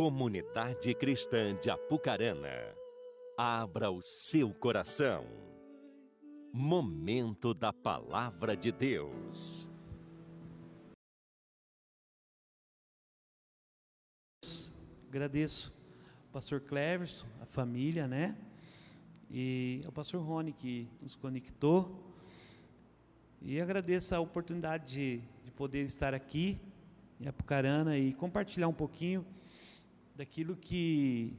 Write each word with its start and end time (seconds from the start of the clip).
Comunidade 0.00 0.94
Cristã 0.94 1.54
de 1.54 1.68
Apucarana, 1.68 2.74
abra 3.36 3.90
o 3.90 4.00
seu 4.00 4.50
coração. 4.54 5.26
Momento 6.50 7.52
da 7.52 7.70
Palavra 7.70 8.56
de 8.56 8.72
Deus. 8.72 9.68
Agradeço 15.06 15.70
ao 16.24 16.32
pastor 16.32 16.62
Cleverson, 16.62 17.26
a 17.42 17.44
família, 17.44 18.08
né? 18.08 18.34
E 19.30 19.82
ao 19.84 19.92
pastor 19.92 20.22
Rony 20.22 20.54
que 20.54 20.88
nos 21.02 21.14
conectou. 21.14 22.16
E 23.42 23.60
agradeço 23.60 24.14
a 24.14 24.20
oportunidade 24.20 24.94
de, 24.94 25.22
de 25.44 25.50
poder 25.50 25.84
estar 25.84 26.14
aqui 26.14 26.58
em 27.20 27.28
Apucarana 27.28 27.98
e 27.98 28.14
compartilhar 28.14 28.66
um 28.66 28.72
pouquinho 28.72 29.26
daquilo 30.20 30.54
que, 30.54 31.32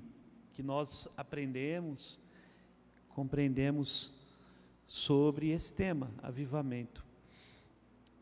que 0.53 0.63
nós 0.63 1.08
aprendemos, 1.16 2.20
compreendemos 3.09 4.20
sobre 4.88 5.52
esse 5.52 5.72
tema, 5.72 6.09
avivamento. 6.17 7.05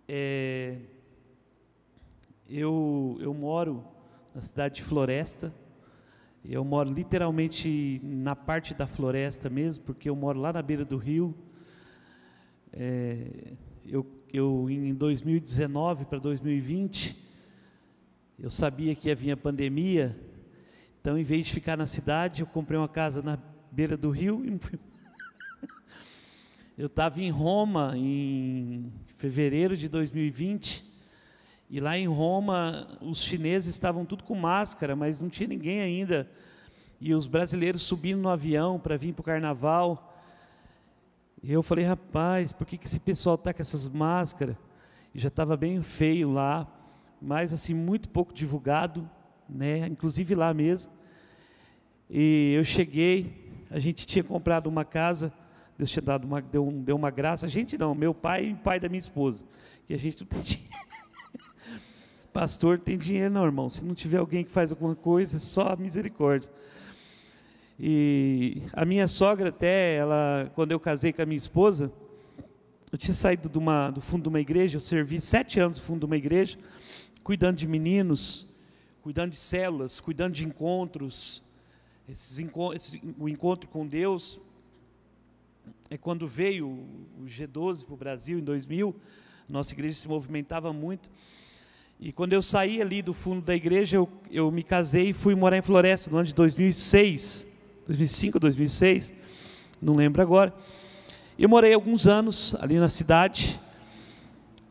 É, 0.05 0.81
eu, 2.45 3.17
eu 3.22 3.34
moro 3.34 3.88
na 4.36 4.41
cidade 4.41 4.76
de 4.76 4.84
Floresta, 4.84 5.55
eu 6.44 6.66
moro 6.66 6.91
literalmente 6.91 8.02
na 8.03 8.36
parte 8.36 8.73
da 8.73 8.86
floresta 8.86 9.50
mesmo, 9.50 9.86
porque 9.86 10.09
eu 10.09 10.16
moro 10.16 10.41
lá 10.41 10.52
na 10.52 10.62
beira 10.62 10.84
do 10.84 10.98
rio. 10.98 11.34
É, 12.73 13.53
eu, 13.86 14.05
eu, 14.34 14.70
em 14.70 14.94
2019 14.94 16.03
para 16.03 16.20
2020, 16.20 17.17
eu 18.38 18.50
sabia 18.50 18.94
que 18.94 19.08
ia 19.08 19.16
vir 19.16 19.31
a 19.31 19.38
pandemia, 19.38 20.28
então, 21.09 21.18
em 21.18 21.23
vez 21.23 21.48
de 21.48 21.53
ficar 21.53 21.75
na 21.75 21.88
cidade, 21.88 22.42
eu 22.42 22.45
comprei 22.45 22.78
uma 22.78 22.88
casa 22.88 23.23
na 23.23 23.39
beira 23.72 23.97
do 23.97 24.11
rio 24.11 24.45
e 24.45 24.59
eu 26.78 26.86
estava 26.86 27.20
em 27.20 27.31
Roma 27.31 27.94
em 27.95 28.94
fevereiro 29.16 29.75
de 29.75 29.89
2020 29.89 30.86
e 31.67 31.80
lá 31.80 31.98
em 31.98 32.08
Roma 32.08 32.95
os 33.02 33.23
chineses 33.23 33.73
estavam 33.73 34.06
tudo 34.06 34.23
com 34.23 34.36
máscara, 34.36 34.95
mas 34.95 35.20
não 35.20 35.30
tinha 35.30 35.50
ninguém 35.50 35.81
ainda 35.81 36.30
e 37.02 37.11
os 37.11 37.26
brasileiros 37.26 37.81
subindo 37.81 38.22
no 38.22 38.30
avião 38.30 38.80
para 38.80 38.95
vir 38.95 39.11
para 39.11 39.22
o 39.22 39.26
carnaval. 39.26 40.16
E 41.42 41.52
eu 41.52 41.64
falei, 41.64 41.86
rapaz, 41.86 42.52
por 42.52 42.67
que, 42.67 42.78
que 42.78 42.86
esse 42.86 43.00
pessoal 43.00 43.33
está 43.33 43.52
com 43.52 43.64
essas 43.64 43.88
máscaras? 43.88 44.55
E 45.11 45.17
já 45.17 45.30
estava 45.30 45.58
bem 45.58 45.81
feio 45.81 46.31
lá, 46.31 46.72
mas 47.20 47.52
assim 47.52 47.73
muito 47.73 48.09
pouco 48.09 48.31
divulgado 48.31 49.09
né? 49.50 49.88
Inclusive 49.88 50.36
lá 50.36 50.53
mesmo. 50.53 50.92
E 52.09 52.53
eu 52.57 52.63
cheguei, 52.63 53.52
a 53.69 53.79
gente 53.79 54.07
tinha 54.07 54.23
comprado 54.23 54.67
uma 54.67 54.83
casa, 54.83 55.31
Deus 55.77 55.91
tinha 55.91 56.02
dado 56.02 56.25
uma, 56.25 56.41
deu, 56.41 56.71
deu 56.71 56.95
uma 56.95 57.11
graça. 57.11 57.45
A 57.45 57.49
gente 57.49 57.77
não, 57.77 57.93
meu 57.93 58.13
pai 58.13 58.47
e 58.47 58.53
o 58.53 58.57
pai 58.57 58.79
da 58.79 58.89
minha 58.89 58.99
esposa. 58.99 59.43
Que 59.88 59.93
a 59.93 59.97
gente 59.97 60.21
não 60.21 60.27
tem 60.27 60.41
dinheiro. 60.41 60.89
Pastor 62.33 62.80
tem 62.80 62.97
dinheiro 62.97 63.33
não, 63.33 63.45
irmão. 63.45 63.69
Se 63.69 63.83
não 63.83 63.93
tiver 63.93 64.17
alguém 64.17 64.43
que 64.43 64.52
faz 64.52 64.71
alguma 64.71 64.95
coisa, 64.95 65.37
é 65.37 65.39
só 65.39 65.75
misericórdia. 65.77 66.49
E 67.80 68.63
a 68.73 68.83
minha 68.83 69.07
sogra 69.07 69.49
até, 69.49 69.95
ela, 69.95 70.52
quando 70.53 70.71
eu 70.71 70.80
casei 70.80 71.13
com 71.13 71.21
a 71.21 71.25
minha 71.25 71.37
esposa, 71.37 71.91
eu 72.91 72.97
tinha 72.97 73.13
saído 73.13 73.57
uma, 73.57 73.89
do 73.89 74.02
fundo 74.02 74.23
de 74.23 74.30
uma 74.30 74.39
igreja, 74.39 74.75
eu 74.75 74.81
servi 74.81 75.21
sete 75.21 75.59
anos 75.59 75.77
no 75.77 75.83
fundo 75.85 75.99
de 75.99 76.05
uma 76.07 76.17
igreja, 76.17 76.57
cuidando 77.23 77.55
de 77.55 77.67
meninos, 77.67 78.47
cuidando 79.02 79.31
de 79.31 79.37
células, 79.37 79.99
cuidando 79.99 80.33
de 80.33 80.45
encontros. 80.45 81.41
Esses, 82.11 82.43
esse, 82.75 83.02
o 83.19 83.29
encontro 83.29 83.69
com 83.69 83.85
Deus 83.85 84.41
é 85.92 85.97
quando 85.97 86.27
veio 86.27 86.67
o 86.67 87.25
G12 87.27 87.86
para 87.86 87.93
o 87.93 87.97
Brasil 87.97 88.39
em 88.39 88.43
2000, 88.43 88.95
nossa 89.47 89.73
igreja 89.73 89.93
se 89.93 90.08
movimentava 90.08 90.73
muito. 90.73 91.08
E 91.99 92.11
quando 92.11 92.33
eu 92.33 92.42
saí 92.42 92.81
ali 92.81 93.03
do 93.03 93.14
fundo 93.14 93.45
da 93.45 93.55
igreja, 93.55 93.98
eu, 93.98 94.09
eu 94.31 94.49
me 94.49 94.64
casei 94.64 95.09
e 95.09 95.14
fui 95.14 95.36
morar 95.36 95.58
em 95.58 95.61
Floresta 95.61 96.09
no 96.09 96.17
ano 96.17 96.25
de 96.25 96.33
2006, 96.33 97.45
2005, 97.86 98.39
2006, 98.39 99.14
não 99.80 99.95
lembro 99.95 100.19
agora. 100.19 100.52
Eu 101.37 101.48
morei 101.48 101.75
alguns 101.75 102.08
anos 102.08 102.55
ali 102.55 102.80
na 102.80 102.89
cidade, 102.89 103.59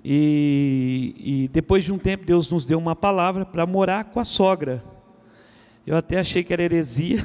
e, 0.03 1.15
e, 1.19 1.49
depois 1.49 1.85
de 1.85 1.93
um 1.93 1.99
tempo, 1.99 2.25
Deus 2.25 2.51
nos 2.51 2.67
deu 2.67 2.79
uma 2.79 2.97
palavra 2.97 3.45
para 3.45 3.65
morar 3.65 4.05
com 4.07 4.19
a 4.19 4.25
sogra. 4.25 4.83
Eu 5.89 5.97
até 5.97 6.19
achei 6.19 6.45
que 6.45 6.53
era 6.53 6.63
heresia, 6.63 7.25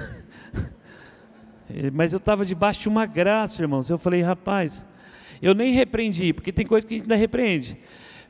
mas 1.92 2.14
eu 2.14 2.18
estava 2.18 2.46
debaixo 2.46 2.84
de 2.84 2.88
uma 2.88 3.06
graça, 3.06 3.62
irmãos. 3.62 3.90
Eu 3.90 3.98
falei, 3.98 4.22
rapaz, 4.22 4.86
eu 5.42 5.54
nem 5.54 5.74
repreendi, 5.74 6.32
porque 6.32 6.50
tem 6.50 6.66
coisa 6.66 6.88
que 6.88 6.94
a 6.94 6.96
gente 6.96 7.04
ainda 7.04 7.18
repreende. 7.18 7.78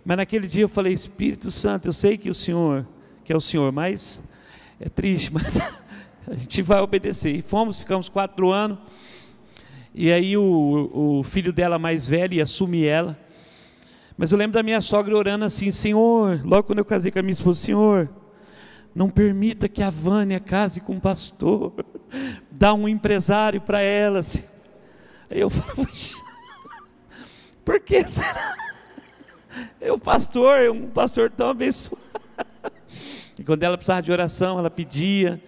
Mas 0.03 0.17
naquele 0.17 0.47
dia 0.47 0.63
eu 0.63 0.67
falei, 0.69 0.91
Espírito 0.91 1.51
Santo, 1.51 1.88
eu 1.88 1.93
sei 1.93 2.17
que 2.17 2.31
o 2.31 2.33
Senhor, 2.33 2.83
que 3.23 3.31
é 3.31 3.38
o 3.38 3.39
Senhor, 3.39 3.72
mas 3.72 4.27
é 4.79 4.89
triste, 4.89 5.29
mas 5.31 5.59
a 6.27 6.33
gente 6.33 6.63
vai 6.63 6.79
obedecer. 6.79 7.35
E 7.35 7.43
fomos, 7.43 7.77
ficamos 7.77 8.09
quatro 8.09 8.51
anos. 8.51 8.79
E 9.93 10.11
aí 10.11 10.35
o, 10.35 11.19
o 11.19 11.22
filho 11.22 11.53
dela 11.53 11.77
mais 11.77 12.07
velho 12.07 12.33
ia 12.33 12.43
assumir 12.43 12.88
ela. 12.88 13.19
Mas 14.17 14.31
eu 14.31 14.38
lembro 14.39 14.55
da 14.55 14.63
minha 14.63 14.81
sogra 14.81 15.16
orando 15.16 15.45
assim: 15.45 15.69
Senhor, 15.69 16.41
logo 16.43 16.63
quando 16.63 16.79
eu 16.79 16.85
casei 16.85 17.11
com 17.11 17.19
a 17.19 17.22
minha 17.22 17.33
esposa, 17.33 17.61
Senhor, 17.61 18.09
não 18.95 19.09
permita 19.09 19.67
que 19.67 19.81
a 19.81 19.89
Vânia 19.89 20.39
case 20.39 20.79
com 20.79 20.93
um 20.93 20.99
pastor, 20.99 21.73
dá 22.51 22.73
um 22.73 22.87
empresário 22.87 23.61
para 23.61 23.81
ela. 23.81 24.19
Assim. 24.19 24.43
Aí 25.29 25.39
eu 25.39 25.49
falo, 25.49 25.87
por 27.65 27.79
que 27.79 28.07
será? 28.07 28.55
Eu, 29.79 29.97
pastor, 29.99 30.69
um 30.69 30.89
pastor 30.89 31.29
tão 31.29 31.49
abençoado. 31.49 32.01
E 33.37 33.43
quando 33.43 33.63
ela 33.63 33.77
precisava 33.77 34.01
de 34.01 34.11
oração, 34.11 34.59
ela 34.59 34.69
pedia. 34.69 35.41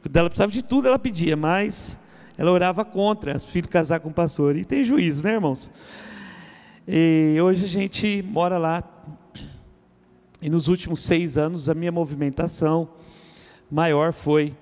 Quando 0.00 0.16
ela 0.16 0.28
precisava 0.28 0.52
de 0.52 0.62
tudo, 0.62 0.88
ela 0.88 0.98
pedia, 0.98 1.36
mas 1.36 1.98
ela 2.38 2.50
orava 2.50 2.84
contra 2.84 3.36
os 3.36 3.44
filhos 3.44 3.70
casar 3.70 4.00
com 4.00 4.08
o 4.08 4.12
pastor. 4.12 4.56
E 4.56 4.64
tem 4.64 4.84
juízo, 4.84 5.24
né, 5.24 5.34
irmãos? 5.34 5.70
E 6.86 7.36
hoje 7.40 7.64
a 7.64 7.68
gente 7.68 8.22
mora 8.22 8.58
lá. 8.58 8.82
E 10.42 10.50
nos 10.50 10.66
últimos 10.66 11.02
seis 11.02 11.38
anos 11.38 11.68
a 11.68 11.74
minha 11.74 11.92
movimentação 11.92 12.88
maior 13.70 14.12
foi 14.12 14.52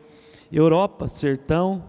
Europa, 0.53 1.09
Sertão 1.09 1.83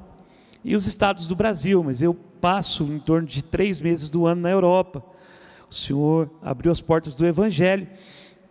e 0.64 0.78
os 0.78 0.88
estados 0.88 1.28
do 1.28 1.36
Brasil. 1.36 1.84
Mas 1.84 2.02
eu 2.02 2.14
passo 2.14 2.86
em 2.86 3.00
torno 3.00 3.28
de 3.28 3.44
três 3.44 3.82
meses 3.82 4.10
do 4.10 4.26
ano 4.26 4.44
na 4.44 4.50
Europa. 4.50 5.04
O 5.70 5.76
Senhor 5.76 6.32
abriu 6.42 6.72
as 6.72 6.80
portas 6.80 7.16
do 7.16 7.26
Evangelho 7.26 7.86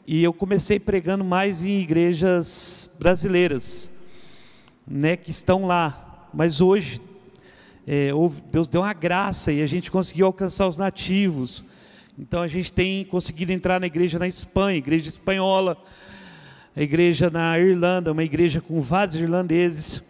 e 0.07 0.23
eu 0.23 0.31
comecei 0.31 0.79
pregando 0.79 1.25
mais 1.25 1.65
em 1.65 1.81
igrejas 1.81 2.95
brasileiras, 2.99 3.91
né, 4.87 5.17
que 5.17 5.31
estão 5.31 5.65
lá. 5.65 6.29
Mas 6.35 6.61
hoje 6.61 7.01
é, 7.87 8.11
Deus 8.53 8.69
deu 8.69 8.83
uma 8.83 8.93
graça 8.93 9.51
e 9.51 9.63
a 9.63 9.67
gente 9.67 9.91
conseguiu 9.91 10.27
alcançar 10.27 10.69
os 10.69 10.77
nativos. 10.77 11.65
Então 12.21 12.43
a 12.43 12.49
gente 12.49 12.71
tem 12.71 13.03
conseguido 13.07 13.51
entrar 13.51 13.81
na 13.81 13.87
igreja 13.87 14.19
na 14.19 14.29
Espanha, 14.29 14.77
igreja 14.77 15.09
espanhola, 15.09 15.75
a 16.77 16.83
igreja 16.83 17.31
na 17.31 17.59
Irlanda, 17.59 18.13
uma 18.13 18.23
igreja 18.23 18.61
com 18.61 18.79
vários 18.79 19.17
irlandeses, 19.17 20.03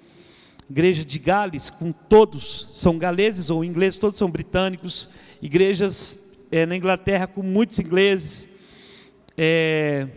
igreja 0.68 1.04
de 1.04 1.18
Gales, 1.20 1.70
com 1.70 1.92
todos 1.92 2.68
são 2.72 2.98
galeses 2.98 3.48
ou 3.48 3.64
ingleses, 3.64 3.96
todos 3.96 4.18
são 4.18 4.28
britânicos, 4.28 5.08
igrejas 5.40 6.18
é, 6.50 6.66
na 6.66 6.74
Inglaterra 6.74 7.28
com 7.28 7.44
muitos 7.44 7.78
ingleses, 7.78 8.48
é, 9.38 10.08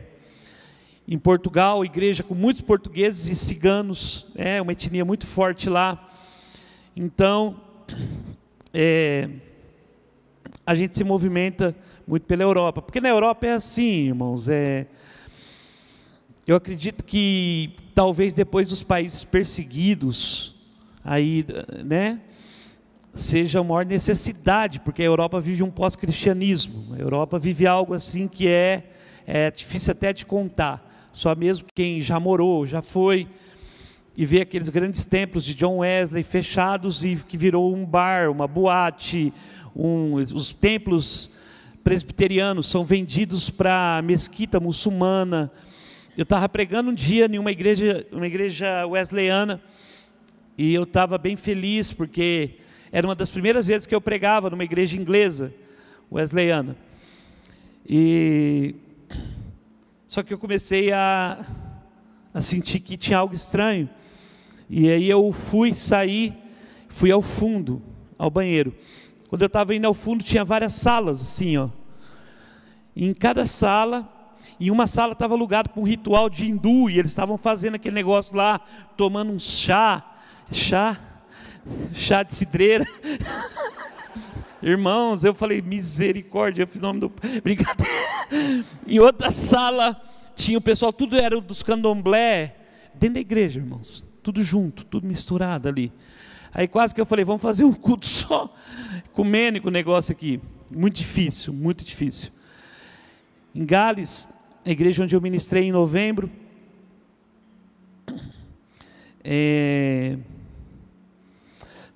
em 1.08 1.20
Portugal, 1.20 1.86
igreja 1.86 2.24
com 2.24 2.34
muitos 2.34 2.64
portugueses 2.64 3.28
e 3.28 3.36
ciganos, 3.36 4.32
é 4.36 4.60
uma 4.60 4.72
etnia 4.72 5.06
muito 5.06 5.28
forte 5.28 5.70
lá. 5.70 6.12
Então, 6.96 7.62
é, 8.74 9.30
a 10.66 10.74
gente 10.74 10.98
se 10.98 11.04
movimenta 11.04 11.76
muito 12.08 12.26
pela 12.26 12.44
Europa. 12.44 12.82
Porque 12.82 13.02
na 13.02 13.10
Europa 13.10 13.46
é 13.48 13.54
assim, 13.54 14.08
irmãos. 14.08 14.48
É, 14.48 14.88
eu 16.46 16.56
acredito 16.56 17.04
que 17.04 17.72
talvez 17.96 18.34
depois 18.34 18.70
dos 18.70 18.84
países 18.84 19.24
perseguidos, 19.24 20.56
aí, 21.04 21.46
né, 21.86 22.20
seja 23.14 23.60
a 23.60 23.64
maior 23.64 23.86
necessidade, 23.86 24.80
porque 24.80 25.02
a 25.02 25.06
Europa 25.06 25.40
vive 25.40 25.64
um 25.64 25.72
pós-cristianismo. 25.72 26.94
A 26.94 27.00
Europa 27.00 27.38
vive 27.40 27.66
algo 27.68 27.94
assim 27.94 28.28
que 28.28 28.48
é, 28.48 28.84
é 29.26 29.52
difícil 29.52 29.92
até 29.92 30.12
de 30.12 30.26
contar. 30.26 31.10
Só 31.12 31.36
mesmo 31.36 31.68
quem 31.74 32.02
já 32.02 32.20
morou, 32.20 32.66
já 32.66 32.82
foi, 32.82 33.28
e 34.18 34.26
vê 34.26 34.42
aqueles 34.42 34.70
grandes 34.70 35.06
templos 35.06 35.46
de 35.46 35.54
John 35.54 35.78
Wesley 35.78 36.24
fechados 36.24 37.04
e 37.04 37.16
que 37.16 37.38
virou 37.38 37.74
um 37.74 37.86
bar, 37.86 38.30
uma 38.30 38.48
boate, 38.48 39.34
um, 39.76 40.16
os 40.16 40.54
templos 40.54 41.32
presbiterianos 41.84 42.68
são 42.68 42.86
vendidos 42.86 43.50
para 43.50 44.02
mesquita 44.04 44.60
muçulmana, 44.60 45.52
eu 46.16 46.24
estava 46.24 46.48
pregando 46.48 46.92
um 46.92 46.94
dia 46.94 47.26
em 47.26 47.40
uma 47.40 47.52
igreja, 47.52 48.08
uma 48.12 48.26
igreja 48.26 48.86
wesleyana, 48.86 49.62
e 50.58 50.74
eu 50.74 50.84
estava 50.84 51.18
bem 51.18 51.36
feliz 51.36 51.92
porque 51.92 52.52
era 52.92 53.06
uma 53.06 53.16
das 53.16 53.30
primeiras 53.30 53.66
vezes 53.66 53.86
que 53.86 53.94
eu 53.94 54.00
pregava 54.00 54.50
numa 54.50 54.64
igreja 54.64 54.96
inglesa, 54.96 55.54
wesleyana. 56.12 56.78
E 57.90 58.76
só 60.08 60.22
que 60.24 60.34
eu 60.34 60.38
comecei 60.38 60.92
a, 60.92 61.46
a 62.34 62.42
sentir 62.42 62.80
que 62.80 62.96
tinha 62.96 63.18
algo 63.18 63.36
estranho. 63.36 63.90
E 64.70 64.90
aí 64.90 65.10
eu 65.10 65.34
fui 65.34 65.74
sair, 65.74 66.34
fui 66.88 67.12
ao 67.12 67.22
fundo, 67.22 67.82
ao 68.18 68.30
banheiro. 68.30 68.74
Quando 69.34 69.42
eu 69.42 69.48
estava 69.48 69.74
indo 69.74 69.88
ao 69.88 69.96
fundo, 69.96 70.24
tinha 70.24 70.46
várias 70.46 70.74
salas 70.74 71.20
assim, 71.20 71.58
ó. 71.58 71.68
E 72.96 73.08
em 73.08 73.16
cada 73.16 73.48
sala, 73.48 74.08
em 74.60 74.70
uma 74.70 74.86
sala 74.86 75.14
estava 75.14 75.34
alugado 75.34 75.70
para 75.70 75.82
um 75.82 75.84
ritual 75.84 76.30
de 76.30 76.48
hindu, 76.48 76.88
e 76.88 77.00
eles 77.00 77.10
estavam 77.10 77.36
fazendo 77.36 77.74
aquele 77.74 77.96
negócio 77.96 78.38
lá, 78.38 78.60
tomando 78.96 79.32
um 79.32 79.40
chá, 79.40 80.06
chá, 80.52 81.00
chá 81.96 82.22
de 82.22 82.36
cidreira. 82.36 82.86
Irmãos, 84.62 85.24
eu 85.24 85.34
falei, 85.34 85.64
misericórdia, 85.64 86.62
eu 86.62 86.68
fiz 86.68 86.80
nome 86.80 87.00
do. 87.00 87.12
Brincadeira. 87.44 88.64
Em 88.86 89.00
outra 89.00 89.32
sala, 89.32 90.00
tinha 90.36 90.60
o 90.60 90.62
pessoal, 90.62 90.94
tudo 90.94 91.18
era 91.18 91.42
dos 91.42 91.64
candomblé, 91.64 92.56
dentro 92.94 93.16
da 93.16 93.22
igreja, 93.22 93.60
irmãos. 93.60 94.06
Tudo 94.22 94.44
junto, 94.44 94.86
tudo 94.86 95.08
misturado 95.08 95.68
ali. 95.68 95.92
Aí 96.54 96.68
quase 96.68 96.94
que 96.94 97.02
eu 97.02 97.06
falei, 97.06 97.26
vamos 97.26 97.42
fazer 97.42 97.64
um 97.64 97.74
culto 97.74 98.06
só, 98.08 98.54
ecumênico 99.06 99.70
o 99.70 99.72
negócio 99.72 100.12
aqui. 100.12 100.40
Muito 100.70 100.96
difícil, 100.96 101.52
muito 101.52 101.84
difícil. 101.84 102.32
Em 103.56 103.66
Gales, 103.66 104.28
a 104.66 104.70
igreja 104.70 105.04
onde 105.04 105.16
eu 105.16 105.22
ministrei 105.22 105.64
em 105.64 105.72
novembro, 105.72 106.30
é, 109.24 110.18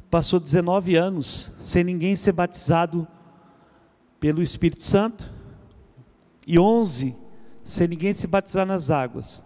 passou 0.09 0.39
19 0.39 0.95
anos 0.95 1.51
sem 1.59 1.83
ninguém 1.83 2.15
ser 2.15 2.31
batizado 2.31 3.07
pelo 4.19 4.41
Espírito 4.41 4.83
Santo 4.83 5.31
e 6.45 6.57
11 6.57 7.15
sem 7.63 7.87
ninguém 7.87 8.13
se 8.13 8.25
batizar 8.25 8.65
nas 8.65 8.89
águas. 8.89 9.43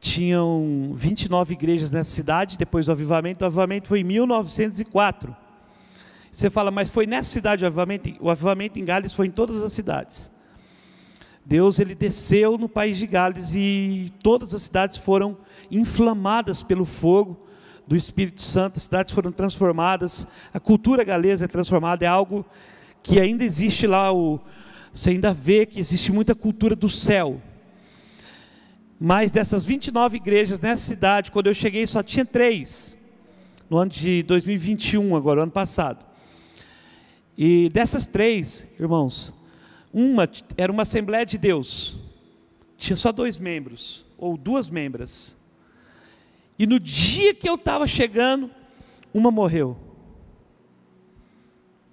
Tinham 0.00 0.92
29 0.94 1.54
igrejas 1.54 1.90
nessa 1.90 2.10
cidade, 2.10 2.56
depois 2.56 2.86
do 2.86 2.92
avivamento. 2.92 3.44
O 3.44 3.46
avivamento 3.46 3.88
foi 3.88 4.00
em 4.00 4.04
1904. 4.04 5.36
Você 6.30 6.50
fala, 6.50 6.70
mas 6.70 6.88
foi 6.88 7.06
nessa 7.06 7.30
cidade 7.30 7.64
o 7.64 7.66
avivamento? 7.66 8.10
O 8.20 8.30
avivamento 8.30 8.78
em 8.78 8.84
Gales 8.84 9.12
foi 9.12 9.26
em 9.26 9.30
todas 9.30 9.60
as 9.62 9.72
cidades. 9.72 10.30
Deus 11.44 11.78
ele 11.78 11.94
desceu 11.94 12.58
no 12.58 12.68
país 12.68 12.98
de 12.98 13.06
Gales 13.06 13.54
e 13.54 14.12
todas 14.22 14.52
as 14.52 14.62
cidades 14.62 14.98
foram 14.98 15.38
inflamadas 15.70 16.62
pelo 16.62 16.84
fogo 16.84 17.48
do 17.86 17.96
Espírito 17.96 18.42
Santo, 18.42 18.76
as 18.76 18.82
cidades 18.82 19.14
foram 19.14 19.32
transformadas, 19.32 20.26
a 20.52 20.60
cultura 20.60 21.02
galesa 21.02 21.46
é 21.46 21.48
transformada, 21.48 22.04
é 22.04 22.08
algo 22.08 22.44
que 23.02 23.18
ainda 23.18 23.42
existe 23.42 23.86
lá, 23.86 24.12
o, 24.12 24.38
você 24.92 25.10
ainda 25.10 25.32
vê 25.32 25.64
que 25.64 25.80
existe 25.80 26.12
muita 26.12 26.34
cultura 26.34 26.76
do 26.76 26.88
céu. 26.88 27.40
Mas 29.00 29.30
dessas 29.30 29.64
29 29.64 30.16
igrejas 30.16 30.58
nessa 30.58 30.84
cidade, 30.84 31.30
quando 31.30 31.46
eu 31.46 31.54
cheguei, 31.54 31.86
só 31.86 32.02
tinha 32.02 32.24
três. 32.24 32.96
No 33.70 33.78
ano 33.78 33.90
de 33.90 34.22
2021, 34.24 35.14
agora, 35.14 35.42
ano 35.42 35.52
passado. 35.52 36.04
E 37.36 37.68
dessas 37.68 38.06
três, 38.06 38.66
irmãos, 38.78 39.32
uma 39.92 40.28
era 40.56 40.72
uma 40.72 40.82
Assembleia 40.82 41.24
de 41.24 41.38
Deus. 41.38 41.98
Tinha 42.76 42.96
só 42.96 43.12
dois 43.12 43.38
membros, 43.38 44.04
ou 44.16 44.36
duas 44.36 44.68
membras. 44.68 45.36
E 46.58 46.66
no 46.66 46.80
dia 46.80 47.32
que 47.34 47.48
eu 47.48 47.54
estava 47.54 47.86
chegando, 47.86 48.50
uma 49.14 49.30
morreu. 49.30 49.76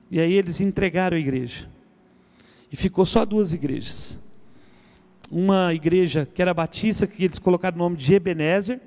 E 0.10 0.20
aí 0.20 0.34
eles 0.34 0.60
entregaram 0.60 1.18
a 1.18 1.20
igreja. 1.20 1.70
E 2.72 2.76
ficou 2.76 3.06
só 3.06 3.24
duas 3.26 3.54
igrejas 3.54 4.20
uma 5.38 5.74
igreja 5.74 6.26
que 6.34 6.42
era 6.42 6.54
batista, 6.54 7.06
que 7.06 7.26
eles 7.26 7.38
colocaram 7.38 7.76
o 7.76 7.80
nome 7.80 7.98
de 7.98 8.14
Ebenezer. 8.14 8.80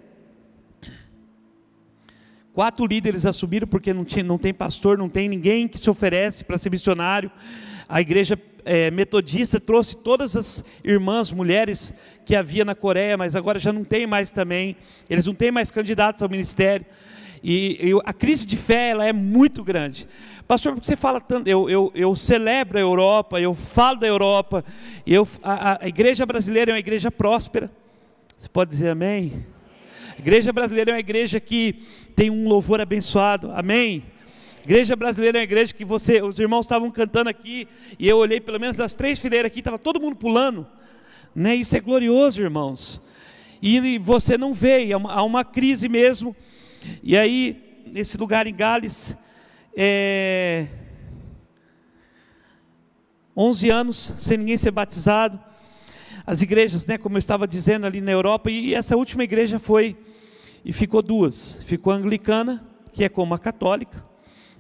Quatro 2.55 2.87
líderes 2.87 3.27
assumiram 3.27 3.69
porque 3.69 3.93
não, 3.93 4.03
tinha, 4.03 4.25
não 4.25 4.39
tem 4.39 4.55
pastor, 4.55 4.97
não 4.97 5.11
tem 5.11 5.29
ninguém 5.29 5.69
que 5.69 5.77
se 5.77 5.91
oferece 5.91 6.43
para 6.43 6.57
ser 6.57 6.71
missionário. 6.71 7.31
A 7.87 8.01
igreja 8.01 8.41
é, 8.65 8.91
metodista 8.91 9.61
trouxe 9.61 9.95
todas 9.95 10.35
as 10.35 10.65
irmãs, 10.83 11.31
mulheres 11.31 11.93
que 12.25 12.35
havia 12.35 12.65
na 12.65 12.75
Coreia, 12.75 13.19
mas 13.19 13.37
agora 13.37 13.61
já 13.61 13.71
não 13.71 13.85
tem 13.85 14.07
mais 14.07 14.31
também. 14.31 14.75
Eles 15.11 15.27
não 15.27 15.35
têm 15.35 15.51
mais 15.51 15.71
candidatos 15.71 16.23
ao 16.23 16.31
ministério. 16.31 16.87
E, 17.43 17.91
e 17.91 18.01
a 18.07 18.13
crise 18.15 18.47
de 18.47 18.57
fé 18.57 18.89
ela 18.89 19.05
é 19.05 19.13
muito 19.13 19.63
grande. 19.63 20.09
Pastor, 20.49 20.73
porque 20.73 20.87
você 20.87 20.97
fala 20.97 21.21
tanto, 21.21 21.47
eu, 21.47 21.69
eu, 21.69 21.93
eu 21.95 22.17
celebro 22.17 22.79
a 22.79 22.81
Europa, 22.81 23.39
eu 23.39 23.53
falo 23.53 23.99
da 23.99 24.07
Europa, 24.07 24.65
eu, 25.07 25.29
a, 25.43 25.85
a 25.85 25.89
igreja 25.89 26.25
brasileira 26.25 26.71
é 26.71 26.73
uma 26.73 26.79
igreja 26.79 27.11
próspera. 27.11 27.71
Você 28.35 28.49
pode 28.49 28.71
dizer 28.71 28.89
amém? 28.89 29.45
A 30.17 30.19
igreja 30.19 30.51
brasileira 30.51 30.91
é 30.91 30.95
uma 30.95 31.01
igreja 31.01 31.39
que 31.39 31.83
tem 32.17 32.31
um 32.31 32.49
louvor 32.49 32.81
abençoado, 32.81 33.53
amém? 33.55 34.03
Igreja 34.65 34.97
brasileira 34.97 35.37
é 35.37 35.41
uma 35.41 35.45
igreja 35.45 35.75
que 35.75 35.85
você, 35.85 36.23
os 36.23 36.39
irmãos 36.39 36.65
estavam 36.65 36.91
cantando 36.91 37.29
aqui, 37.29 37.69
e 37.99 38.09
eu 38.09 38.17
olhei 38.17 38.41
pelo 38.41 38.59
menos 38.59 38.81
as 38.81 38.95
três 38.95 39.19
fileiras 39.19 39.49
aqui, 39.49 39.59
estava 39.59 39.79
todo 39.79 40.01
mundo 40.01 40.17
pulando, 40.17 40.67
né? 41.35 41.55
Isso 41.55 41.77
é 41.77 41.81
glorioso, 41.81 42.41
irmãos. 42.41 43.03
E 43.61 43.99
você 43.99 44.39
não 44.39 44.55
vê, 44.55 44.91
há 44.95 44.97
uma, 44.97 45.13
há 45.13 45.23
uma 45.23 45.45
crise 45.45 45.91
mesmo. 45.91 46.35
E 47.03 47.19
aí, 47.19 47.83
nesse 47.85 48.17
lugar 48.17 48.47
em 48.47 48.55
Gales, 48.55 49.15
é, 49.81 50.67
11 53.37 53.71
anos 53.71 54.13
sem 54.19 54.37
ninguém 54.37 54.59
ser 54.59 54.73
batizado. 54.73 55.39
As 56.27 56.43
igrejas, 56.43 56.85
né, 56.85 56.99
como 56.99 57.17
eu 57.17 57.21
estava 57.21 57.47
dizendo 57.47 57.87
ali 57.87 58.01
na 58.01 58.11
Europa, 58.11 58.51
e 58.51 58.75
essa 58.75 58.97
última 58.97 59.23
igreja 59.23 59.61
foi, 59.61 59.97
e 60.65 60.73
ficou 60.73 61.01
duas. 61.01 61.61
Ficou 61.65 61.93
a 61.93 61.97
anglicana, 61.97 62.67
que 62.93 63.05
é 63.05 63.09
como 63.09 63.35
a 63.35 63.39
católica, 63.39 64.05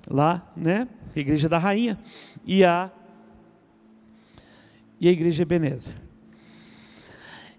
lá, 0.08 0.52
né, 0.56 0.86
a 1.14 1.18
igreja 1.18 1.48
da 1.48 1.58
rainha, 1.58 1.98
e 2.46 2.64
a, 2.64 2.88
e 5.00 5.08
a 5.08 5.10
igreja 5.10 5.42
Ebenezer. 5.42 5.94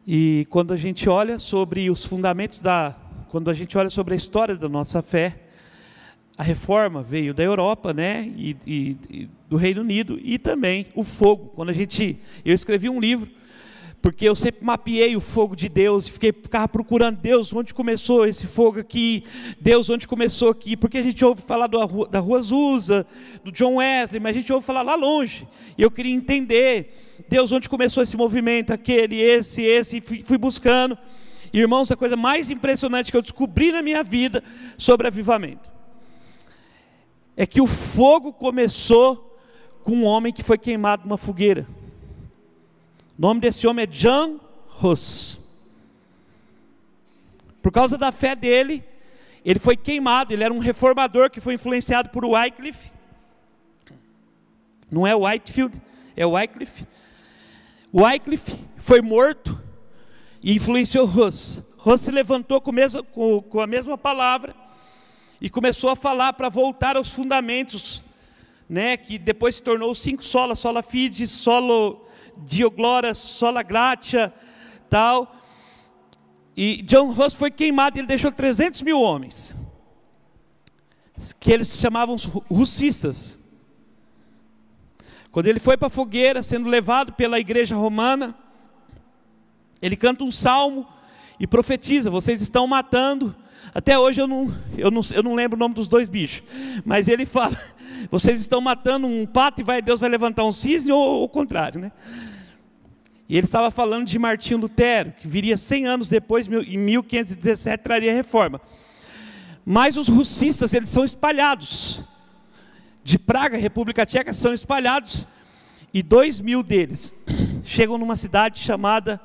E 0.08 0.48
quando 0.50 0.74
a 0.74 0.78
gente 0.78 1.10
olha 1.10 1.38
sobre 1.38 1.92
os 1.92 2.06
fundamentos 2.06 2.62
da, 2.62 2.96
quando 3.28 3.52
a 3.52 3.54
gente 3.54 3.78
olha 3.78 3.90
sobre 3.90 4.14
a 4.14 4.18
história 4.18 4.56
da 4.56 4.70
nossa 4.70 5.02
fé, 5.02 5.49
a 6.40 6.44
reforma 6.44 7.04
veio 7.04 7.34
da 7.34 7.44
Europa, 7.44 7.94
né, 7.94 8.32
e, 8.38 8.56
e, 8.66 8.98
e, 9.10 9.30
do 9.50 9.58
Reino 9.58 9.82
Unido, 9.82 10.18
e 10.24 10.40
também 10.40 10.86
o 10.96 11.04
fogo. 11.04 11.52
Quando 11.54 11.68
a 11.68 11.74
gente, 11.74 12.18
eu 12.46 12.56
escrevi 12.56 12.88
um 12.88 12.98
livro, 12.98 13.30
porque 14.02 14.24
eu 14.24 14.34
sempre 14.34 14.64
mapeei 14.64 15.18
o 15.18 15.20
fogo 15.20 15.54
de 15.54 15.68
Deus 15.68 16.08
e 16.08 16.12
fiquei 16.14 16.32
ficava 16.32 16.66
procurando 16.66 17.18
Deus, 17.18 17.52
onde 17.52 17.74
começou 17.74 18.26
esse 18.26 18.48
fogo 18.48 18.80
aqui, 18.80 19.26
Deus, 19.60 19.90
onde 19.90 20.08
começou 20.08 20.50
aqui, 20.50 20.78
porque 20.78 21.00
a 21.00 21.04
gente 21.04 21.26
ouve 21.26 21.42
falar 21.42 21.68
do, 21.68 22.08
da 22.08 22.20
Rua 22.20 22.40
Azusa, 22.40 23.06
do 23.44 23.52
John 23.52 23.76
Wesley, 23.76 24.22
mas 24.22 24.34
a 24.34 24.40
gente 24.40 24.54
ouve 24.54 24.66
falar 24.66 24.84
lá 24.84 24.96
longe, 24.96 25.46
e 25.78 25.82
eu 25.82 25.92
queria 25.92 26.14
entender, 26.14 27.26
Deus, 27.28 27.52
onde 27.52 27.68
começou 27.68 28.02
esse 28.02 28.16
movimento, 28.16 28.72
aquele, 28.72 29.22
esse, 29.22 29.62
esse, 29.62 29.98
e 29.98 30.02
fui, 30.02 30.24
fui 30.26 30.38
buscando. 30.38 30.98
Irmãos, 31.52 31.92
a 31.92 31.98
coisa 31.98 32.16
mais 32.16 32.50
impressionante 32.50 33.12
que 33.12 33.18
eu 33.18 33.22
descobri 33.22 33.74
na 33.74 33.82
minha 33.82 34.06
vida 34.06 34.42
sobre 34.78 35.06
avivamento 35.06 35.79
é 37.40 37.46
que 37.46 37.62
o 37.62 37.68
fogo 37.68 38.34
começou 38.34 39.40
com 39.82 39.94
um 39.94 40.04
homem 40.04 40.34
que 40.34 40.44
foi 40.44 40.58
queimado 40.58 41.04
numa 41.06 41.18
fogueira. 41.18 41.66
O 43.18 43.22
nome 43.22 43.40
desse 43.40 43.66
homem 43.66 43.84
é 43.84 43.86
John 43.86 44.42
Huss. 44.84 45.40
Por 47.62 47.72
causa 47.72 47.98
da 47.98 48.12
fé 48.12 48.36
dele, 48.36 48.84
ele 49.46 49.58
foi 49.58 49.78
queimado. 49.78 50.34
Ele 50.34 50.44
era 50.44 50.54
um 50.54 50.60
reformador 50.60 51.32
que 51.32 51.40
foi 51.40 51.54
influenciado 51.54 52.10
por 52.10 52.26
Wycliffe. 52.26 52.92
Não 54.92 55.08
é 55.08 55.16
Whitefield, 55.16 55.82
é 56.18 56.26
Wycliffe. 56.26 56.86
Wycliffe 57.94 58.54
foi 58.76 59.02
morto 59.02 59.58
e 60.44 60.54
influenciou 60.58 61.08
Huss. 61.08 61.64
Huss 61.86 62.02
se 62.02 62.12
levantou 62.12 62.60
com, 62.60 62.74
mesmo, 62.74 63.02
com, 63.02 63.42
com 63.42 63.62
a 63.62 63.68
mesma 63.68 63.98
palavra 63.98 64.54
e 65.42 65.50
começou 65.50 65.90
a 65.90 65.96
falar 65.96 66.34
para 66.34 66.50
voltar 66.50 66.98
aos 66.98 67.12
fundamentos, 67.12 68.04
né, 68.70 68.98
que 68.98 69.18
depois 69.18 69.56
se 69.56 69.64
tornou 69.64 69.96
cinco 69.96 70.24
sola, 70.24 70.56
sola 70.56 70.84
fide, 70.84 71.28
solo 71.28 72.06
dio 72.38 72.70
glória, 72.70 73.16
sola 73.16 73.64
gratia, 73.64 74.34
tal. 74.90 75.36
E 76.56 76.82
John 76.84 77.12
Ross 77.12 77.34
foi 77.34 77.50
queimado, 77.50 77.98
ele 77.98 78.08
deixou 78.08 78.32
300 78.32 78.82
mil 78.82 79.02
homens, 79.02 79.56
que 81.40 81.52
eles 81.52 81.80
chamavam 81.80 82.16
russistas. 82.50 83.40
Quando 85.32 85.48
ele 85.48 85.60
foi 85.60 85.78
para 85.78 85.88
a 85.88 85.92
fogueira, 85.92 86.42
sendo 86.42 86.68
levado 86.68 87.14
pela 87.14 87.40
igreja 87.40 87.76
romana, 87.76 88.36
Ele 89.82 89.96
canta 89.96 90.24
um 90.24 90.32
salmo 90.32 90.88
e 91.40 91.48
profetiza: 91.48 92.10
vocês 92.10 92.42
estão 92.42 92.68
matando. 92.68 93.36
Até 93.74 94.00
hoje 94.00 94.20
eu 94.20 94.28
não, 94.28 94.54
eu, 94.78 94.90
não, 94.90 95.02
eu 95.14 95.22
não 95.22 95.36
lembro 95.36 95.56
o 95.56 95.60
nome 95.60 95.76
dos 95.76 95.88
dois 95.88 96.10
bichos, 96.10 96.44
mas 96.84 97.08
ele 97.08 97.26
fala: 97.28 97.58
vocês 98.10 98.40
estão 98.40 98.60
matando 98.60 99.08
um 99.08 99.26
pato 99.26 99.62
e 99.62 99.64
vai, 99.64 99.82
Deus 99.82 100.00
vai 100.00 100.10
levantar 100.10 100.44
um 100.44 100.52
cisne, 100.52 100.92
ou 100.92 101.24
o 101.24 101.30
contrário, 101.30 101.80
né? 101.80 101.92
E 103.28 103.38
ele 103.38 103.46
estava 103.46 103.70
falando 103.70 104.08
de 104.08 104.18
Martinho 104.18 104.60
Lutero, 104.60 105.12
que 105.12 105.28
viria 105.28 105.56
100 105.56 105.86
anos 105.86 106.10
depois, 106.10 106.48
em 106.48 106.78
1517, 106.78 107.84
traria 107.84 108.12
reforma. 108.12 108.60
Mas 109.64 109.98
os 109.98 110.08
russistas, 110.08 110.74
eles 110.74 110.90
são 110.90 111.06
espalhados. 111.06 112.02
De 113.04 113.20
Praga, 113.20 113.56
República 113.56 114.04
Tcheca, 114.04 114.34
são 114.34 114.52
espalhados. 114.52 115.28
E 115.94 116.02
dois 116.02 116.40
mil 116.40 116.64
deles 116.64 117.14
chegam 117.64 118.00
numa 118.00 118.16
cidade 118.16 118.60
chamada 118.60 119.22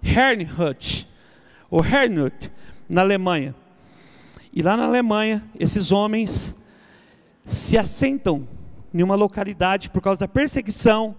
Herrnhut, 0.00 1.09
ou 1.70 1.84
Herrnhut, 1.84 2.50
na 2.88 3.02
Alemanha. 3.02 3.54
E 4.52 4.62
lá 4.62 4.76
na 4.76 4.84
Alemanha, 4.84 5.44
esses 5.58 5.92
homens 5.92 6.54
se 7.44 7.78
assentam 7.78 8.48
em 8.92 9.02
uma 9.02 9.14
localidade 9.14 9.90
por 9.90 10.02
causa 10.02 10.20
da 10.20 10.28
perseguição. 10.28 11.14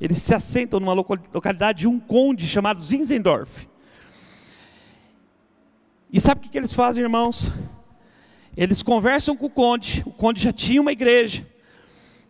Eles 0.00 0.20
se 0.20 0.34
assentam 0.34 0.80
numa 0.80 0.92
localidade 0.92 1.80
de 1.80 1.88
um 1.88 2.00
conde 2.00 2.46
chamado 2.46 2.82
Zinzendorf. 2.82 3.68
E 6.12 6.20
sabe 6.20 6.46
o 6.46 6.50
que 6.50 6.58
eles 6.58 6.72
fazem, 6.72 7.02
irmãos? 7.02 7.50
Eles 8.56 8.82
conversam 8.82 9.36
com 9.36 9.46
o 9.46 9.50
conde, 9.50 10.02
o 10.06 10.12
conde 10.12 10.40
já 10.40 10.52
tinha 10.52 10.80
uma 10.80 10.92
igreja, 10.92 11.46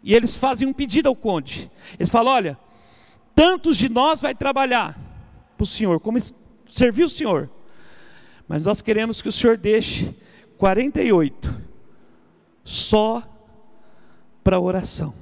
e 0.02 0.14
eles 0.14 0.36
fazem 0.36 0.66
um 0.66 0.72
pedido 0.72 1.08
ao 1.08 1.14
conde. 1.14 1.70
Eles 1.98 2.10
falam: 2.10 2.32
olha, 2.32 2.58
tantos 3.34 3.76
de 3.76 3.90
nós 3.90 4.20
vai 4.20 4.34
trabalhar 4.34 4.98
para 5.56 5.64
o 5.64 5.66
Senhor, 5.66 6.00
como 6.00 6.18
servir 6.70 7.04
o 7.04 7.10
Senhor, 7.10 7.50
mas 8.46 8.66
nós 8.66 8.82
queremos 8.82 9.22
que 9.22 9.28
o 9.28 9.32
Senhor 9.32 9.56
deixe 9.56 10.14
48 10.58 11.62
só 12.62 13.22
para 14.42 14.60
oração. 14.60 15.14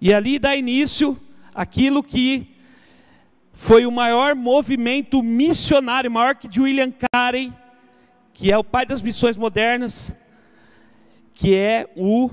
E 0.00 0.12
ali 0.12 0.38
dá 0.38 0.56
início 0.56 1.18
aquilo 1.54 2.02
que 2.02 2.56
foi 3.52 3.84
o 3.84 3.92
maior 3.92 4.34
movimento 4.34 5.22
missionário, 5.22 6.10
maior 6.10 6.34
que 6.34 6.48
de 6.48 6.60
William 6.60 6.92
Carey, 7.12 7.52
que 8.32 8.50
é 8.50 8.56
o 8.56 8.64
pai 8.64 8.86
das 8.86 9.02
missões 9.02 9.36
modernas, 9.36 10.12
que 11.34 11.54
é 11.54 11.92
o 11.96 12.30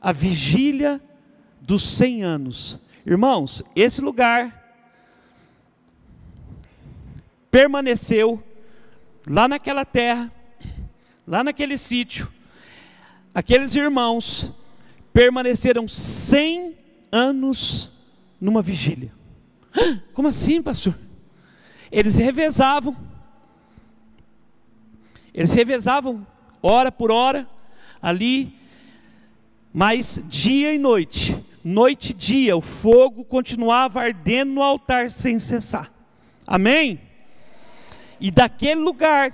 a 0.00 0.12
vigília 0.12 1.00
dos 1.60 1.82
100 1.82 2.22
anos. 2.22 2.80
Irmãos, 3.04 3.64
esse 3.74 4.00
lugar 4.00 4.57
permaneceu 7.58 8.40
lá 9.26 9.48
naquela 9.48 9.84
terra, 9.84 10.30
lá 11.26 11.42
naquele 11.42 11.76
sítio. 11.76 12.32
Aqueles 13.34 13.74
irmãos 13.74 14.52
permaneceram 15.12 15.88
100 15.88 16.76
anos 17.10 17.90
numa 18.40 18.62
vigília. 18.62 19.12
Como 20.14 20.28
assim, 20.28 20.62
pastor? 20.62 20.96
Eles 21.90 22.14
revezavam 22.14 22.96
eles 25.34 25.50
revezavam 25.50 26.24
hora 26.62 26.92
por 26.92 27.10
hora 27.10 27.44
ali, 28.00 28.54
mas 29.74 30.22
dia 30.28 30.72
e 30.72 30.78
noite, 30.78 31.36
noite 31.64 32.10
e 32.10 32.14
dia, 32.14 32.56
o 32.56 32.60
fogo 32.60 33.24
continuava 33.24 34.00
ardendo 34.00 34.52
no 34.52 34.62
altar 34.62 35.10
sem 35.10 35.40
cessar. 35.40 35.92
Amém? 36.46 37.07
E 38.20 38.30
daquele 38.30 38.80
lugar, 38.80 39.32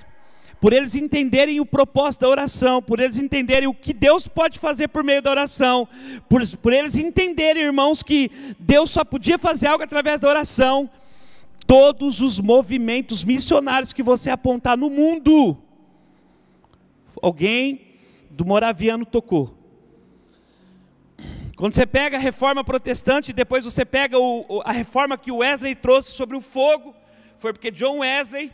por 0.61 0.73
eles 0.73 0.95
entenderem 0.95 1.61
o 1.61 1.67
propósito 1.67 2.23
da 2.23 2.29
oração, 2.29 2.81
por 2.81 2.99
eles 2.99 3.17
entenderem 3.17 3.69
o 3.69 3.75
que 3.75 3.93
Deus 3.93 4.27
pode 4.27 4.59
fazer 4.59 4.89
por 4.89 5.05
meio 5.05 5.21
da 5.21 5.31
oração, 5.31 5.87
por, 6.29 6.41
por 6.59 6.73
eles 6.73 6.95
entenderem, 6.95 7.65
irmãos, 7.65 8.03
que 8.03 8.31
Deus 8.59 8.91
só 8.91 9.05
podia 9.05 9.39
fazer 9.39 9.67
algo 9.67 9.85
através 9.85 10.21
da 10.21 10.29
oração, 10.29 10.89
todos 11.67 12.21
os 12.21 12.41
movimentos 12.41 13.25
missionários 13.25 13.93
que 13.93 14.03
você 14.03 14.31
apontar 14.31 14.77
no 14.77 14.89
mundo, 14.89 15.57
alguém 17.23 17.83
do 18.31 18.45
Moraviano 18.45 19.05
tocou. 19.05 19.55
Quando 21.57 21.75
você 21.75 21.87
pega 21.87 22.17
a 22.17 22.21
reforma 22.21 22.65
protestante, 22.65 23.33
depois 23.33 23.65
você 23.65 23.85
pega 23.85 24.19
o, 24.19 24.63
a 24.65 24.73
reforma 24.73 25.17
que 25.17 25.31
Wesley 25.31 25.75
trouxe 25.75 26.11
sobre 26.11 26.37
o 26.37 26.41
fogo, 26.41 26.95
foi 27.39 27.53
porque 27.53 27.71
John 27.71 27.99
Wesley 27.99 28.51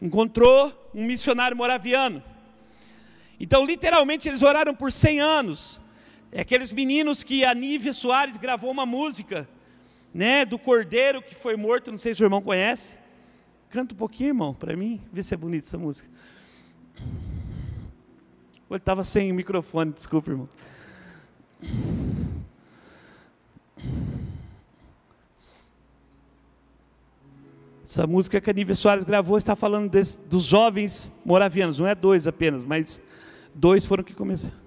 encontrou 0.00 0.90
um 0.94 1.04
missionário 1.04 1.56
moraviano. 1.56 2.22
Então, 3.38 3.64
literalmente, 3.64 4.28
eles 4.28 4.42
oraram 4.42 4.74
por 4.74 4.90
100 4.90 5.20
anos. 5.20 5.80
É 6.32 6.40
aqueles 6.40 6.72
meninos 6.72 7.22
que 7.22 7.44
a 7.44 7.54
Nívia 7.54 7.92
Soares 7.92 8.36
gravou 8.36 8.70
uma 8.70 8.86
música, 8.86 9.48
né, 10.12 10.44
do 10.44 10.58
cordeiro 10.58 11.22
que 11.22 11.34
foi 11.34 11.56
morto, 11.56 11.90
não 11.90 11.98
sei 11.98 12.14
se 12.14 12.22
o 12.22 12.26
irmão 12.26 12.40
conhece. 12.40 12.98
Canta 13.70 13.94
um 13.94 13.98
pouquinho, 13.98 14.30
irmão, 14.30 14.54
para 14.54 14.76
mim, 14.76 15.00
ver 15.12 15.22
se 15.22 15.34
é 15.34 15.36
bonita 15.36 15.66
essa 15.66 15.78
música. 15.78 16.08
Ele 18.68 18.78
estava 18.78 19.04
sem 19.04 19.32
microfone, 19.32 19.92
desculpa, 19.92 20.30
irmão. 20.30 20.48
Essa 27.86 28.04
música 28.04 28.40
que 28.40 28.50
a 28.50 28.52
Nívia 28.52 28.74
Soares 28.74 29.04
gravou 29.04 29.38
está 29.38 29.54
falando 29.54 29.88
desse, 29.88 30.20
dos 30.22 30.42
jovens 30.42 31.12
moravianos, 31.24 31.78
não 31.78 31.86
é 31.86 31.94
dois 31.94 32.26
apenas, 32.26 32.64
mas 32.64 33.00
dois 33.54 33.86
foram 33.86 34.02
que 34.02 34.12
começaram. 34.12 34.65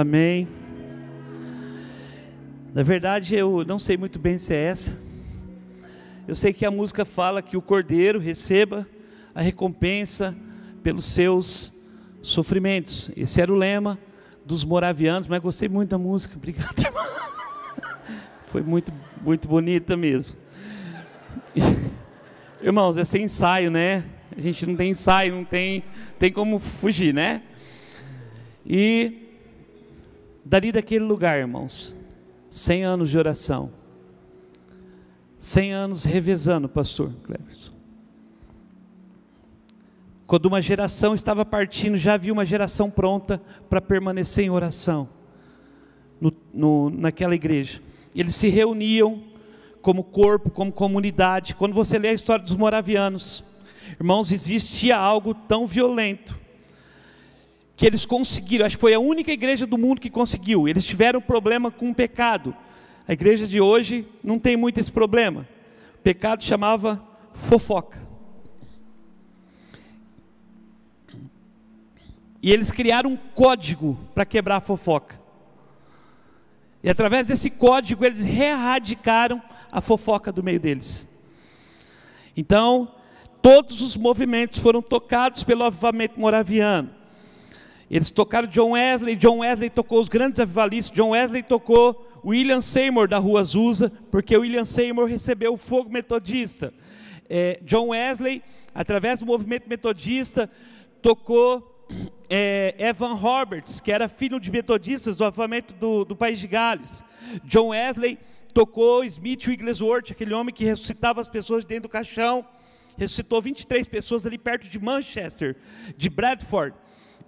Amém. 0.00 0.48
Na 2.72 2.82
verdade, 2.82 3.36
eu 3.36 3.66
não 3.66 3.78
sei 3.78 3.98
muito 3.98 4.18
bem 4.18 4.38
se 4.38 4.54
é 4.54 4.64
essa. 4.64 4.98
Eu 6.26 6.34
sei 6.34 6.54
que 6.54 6.64
a 6.64 6.70
música 6.70 7.04
fala 7.04 7.42
que 7.42 7.54
o 7.54 7.60
cordeiro 7.60 8.18
receba 8.18 8.88
a 9.34 9.42
recompensa 9.42 10.34
pelos 10.82 11.04
seus 11.04 11.78
sofrimentos. 12.22 13.10
Esse 13.14 13.42
era 13.42 13.52
o 13.52 13.54
lema 13.54 13.98
dos 14.42 14.64
moravianos, 14.64 15.28
mas 15.28 15.38
gostei 15.42 15.68
muito 15.68 15.90
da 15.90 15.98
música. 15.98 16.34
Obrigado, 16.34 16.78
irmão. 16.82 17.06
Foi 18.46 18.62
muito, 18.62 18.90
muito 19.20 19.46
bonita 19.46 19.98
mesmo. 19.98 20.34
Irmãos, 22.62 22.96
é 22.96 23.04
sem 23.04 23.24
ensaio, 23.24 23.70
né? 23.70 24.02
A 24.34 24.40
gente 24.40 24.64
não 24.64 24.76
tem 24.76 24.92
ensaio, 24.92 25.34
não 25.34 25.44
tem, 25.44 25.84
tem 26.18 26.32
como 26.32 26.58
fugir, 26.58 27.12
né? 27.12 27.42
E 28.64 29.26
Dali 30.44 30.72
daquele 30.72 31.04
lugar, 31.04 31.38
irmãos, 31.38 31.96
100 32.48 32.84
anos 32.84 33.10
de 33.10 33.18
oração, 33.18 33.70
100 35.38 35.72
anos 35.72 36.04
revezando, 36.04 36.68
pastor 36.68 37.12
Cleverson. 37.22 37.72
Quando 40.26 40.46
uma 40.46 40.62
geração 40.62 41.14
estava 41.14 41.44
partindo, 41.44 41.96
já 41.96 42.14
havia 42.14 42.32
uma 42.32 42.46
geração 42.46 42.88
pronta 42.90 43.42
para 43.68 43.80
permanecer 43.80 44.44
em 44.44 44.50
oração 44.50 45.08
no, 46.20 46.32
no, 46.52 46.90
naquela 46.90 47.34
igreja. 47.34 47.82
Eles 48.14 48.36
se 48.36 48.48
reuniam 48.48 49.24
como 49.82 50.04
corpo, 50.04 50.50
como 50.50 50.72
comunidade. 50.72 51.54
Quando 51.54 51.74
você 51.74 51.98
lê 51.98 52.08
a 52.08 52.12
história 52.12 52.44
dos 52.44 52.54
moravianos, 52.54 53.44
irmãos, 53.98 54.30
existia 54.30 54.96
algo 54.96 55.34
tão 55.34 55.66
violento 55.66 56.38
que 57.80 57.86
eles 57.86 58.04
conseguiram, 58.04 58.66
acho 58.66 58.76
que 58.76 58.80
foi 58.82 58.92
a 58.92 59.00
única 59.00 59.32
igreja 59.32 59.66
do 59.66 59.78
mundo 59.78 60.02
que 60.02 60.10
conseguiu. 60.10 60.68
Eles 60.68 60.84
tiveram 60.84 61.18
problema 61.18 61.70
com 61.70 61.88
o 61.88 61.94
pecado. 61.94 62.54
A 63.08 63.14
igreja 63.14 63.46
de 63.46 63.58
hoje 63.58 64.06
não 64.22 64.38
tem 64.38 64.54
muito 64.54 64.78
esse 64.78 64.92
problema. 64.92 65.48
O 65.94 66.02
pecado 66.02 66.44
chamava 66.44 67.02
fofoca. 67.32 67.98
E 72.42 72.52
eles 72.52 72.70
criaram 72.70 73.12
um 73.12 73.16
código 73.16 73.98
para 74.14 74.26
quebrar 74.26 74.56
a 74.56 74.60
fofoca. 74.60 75.18
E 76.84 76.90
através 76.90 77.28
desse 77.28 77.48
código 77.48 78.04
eles 78.04 78.22
reerradicaram 78.22 79.40
a 79.72 79.80
fofoca 79.80 80.30
do 80.30 80.42
meio 80.42 80.60
deles. 80.60 81.06
Então, 82.36 82.94
todos 83.40 83.80
os 83.80 83.96
movimentos 83.96 84.58
foram 84.58 84.82
tocados 84.82 85.42
pelo 85.42 85.64
avivamento 85.64 86.20
moraviano. 86.20 86.99
Eles 87.90 88.08
tocaram 88.08 88.46
John 88.46 88.70
Wesley, 88.70 89.16
John 89.16 89.38
Wesley 89.38 89.68
tocou 89.68 89.98
os 89.98 90.08
grandes 90.08 90.38
avivalistas, 90.38 90.96
John 90.96 91.10
Wesley 91.10 91.42
tocou 91.42 92.06
William 92.24 92.60
Seymour 92.60 93.08
da 93.08 93.18
rua 93.18 93.40
Azusa, 93.40 93.90
porque 94.12 94.36
William 94.36 94.64
Seymour 94.64 95.06
recebeu 95.06 95.54
o 95.54 95.56
fogo 95.56 95.90
metodista. 95.90 96.72
É, 97.28 97.58
John 97.62 97.88
Wesley, 97.88 98.44
através 98.72 99.18
do 99.18 99.26
movimento 99.26 99.68
metodista, 99.68 100.48
tocou 101.02 101.84
é, 102.30 102.76
Evan 102.78 103.14
Roberts, 103.14 103.80
que 103.80 103.90
era 103.90 104.08
filho 104.08 104.38
de 104.38 104.52
metodistas 104.52 105.16
do 105.16 105.24
avivamento 105.24 105.74
do, 105.74 106.04
do 106.04 106.14
país 106.14 106.38
de 106.38 106.46
Gales. 106.46 107.02
John 107.42 107.70
Wesley 107.70 108.20
tocou 108.54 109.02
Smith 109.02 109.48
Wigglesworth, 109.48 110.12
aquele 110.12 110.32
homem 110.32 110.54
que 110.54 110.64
ressuscitava 110.64 111.20
as 111.20 111.28
pessoas 111.28 111.64
dentro 111.64 111.88
do 111.88 111.88
caixão, 111.88 112.44
ressuscitou 112.96 113.42
23 113.42 113.88
pessoas 113.88 114.24
ali 114.24 114.38
perto 114.38 114.68
de 114.68 114.78
Manchester, 114.78 115.56
de 115.96 116.08
Bradford 116.08 116.76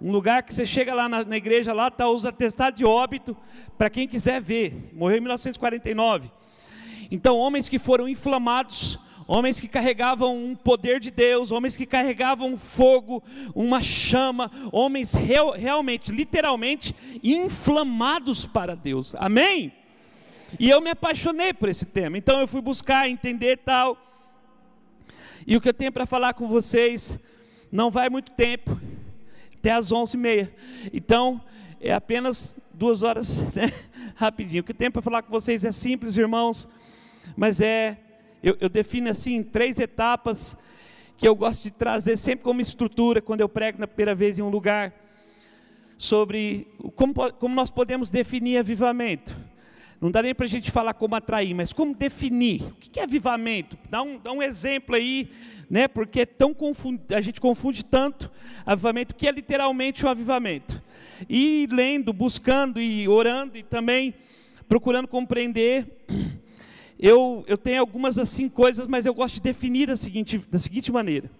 um 0.03 0.11
lugar 0.11 0.43
que 0.43 0.53
você 0.53 0.67
chega 0.67 0.93
lá 0.93 1.07
na, 1.07 1.23
na 1.23 1.37
igreja, 1.37 1.71
lá 1.71 1.87
está 1.87 2.09
os 2.09 2.25
atestados 2.25 2.77
de 2.77 2.83
óbito, 2.83 3.37
para 3.77 3.89
quem 3.89 4.05
quiser 4.05 4.41
ver. 4.41 4.91
Morreu 4.91 5.19
em 5.19 5.21
1949. 5.21 6.29
Então, 7.09 7.37
homens 7.37 7.69
que 7.69 7.79
foram 7.79 8.09
inflamados, 8.09 8.99
homens 9.25 9.61
que 9.61 9.67
carregavam 9.69 10.35
um 10.35 10.55
poder 10.55 10.99
de 10.99 11.09
Deus, 11.09 11.53
homens 11.53 11.77
que 11.77 11.85
carregavam 11.85 12.51
um 12.51 12.57
fogo, 12.57 13.23
uma 13.55 13.81
chama, 13.81 14.51
homens 14.73 15.13
real, 15.13 15.51
realmente, 15.51 16.11
literalmente, 16.11 16.93
inflamados 17.23 18.45
para 18.45 18.75
Deus. 18.75 19.15
Amém? 19.15 19.71
E 20.59 20.69
eu 20.69 20.81
me 20.81 20.89
apaixonei 20.89 21.53
por 21.53 21.69
esse 21.69 21.85
tema. 21.85 22.17
Então 22.17 22.41
eu 22.41 22.47
fui 22.47 22.61
buscar 22.61 23.07
entender 23.07 23.55
tal. 23.59 23.97
E 25.47 25.55
o 25.55 25.61
que 25.61 25.69
eu 25.69 25.73
tenho 25.73 25.93
para 25.93 26.05
falar 26.05 26.33
com 26.33 26.45
vocês 26.45 27.17
não 27.71 27.89
vai 27.89 28.09
muito 28.09 28.33
tempo 28.33 28.77
até 29.63 29.71
às 29.71 29.93
11h30. 29.93 30.49
Então, 30.91 31.41
é 31.79 31.93
apenas 31.93 32.57
duas 32.73 33.01
horas, 33.01 33.29
né? 33.55 33.71
rapidinho. 34.13 34.59
O 34.59 34.63
que 34.65 34.73
tem 34.73 34.91
para 34.91 35.01
falar 35.01 35.21
com 35.21 35.31
vocês 35.31 35.63
é 35.63 35.71
simples, 35.71 36.17
irmãos, 36.17 36.67
mas 37.37 37.61
é, 37.61 37.97
eu, 38.43 38.57
eu 38.59 38.67
defino 38.67 39.09
assim, 39.09 39.41
três 39.41 39.79
etapas 39.79 40.57
que 41.15 41.25
eu 41.25 41.33
gosto 41.33 41.63
de 41.63 41.71
trazer 41.71 42.17
sempre 42.17 42.43
como 42.43 42.59
estrutura 42.59 43.21
quando 43.21 43.39
eu 43.39 43.47
prego 43.47 43.79
na 43.79 43.87
primeira 43.87 44.13
vez 44.13 44.37
em 44.37 44.41
um 44.41 44.49
lugar, 44.49 44.93
sobre 45.97 46.67
como, 46.97 47.13
como 47.31 47.55
nós 47.55 47.69
podemos 47.69 48.09
definir 48.09 48.57
avivamento. 48.57 49.33
Não 50.03 50.11
dá 50.11 50.21
nem 50.21 50.35
para 50.35 50.45
a 50.45 50.49
gente 50.49 50.69
falar 50.69 50.93
como 50.93 51.15
atrair, 51.15 51.53
mas 51.53 51.71
como 51.71 51.95
definir. 51.95 52.61
O 52.61 52.73
que 52.73 52.99
é 52.99 53.03
avivamento? 53.03 53.77
Dá 53.89 54.01
um, 54.01 54.19
dá 54.19 54.33
um 54.33 54.43
exemplo 54.43 54.95
aí, 54.95 55.29
né? 55.69 55.87
Porque 55.87 56.19
é 56.19 56.25
tão 56.25 56.53
a 57.15 57.21
gente 57.21 57.39
confunde 57.39 57.85
tanto 57.85 58.29
avivamento, 58.65 59.15
que 59.15 59.25
é 59.25 59.31
literalmente 59.31 60.05
um 60.05 60.09
avivamento. 60.09 60.83
E 61.29 61.69
lendo, 61.71 62.11
buscando 62.11 62.81
e 62.81 63.07
orando 63.07 63.57
e 63.57 63.63
também 63.63 64.13
procurando 64.67 65.07
compreender, 65.07 65.87
eu, 66.99 67.45
eu 67.47 67.57
tenho 67.57 67.79
algumas 67.79 68.17
assim 68.17 68.49
coisas, 68.49 68.87
mas 68.87 69.05
eu 69.05 69.13
gosto 69.13 69.35
de 69.35 69.41
definir 69.41 69.87
da 69.87 69.95
seguinte, 69.95 70.37
da 70.51 70.59
seguinte 70.59 70.91
maneira. 70.91 71.31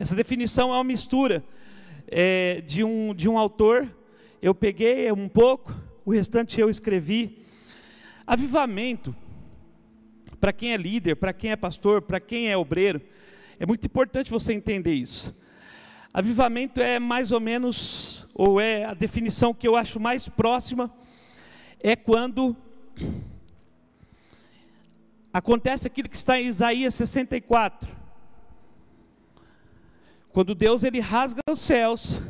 Essa 0.00 0.16
definição 0.16 0.70
é 0.70 0.74
uma 0.74 0.82
mistura 0.82 1.44
é, 2.08 2.60
de, 2.62 2.82
um, 2.82 3.14
de 3.14 3.28
um 3.28 3.38
autor, 3.38 3.88
eu 4.42 4.52
peguei 4.52 5.12
um 5.12 5.28
pouco, 5.28 5.72
o 6.04 6.10
restante 6.10 6.60
eu 6.60 6.68
escrevi, 6.68 7.39
Avivamento, 8.30 9.12
para 10.40 10.52
quem 10.52 10.72
é 10.72 10.76
líder, 10.76 11.16
para 11.16 11.32
quem 11.32 11.50
é 11.50 11.56
pastor, 11.56 12.00
para 12.00 12.20
quem 12.20 12.48
é 12.48 12.56
obreiro, 12.56 13.02
é 13.58 13.66
muito 13.66 13.84
importante 13.84 14.30
você 14.30 14.52
entender 14.52 14.94
isso. 14.94 15.36
Avivamento 16.14 16.80
é 16.80 17.00
mais 17.00 17.32
ou 17.32 17.40
menos, 17.40 18.28
ou 18.32 18.60
é 18.60 18.84
a 18.84 18.94
definição 18.94 19.52
que 19.52 19.66
eu 19.66 19.74
acho 19.74 19.98
mais 19.98 20.28
próxima, 20.28 20.94
é 21.80 21.96
quando 21.96 22.56
acontece 25.32 25.88
aquilo 25.88 26.08
que 26.08 26.16
está 26.16 26.40
em 26.40 26.46
Isaías 26.46 26.94
64. 26.94 27.90
Quando 30.32 30.54
Deus 30.54 30.84
ele 30.84 31.00
rasga 31.00 31.40
os 31.50 31.58
céus 31.58 32.22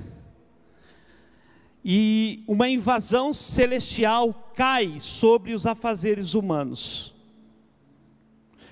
e 1.85 2.45
uma 2.47 2.69
invasão 2.69 3.33
celestial 3.33 4.53
cai 4.55 4.99
sobre 5.01 5.55
os 5.55 5.67
afazeres 5.67 6.35
humanos. 6.35 7.15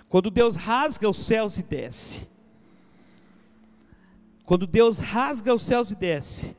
Quando 0.08 0.30
Deus 0.30 0.56
rasga 0.56 1.08
os 1.08 1.18
céus 1.18 1.58
e 1.58 1.62
desce. 1.62 2.28
Quando 4.44 4.66
Deus 4.66 4.98
rasga 4.98 5.54
os 5.54 5.62
céus 5.62 5.90
e 5.90 5.94
desce. 5.94 6.56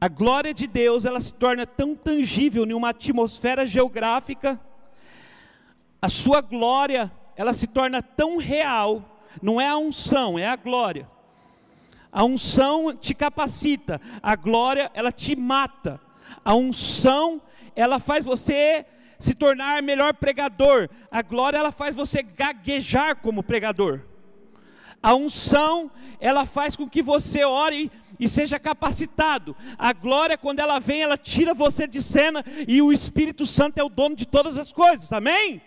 A 0.00 0.08
glória 0.08 0.52
de 0.52 0.66
Deus, 0.66 1.04
ela 1.04 1.20
se 1.20 1.32
torna 1.32 1.66
tão 1.66 1.94
tangível 1.94 2.64
em 2.64 2.74
uma 2.74 2.90
atmosfera 2.90 3.66
geográfica. 3.66 4.60
A 6.02 6.08
sua 6.08 6.40
glória, 6.40 7.10
ela 7.34 7.54
se 7.54 7.66
torna 7.66 8.02
tão 8.02 8.36
real, 8.36 9.20
não 9.42 9.60
é 9.60 9.68
a 9.68 9.76
unção, 9.76 10.38
é 10.38 10.46
a 10.46 10.56
glória 10.56 11.08
a 12.16 12.24
unção 12.24 12.96
te 12.96 13.14
capacita, 13.14 14.00
a 14.22 14.34
glória 14.34 14.90
ela 14.94 15.12
te 15.12 15.36
mata. 15.36 16.00
A 16.42 16.54
unção 16.54 17.42
ela 17.74 18.00
faz 18.00 18.24
você 18.24 18.86
se 19.20 19.34
tornar 19.34 19.82
melhor 19.82 20.14
pregador. 20.14 20.88
A 21.10 21.20
glória 21.20 21.58
ela 21.58 21.70
faz 21.70 21.94
você 21.94 22.22
gaguejar 22.22 23.16
como 23.16 23.42
pregador. 23.42 24.00
A 25.02 25.14
unção 25.14 25.90
ela 26.18 26.46
faz 26.46 26.74
com 26.74 26.88
que 26.88 27.02
você 27.02 27.44
ore 27.44 27.92
e 28.18 28.30
seja 28.30 28.58
capacitado. 28.58 29.54
A 29.76 29.92
glória 29.92 30.38
quando 30.38 30.60
ela 30.60 30.78
vem, 30.78 31.02
ela 31.02 31.18
tira 31.18 31.52
você 31.52 31.86
de 31.86 32.02
cena 32.02 32.42
e 32.66 32.80
o 32.80 32.94
Espírito 32.94 33.44
Santo 33.44 33.76
é 33.76 33.84
o 33.84 33.90
dono 33.90 34.16
de 34.16 34.24
todas 34.24 34.56
as 34.56 34.72
coisas. 34.72 35.12
Amém? 35.12 35.60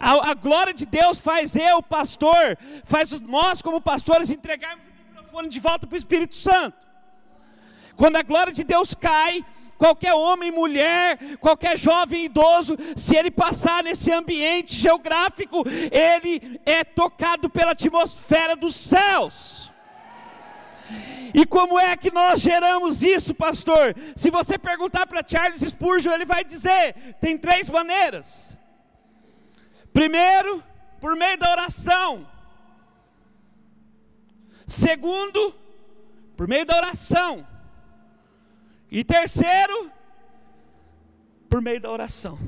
A, 0.00 0.32
a 0.32 0.34
glória 0.34 0.74
de 0.74 0.84
Deus 0.84 1.20
faz 1.20 1.54
eu, 1.54 1.80
pastor, 1.80 2.58
faz 2.84 3.20
nós 3.20 3.62
como 3.62 3.80
pastores 3.80 4.30
entregarmos 4.30 4.87
microfone 5.28 5.48
de 5.48 5.60
volta 5.60 5.86
para 5.86 5.94
o 5.94 5.98
Espírito 5.98 6.34
Santo. 6.34 6.86
Quando 7.96 8.16
a 8.16 8.22
glória 8.22 8.52
de 8.52 8.64
Deus 8.64 8.94
cai, 8.94 9.44
qualquer 9.76 10.14
homem, 10.14 10.50
mulher, 10.50 11.18
qualquer 11.38 11.78
jovem, 11.78 12.24
idoso, 12.24 12.76
se 12.96 13.16
ele 13.16 13.30
passar 13.30 13.82
nesse 13.82 14.10
ambiente 14.10 14.74
geográfico, 14.74 15.64
ele 15.90 16.60
é 16.64 16.82
tocado 16.82 17.50
pela 17.50 17.72
atmosfera 17.72 18.56
dos 18.56 18.74
céus. 18.74 19.70
E 21.34 21.44
como 21.44 21.78
é 21.78 21.96
que 21.96 22.10
nós 22.10 22.40
geramos 22.40 23.02
isso, 23.02 23.34
pastor? 23.34 23.94
Se 24.16 24.30
você 24.30 24.56
perguntar 24.56 25.06
para 25.06 25.22
Charles 25.26 25.60
Spurgeon, 25.60 26.12
ele 26.12 26.24
vai 26.24 26.42
dizer: 26.42 27.16
tem 27.20 27.36
três 27.36 27.68
maneiras. 27.68 28.56
Primeiro, 29.92 30.62
por 30.98 31.14
meio 31.14 31.36
da 31.36 31.50
oração. 31.50 32.37
Segundo, 34.68 35.54
por 36.36 36.46
meio 36.46 36.66
da 36.66 36.76
oração. 36.76 37.48
E 38.90 39.02
terceiro, 39.02 39.90
por 41.48 41.62
meio 41.62 41.80
da 41.80 41.90
oração. 41.90 42.38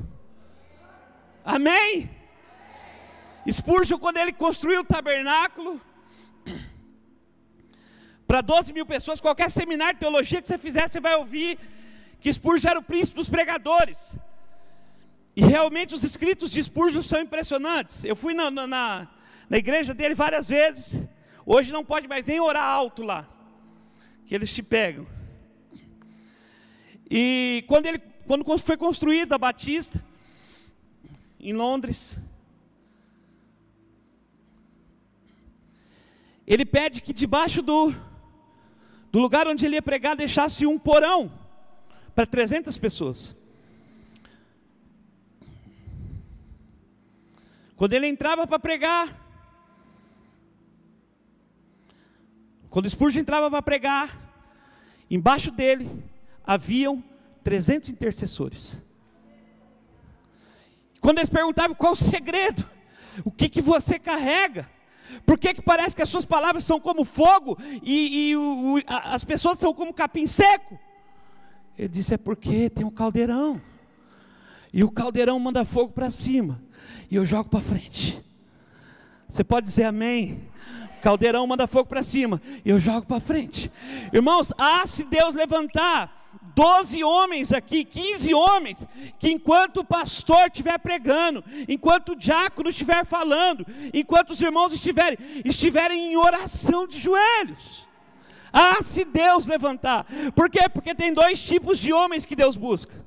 Amém? 1.43 2.11
Spurgeon, 3.51 3.99
quando 3.99 4.19
ele 4.19 4.35
construiu 4.35 4.83
o 4.83 4.85
tabernáculo, 4.85 5.81
para 8.29 8.43
12 8.43 8.75
mil 8.75 8.85
pessoas, 8.85 9.19
qualquer 9.19 9.51
seminário 9.51 9.95
de 9.95 10.01
teologia 10.01 10.43
que 10.43 10.49
você 10.49 10.59
fizer, 10.59 10.89
você 10.89 11.01
vai 11.01 11.17
ouvir 11.17 11.59
que 12.21 12.31
Spurgeon 12.31 12.71
era 12.71 12.79
o 12.81 12.83
príncipe 12.83 13.17
dos 13.17 13.31
pregadores. 13.31 14.15
E 15.35 15.41
realmente 15.41 15.95
os 15.95 16.05
escritos 16.05 16.51
de 16.51 16.63
Spurgeon 16.63 17.01
são 17.01 17.23
impressionantes. 17.23 18.05
Eu 18.05 18.15
fui 18.15 18.35
na, 18.35 18.51
na, 18.51 19.09
na 19.49 19.57
igreja 19.57 19.95
dele 19.95 20.15
várias 20.15 20.47
vezes. 20.49 21.03
Hoje 21.53 21.73
não 21.73 21.85
pode 21.85 22.07
mais 22.07 22.25
nem 22.25 22.39
orar 22.39 22.63
alto 22.63 23.03
lá, 23.03 23.29
que 24.25 24.33
eles 24.33 24.55
te 24.55 24.63
pegam. 24.63 25.05
E 27.11 27.65
quando, 27.67 27.87
ele, 27.87 27.99
quando 28.25 28.45
foi 28.61 28.77
construída 28.77 29.35
a 29.35 29.39
Batista, 29.39 30.01
em 31.41 31.53
Londres, 31.53 32.17
ele 36.47 36.65
pede 36.65 37.01
que 37.01 37.13
debaixo 37.13 37.61
do, 37.63 37.93
do 39.11 39.19
lugar 39.19 39.49
onde 39.49 39.67
ele 39.67 39.75
ia 39.75 39.83
pregar 39.83 40.15
deixasse 40.15 40.65
um 40.65 40.79
porão 40.79 41.33
para 42.15 42.27
300 42.27 42.79
pessoas. 42.79 43.35
Quando 47.75 47.93
ele 47.95 48.07
entrava 48.07 48.47
para 48.47 48.61
pregar, 48.61 49.20
quando 52.71 52.89
Spurgeon 52.89 53.23
entrava 53.23 53.51
para 53.51 53.61
pregar, 53.61 54.17
embaixo 55.11 55.51
dele 55.51 55.91
haviam 56.47 57.03
300 57.43 57.89
intercessores. 57.89 58.83
Quando 61.01 61.19
eles 61.19 61.31
perguntavam 61.31 61.75
qual 61.75 61.93
o 61.93 61.97
segredo, 61.97 62.65
o 63.25 63.31
que, 63.31 63.49
que 63.49 63.61
você 63.61 63.99
carrega, 63.99 64.71
por 65.27 65.39
que, 65.39 65.55
que 65.55 65.63
parece 65.63 65.97
que 65.97 66.03
as 66.03 66.09
suas 66.09 66.25
palavras 66.25 66.63
são 66.63 66.79
como 66.79 67.05
fogo 67.05 67.59
e, 67.83 68.31
e 68.31 68.37
o, 68.37 68.77
o, 68.77 68.83
as 68.87 69.25
pessoas 69.25 69.59
são 69.59 69.75
como 69.75 69.93
capim 69.93 70.27
seco? 70.27 70.79
Ele 71.77 71.89
disse: 71.89 72.15
é 72.15 72.19
porque 72.19 72.71
tem 72.71 72.85
um 72.85 72.91
caldeirão, 72.91 73.61
e 74.73 74.85
o 74.85 74.91
caldeirão 74.91 75.39
manda 75.41 75.65
fogo 75.65 75.93
para 75.93 76.11
cima 76.11 76.63
e 77.11 77.17
eu 77.17 77.27
jogo 77.27 77.49
para 77.49 77.61
frente. 77.61 78.23
Você 79.29 79.43
pode 79.43 79.67
dizer 79.67 79.85
amém? 79.85 80.49
Caldeirão 81.01 81.47
manda 81.47 81.67
fogo 81.67 81.87
para 81.87 82.03
cima 82.03 82.41
eu 82.65 82.79
jogo 82.79 83.07
para 83.07 83.21
frente. 83.21 83.71
Irmãos, 84.13 84.53
ah, 84.59 84.87
se 84.87 85.05
Deus 85.05 85.35
levantar 85.35 86.21
12 86.55 87.03
homens 87.03 87.53
aqui, 87.53 87.85
15 87.85 88.35
homens, 88.35 88.87
que 89.19 89.31
enquanto 89.31 89.79
o 89.79 89.85
pastor 89.85 90.47
estiver 90.47 90.79
pregando, 90.79 91.45
enquanto 91.69 92.11
o 92.13 92.17
diácono 92.17 92.71
estiver 92.71 93.05
falando, 93.05 93.67
enquanto 93.93 94.31
os 94.31 94.41
irmãos 94.41 94.73
estiverem, 94.73 95.19
estiverem 95.45 96.13
em 96.13 96.17
oração 96.17 96.87
de 96.87 96.99
joelhos. 96.99 97.89
Ah, 98.53 98.83
se 98.83 99.05
Deus 99.05 99.47
levantar. 99.47 100.07
Por 100.35 100.51
quê? 100.51 100.69
Porque 100.69 100.95
tem 100.95 101.13
dois 101.13 101.41
tipos 101.41 101.79
de 101.79 101.93
homens 101.93 102.27
que 102.27 102.35
Deus 102.35 102.57
busca. 102.57 103.07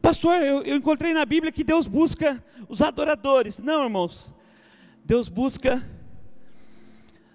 Pastor, 0.00 0.40
eu, 0.42 0.62
eu 0.62 0.76
encontrei 0.76 1.12
na 1.12 1.24
Bíblia 1.24 1.50
que 1.50 1.64
Deus 1.64 1.86
busca 1.86 2.42
os 2.68 2.82
adoradores. 2.82 3.58
Não, 3.58 3.84
irmãos. 3.84 4.32
Deus 5.04 5.28
busca 5.28 5.82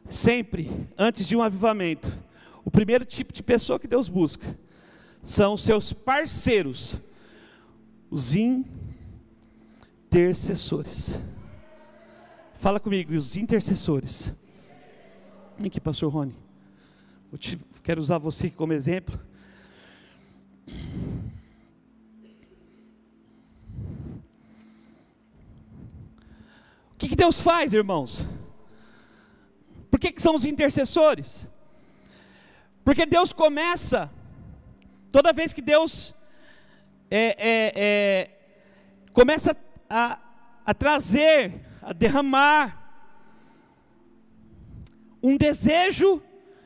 sempre, 0.07 0.69
antes 0.97 1.27
de 1.27 1.35
um 1.35 1.41
avivamento, 1.41 2.11
o 2.63 2.71
primeiro 2.71 3.03
tipo 3.05 3.33
de 3.33 3.43
pessoa 3.43 3.79
que 3.79 3.87
Deus 3.87 4.07
busca 4.09 4.57
são 5.21 5.53
os 5.55 5.63
seus 5.63 5.93
parceiros, 5.93 6.97
os 8.09 8.35
intercessores. 10.09 11.19
Fala 12.55 12.79
comigo, 12.79 13.13
os 13.13 13.35
intercessores. 13.35 14.31
Vem 15.57 15.67
aqui, 15.67 15.79
pastor 15.79 16.11
Rony. 16.11 16.35
Eu 17.31 17.37
te, 17.37 17.57
quero 17.83 18.01
usar 18.01 18.17
você 18.17 18.49
como 18.49 18.73
exemplo. 18.73 19.19
que, 27.03 27.09
que 27.09 27.15
Deus 27.15 27.39
faz, 27.39 27.73
irmãos? 27.73 28.23
Por 29.93 29.99
que, 29.99 30.11
que 30.11 30.23
são 30.23 30.33
os 30.33 30.43
intercessores? 30.43 31.47
Porque 32.83 33.05
Deus 33.05 33.31
começa, 33.31 34.11
toda 35.11 35.31
vez 35.31 35.53
que 35.53 35.61
Deus 35.61 36.15
é, 37.11 37.35
é, 37.37 37.73
é, 37.75 38.29
começa 39.11 39.55
a, 39.87 40.17
a 40.65 40.73
trazer, 40.73 41.63
a 41.79 41.93
derramar 41.93 42.75
um 45.21 45.37
desejo 45.37 46.23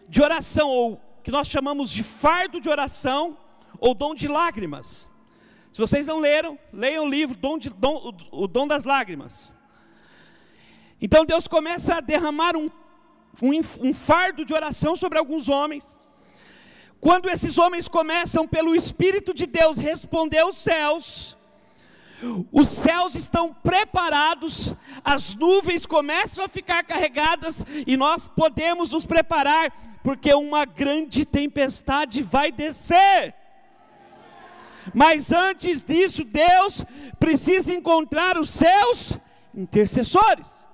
de 0.07 0.21
oração, 0.21 0.69
ou 0.69 1.01
que 1.21 1.29
nós 1.29 1.49
chamamos 1.49 1.89
de 1.89 2.03
fardo 2.03 2.61
de 2.61 2.69
oração, 2.69 3.37
ou 3.77 3.93
dom 3.93 4.15
de 4.15 4.29
lágrimas. 4.29 5.05
Se 5.69 5.79
vocês 5.79 6.07
não 6.07 6.19
leram, 6.19 6.57
leiam 6.71 7.03
o 7.03 7.09
livro 7.09 7.35
Dom 7.35 7.57
de, 7.57 7.69
dom, 7.71 8.15
O 8.31 8.47
Dom 8.47 8.65
das 8.65 8.85
Lágrimas. 8.85 9.53
Então 11.01 11.25
Deus 11.25 11.45
começa 11.45 11.95
a 11.95 11.99
derramar 11.99 12.55
um, 12.55 12.69
um, 13.41 13.51
um 13.87 13.93
fardo 13.93 14.43
de 14.45 14.53
oração 14.53 14.95
sobre 14.95 15.17
alguns 15.17 15.49
homens. 15.49 15.97
Quando 16.99 17.29
esses 17.29 17.57
homens 17.57 17.87
começam, 17.87 18.47
pelo 18.47 18.75
Espírito 18.75 19.33
de 19.33 19.45
Deus, 19.45 19.77
responder 19.77 20.39
aos 20.39 20.57
céus, 20.57 21.37
os 22.51 22.67
céus 22.67 23.13
estão 23.13 23.53
preparados, 23.53 24.73
as 25.03 25.35
nuvens 25.35 25.85
começam 25.85 26.43
a 26.43 26.47
ficar 26.47 26.83
carregadas 26.83 27.63
e 27.85 27.95
nós 27.95 28.27
podemos 28.27 28.91
nos 28.91 29.05
preparar, 29.05 29.71
porque 30.03 30.33
uma 30.33 30.65
grande 30.65 31.23
tempestade 31.25 32.23
vai 32.23 32.51
descer. 32.51 33.35
Mas 34.93 35.31
antes 35.31 35.83
disso, 35.83 36.23
Deus 36.23 36.83
precisa 37.19 37.73
encontrar 37.73 38.37
os 38.37 38.49
seus 38.49 39.19
intercessores 39.53 40.66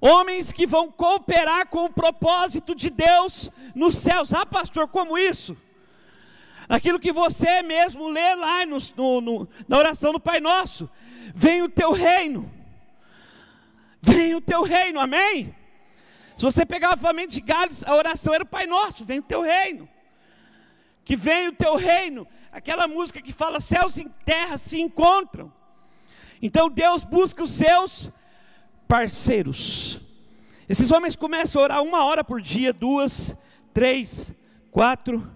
homens 0.00 0.52
que 0.52 0.66
vão 0.66 0.90
cooperar 0.90 1.66
com 1.68 1.84
o 1.84 1.92
propósito 1.92 2.74
de 2.74 2.90
Deus 2.90 3.50
nos 3.74 3.98
céus. 3.98 4.32
Ah, 4.32 4.46
pastor, 4.46 4.88
como 4.88 5.18
isso? 5.18 5.56
Aquilo 6.68 7.00
que 7.00 7.12
você 7.12 7.62
mesmo 7.62 8.08
lê 8.08 8.34
lá 8.34 8.66
no, 8.66 8.78
no, 8.96 9.20
no, 9.20 9.48
na 9.66 9.78
oração 9.78 10.12
do 10.12 10.20
Pai 10.20 10.40
Nosso: 10.40 10.88
vem 11.34 11.62
o 11.62 11.68
teu 11.68 11.92
reino, 11.92 12.50
vem 14.02 14.34
o 14.34 14.40
teu 14.40 14.62
reino, 14.62 15.00
amém? 15.00 15.54
Se 16.36 16.44
você 16.44 16.64
pegar 16.64 16.90
o 16.90 16.92
alfamento 16.92 17.32
de 17.32 17.40
Gales, 17.40 17.82
a 17.84 17.96
oração 17.96 18.34
era 18.34 18.44
o 18.44 18.46
Pai 18.46 18.66
Nosso: 18.66 19.04
vem 19.04 19.18
o 19.18 19.22
teu 19.22 19.40
reino, 19.40 19.88
que 21.04 21.16
vem 21.16 21.48
o 21.48 21.52
teu 21.52 21.74
reino, 21.74 22.28
aquela 22.52 22.86
música 22.86 23.22
que 23.22 23.32
fala: 23.32 23.60
céus 23.60 23.96
e 23.96 24.08
terra 24.24 24.58
se 24.58 24.80
encontram. 24.80 25.52
Então 26.40 26.68
Deus 26.68 27.02
busca 27.02 27.42
os 27.42 27.50
seus 27.50 28.10
parceiros. 28.88 30.00
Esses 30.66 30.90
homens 30.90 31.14
começam 31.14 31.60
a 31.60 31.64
orar 31.64 31.82
uma 31.82 32.04
hora 32.04 32.24
por 32.24 32.40
dia, 32.40 32.72
duas, 32.72 33.36
três, 33.72 34.34
quatro, 34.70 35.30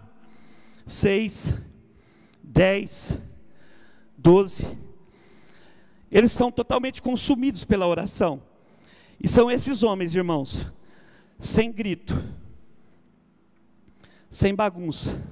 seis, 0.87 1.55
dez, 2.43 3.19
doze. 4.17 4.67
Eles 6.11 6.33
estão 6.33 6.51
totalmente 6.51 7.01
consumidos 7.01 7.65
pela 7.65 7.87
oração. 7.87 8.43
E 9.21 9.29
são 9.29 9.51
esses 9.51 9.83
homens, 9.83 10.15
irmãos, 10.15 10.67
sem 11.39 11.71
grito, 11.71 12.15
sem 14.29 14.55
bagunça. 14.55 15.23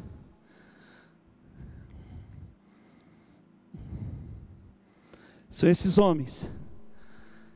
São 5.48 5.68
esses 5.68 5.98
homens 5.98 6.48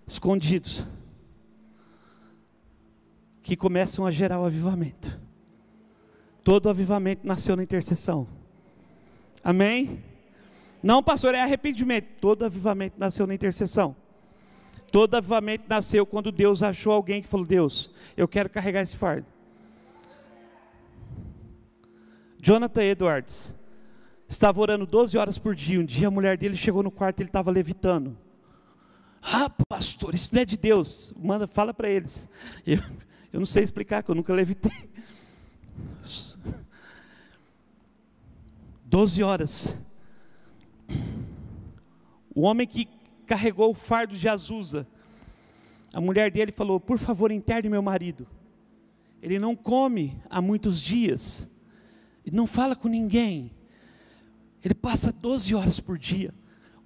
escondidos, 0.07 0.85
que 3.43 3.57
começam 3.57 4.07
a 4.07 4.11
gerar 4.11 4.41
o 4.41 4.45
avivamento. 4.45 5.21
Todo 6.43 6.69
avivamento 6.69 7.27
nasceu 7.27 7.57
na 7.57 7.63
intercessão. 7.63 8.27
Amém? 9.43 10.03
Não, 10.83 11.03
pastor, 11.03 11.35
é 11.35 11.41
arrependimento. 11.41 12.07
Todo 12.21 12.45
avivamento 12.45 12.97
nasceu 12.99 13.27
na 13.27 13.35
intercessão. 13.35 13.97
Todo 14.93 15.15
avivamento 15.15 15.65
nasceu 15.69 16.07
quando 16.07 16.31
Deus 16.31 16.63
achou 16.63 16.93
alguém 16.93 17.23
que 17.23 17.29
falou: 17.29 17.47
Deus, 17.47 17.91
eu 18.17 18.29
quero 18.29 18.49
carregar 18.51 18.83
esse 18.83 18.97
fardo. 18.97 19.27
Jonathan 22.39 22.83
Edwards 22.83 23.57
estava 24.29 24.61
orando 24.61 24.87
12 24.87 25.17
horas 25.17 25.39
por 25.39 25.55
dia. 25.55 25.81
Um 25.81 25.85
dia 25.85 26.09
a 26.09 26.11
mulher 26.11 26.37
dele 26.37 26.57
chegou 26.57 26.83
no 26.83 26.91
quarto 26.91 27.19
e 27.19 27.23
ele 27.23 27.29
estava 27.31 27.51
levitando. 27.51 28.17
Ah, 29.27 29.49
pastor, 29.49 30.15
isso 30.15 30.29
não 30.33 30.43
é 30.43 30.45
de 30.45 30.59
Deus. 30.59 31.15
Manda, 31.17 31.47
fala 31.47 31.73
para 31.73 31.89
eles. 31.89 32.29
Eu, 32.67 32.79
eu 33.33 33.41
não 33.41 33.47
sei 33.47 33.65
explicar, 33.65 34.03
que 34.03 34.11
eu 34.11 34.15
nunca 34.15 34.35
levitei. 34.35 34.91
Doze 38.85 39.23
horas. 39.23 39.79
O 42.35 42.43
homem 42.43 42.67
que 42.67 42.87
carregou 43.27 43.71
o 43.71 43.75
fardo 43.75 44.15
de 44.15 44.29
Azusa, 44.29 44.87
a 45.91 46.01
mulher 46.03 46.31
dele 46.31 46.53
falou: 46.53 46.79
Por 46.79 46.99
favor, 46.99 47.33
interne 47.33 47.71
meu 47.71 47.83
marido. 47.83 48.27
Ele 49.23 49.39
não 49.39 49.57
come 49.57 50.21
há 50.29 50.43
muitos 50.43 50.83
dias, 50.83 51.49
ele 52.27 52.37
não 52.37 52.47
fala 52.47 52.77
com 52.77 52.89
ninguém. 52.89 53.51
Ele 54.63 54.75
passa 54.75 55.11
12 55.11 55.55
horas 55.55 55.81
por 55.81 55.99
dia 55.99 56.33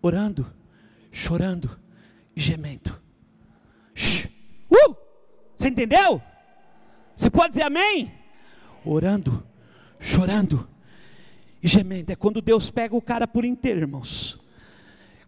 orando, 0.01 0.47
chorando 1.11 1.79
gemendo. 2.39 3.01
Uh! 4.71 4.97
Você 5.57 5.69
entendeu? 5.69 6.23
Você 7.17 7.31
pode 7.31 7.49
dizer 7.49 7.65
amém? 7.65 8.13
Orando, 8.85 9.45
chorando 9.99 10.69
e 11.63 11.67
gemendo. 11.67 12.13
É 12.13 12.17
quando 12.17 12.41
Deus 12.41 12.71
pega 12.71 12.95
o 12.95 13.03
cara 13.03 13.27
por 13.27 13.45
inteiro, 13.45 13.81
irmãos. 13.81 14.39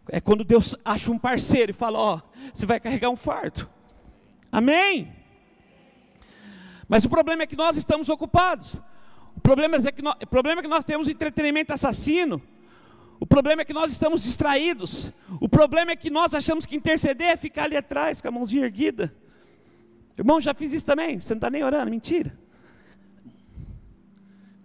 É 0.08 0.20
quando 0.20 0.44
Deus 0.44 0.76
acha 0.84 1.10
um 1.10 1.18
parceiro 1.18 1.70
e 1.70 1.74
fala: 1.74 1.98
Ó, 1.98 2.20
você 2.54 2.64
vai 2.64 2.78
carregar 2.78 3.10
um 3.10 3.16
fardo. 3.16 3.68
Amém? 4.50 5.12
Mas 6.88 7.04
o 7.04 7.08
problema 7.08 7.42
é 7.42 7.46
que 7.46 7.56
nós 7.56 7.76
estamos 7.76 8.08
ocupados. 8.08 8.80
O 9.36 9.40
problema 9.40 9.76
é 9.76 9.92
que 9.92 10.02
nós, 10.02 10.14
o 10.22 10.26
problema 10.26 10.60
é 10.60 10.62
que 10.62 10.68
nós 10.68 10.84
temos 10.84 11.08
entretenimento 11.08 11.72
assassino. 11.72 12.42
O 13.20 13.26
problema 13.26 13.60
é 13.60 13.64
que 13.66 13.74
nós 13.74 13.92
estamos 13.92 14.22
distraídos. 14.22 15.10
O 15.38 15.48
problema 15.48 15.92
é 15.92 15.96
que 15.96 16.08
nós 16.08 16.34
achamos 16.34 16.64
que 16.64 16.74
interceder 16.74 17.28
é 17.28 17.36
ficar 17.36 17.64
ali 17.64 17.76
atrás 17.76 18.18
com 18.18 18.28
a 18.28 18.30
mãozinha 18.30 18.64
erguida. 18.64 19.14
Irmão, 20.16 20.40
já 20.40 20.54
fiz 20.54 20.72
isso 20.72 20.86
também. 20.86 21.20
Você 21.20 21.34
não 21.34 21.38
está 21.38 21.50
nem 21.50 21.62
orando, 21.62 21.90
mentira. 21.90 22.36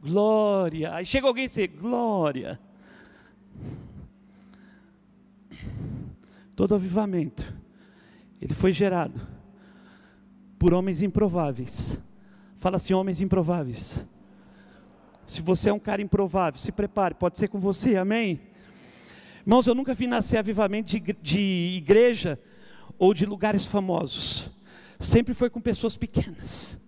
Glória. 0.01 0.95
Aí 0.95 1.05
chega 1.05 1.27
alguém 1.27 1.45
e 1.45 1.47
diz: 1.47 1.67
Glória. 1.77 2.57
Todo 6.55 6.73
avivamento, 6.73 7.53
ele 8.41 8.53
foi 8.53 8.71
gerado 8.71 9.19
por 10.57 10.73
homens 10.73 11.03
improváveis. 11.03 11.99
Fala 12.55 12.77
assim: 12.77 12.93
homens 12.93 13.19
improváveis. 13.19 14.05
Se 15.27 15.41
você 15.41 15.69
é 15.69 15.73
um 15.73 15.79
cara 15.79 16.01
improvável, 16.01 16.59
se 16.59 16.71
prepare, 16.71 17.15
pode 17.15 17.39
ser 17.39 17.47
com 17.47 17.59
você, 17.59 17.97
amém? 17.97 18.39
Irmãos, 19.41 19.65
eu 19.65 19.73
nunca 19.73 19.93
vi 19.93 20.07
nascer 20.07 20.37
avivamento 20.37 20.99
de, 21.21 21.73
igreja 21.77 22.39
ou 22.97 23.13
de 23.13 23.25
lugares 23.25 23.65
famosos. 23.65 24.51
Sempre 24.99 25.33
foi 25.33 25.49
com 25.49 25.59
pessoas 25.59 25.97
pequenas, 25.97 26.79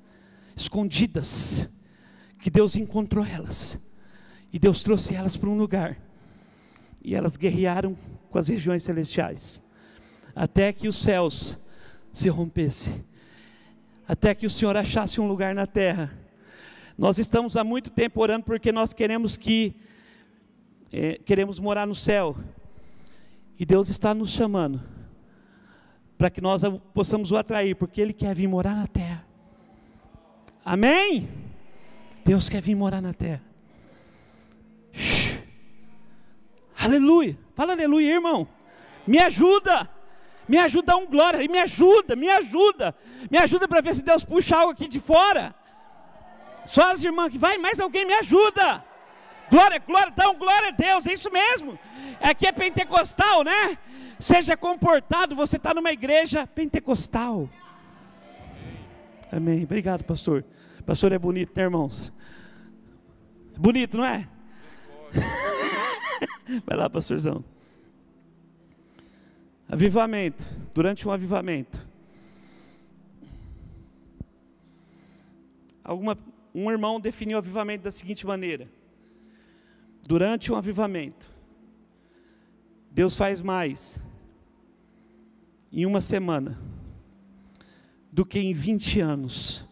escondidas, 0.56 1.68
que 2.40 2.50
Deus 2.50 2.76
encontrou 2.76 3.26
elas. 3.26 3.80
E 4.54 4.60
Deus 4.60 4.84
trouxe 4.84 5.16
elas 5.16 5.36
para 5.36 5.50
um 5.50 5.58
lugar. 5.58 5.98
E 7.04 7.16
elas 7.16 7.38
guerrearam 7.38 7.98
com 8.30 8.38
as 8.38 8.48
regiões 8.48 8.84
celestiais. 8.84 9.62
Até 10.36 10.72
que 10.72 10.88
os 10.88 10.98
céus 10.98 11.58
se 12.14 12.30
rompessem. 12.30 13.04
Até 14.08 14.34
que 14.34 14.46
o 14.46 14.50
Senhor 14.50 14.78
achasse 14.78 15.20
um 15.20 15.28
lugar 15.28 15.54
na 15.54 15.66
terra 15.66 16.27
nós 16.98 17.20
estamos 17.20 17.56
há 17.56 17.64
muito 17.64 17.92
tempo 17.92 18.22
orando 18.22 18.44
porque 18.44 18.72
nós 18.72 18.92
queremos 18.92 19.38
que 19.38 19.76
é, 20.92 21.20
queremos 21.24 21.60
morar 21.60 21.86
no 21.86 21.94
céu. 21.94 22.36
E 23.60 23.66
Deus 23.66 23.90
está 23.90 24.14
nos 24.14 24.32
chamando 24.32 24.82
para 26.18 26.30
que 26.30 26.42
nós 26.42 26.64
possamos 26.94 27.32
o 27.32 27.38
atrair, 27.38 27.76
porque 27.76 28.02
Ele 28.02 28.14
quer 28.14 28.34
vir 28.34 28.48
morar 28.48 28.76
na 28.76 28.88
terra. 28.88 29.26
Amém? 30.66 31.30
Deus 32.26 32.50
quer 32.50 32.62
vir 32.62 32.76
morar 32.76 33.02
na 33.02 33.14
terra. 33.14 33.44
Shhh. 34.92 35.40
Aleluia. 36.78 37.38
Fala 37.56 37.74
aleluia, 37.74 38.16
irmão. 38.16 38.48
Me 39.06 39.20
ajuda. 39.20 39.90
Me 40.48 40.58
ajuda 40.58 40.94
a 40.94 40.98
um 40.98 41.06
glória. 41.06 41.48
Me 41.48 41.60
ajuda, 41.60 42.16
me 42.16 42.30
ajuda. 42.30 42.96
Me 43.30 43.38
ajuda 43.38 43.68
para 43.68 43.82
ver 43.82 43.94
se 43.94 44.04
Deus 44.04 44.24
puxa 44.24 44.58
algo 44.58 44.72
aqui 44.72 44.88
de 44.88 45.00
fora. 45.00 45.56
Só 46.68 46.92
as 46.92 47.02
irmãs 47.02 47.30
que 47.30 47.38
vai, 47.38 47.58
mais 47.58 47.80
alguém 47.80 48.06
me 48.06 48.14
ajuda. 48.16 48.84
Glória, 49.50 49.80
glória, 49.80 50.10
então 50.10 50.36
glória 50.36 50.68
a 50.68 50.72
Deus, 50.72 51.08
é 51.08 51.14
isso 51.14 51.32
mesmo. 51.32 51.80
Aqui 52.22 52.46
é 52.46 52.52
pentecostal, 52.52 53.44
né? 53.44 53.78
Seja 54.20 54.58
comportado, 54.58 55.34
você 55.34 55.56
está 55.56 55.74
numa 55.74 55.92
igreja 55.92 56.46
pentecostal. 56.46 57.50
Amém. 59.32 59.64
Obrigado, 59.64 60.04
pastor. 60.04 60.44
Pastor 60.86 61.14
é 61.14 61.20
bonito, 61.20 61.54
né, 61.56 61.64
irmãos? 61.64 62.12
Bonito, 63.58 63.98
não 63.98 64.06
é? 64.06 64.28
Vai 66.66 66.78
lá, 66.78 66.90
pastorzão. 66.90 67.44
Avivamento. 69.70 70.46
Durante 70.74 71.08
um 71.08 71.12
avivamento. 71.12 71.88
Alguma 75.84 76.18
um 76.60 76.72
irmão 76.72 77.00
definiu 77.00 77.38
o 77.38 77.40
avivamento 77.40 77.84
da 77.84 77.92
seguinte 77.92 78.26
maneira: 78.26 78.68
durante 80.02 80.52
um 80.52 80.56
avivamento, 80.56 81.30
Deus 82.90 83.16
faz 83.16 83.42
mais 83.42 84.00
em 85.72 85.86
uma 85.86 86.02
semana 86.02 86.60
do 88.12 88.26
que 88.26 88.40
em 88.40 88.54
20 88.54 89.00
anos 89.00 89.66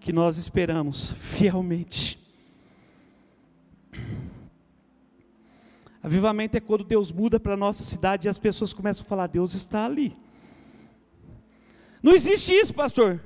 que 0.00 0.10
nós 0.10 0.38
esperamos 0.38 1.12
fielmente. 1.12 2.18
Avivamento 6.02 6.56
é 6.56 6.60
quando 6.60 6.84
Deus 6.84 7.12
muda 7.12 7.38
para 7.38 7.54
a 7.54 7.58
nossa 7.58 7.84
cidade 7.84 8.26
e 8.26 8.30
as 8.30 8.38
pessoas 8.38 8.72
começam 8.72 9.04
a 9.04 9.08
falar: 9.08 9.26
Deus 9.26 9.52
está 9.52 9.84
ali. 9.84 10.16
Não 12.02 12.14
existe 12.14 12.52
isso, 12.52 12.72
pastor. 12.72 13.20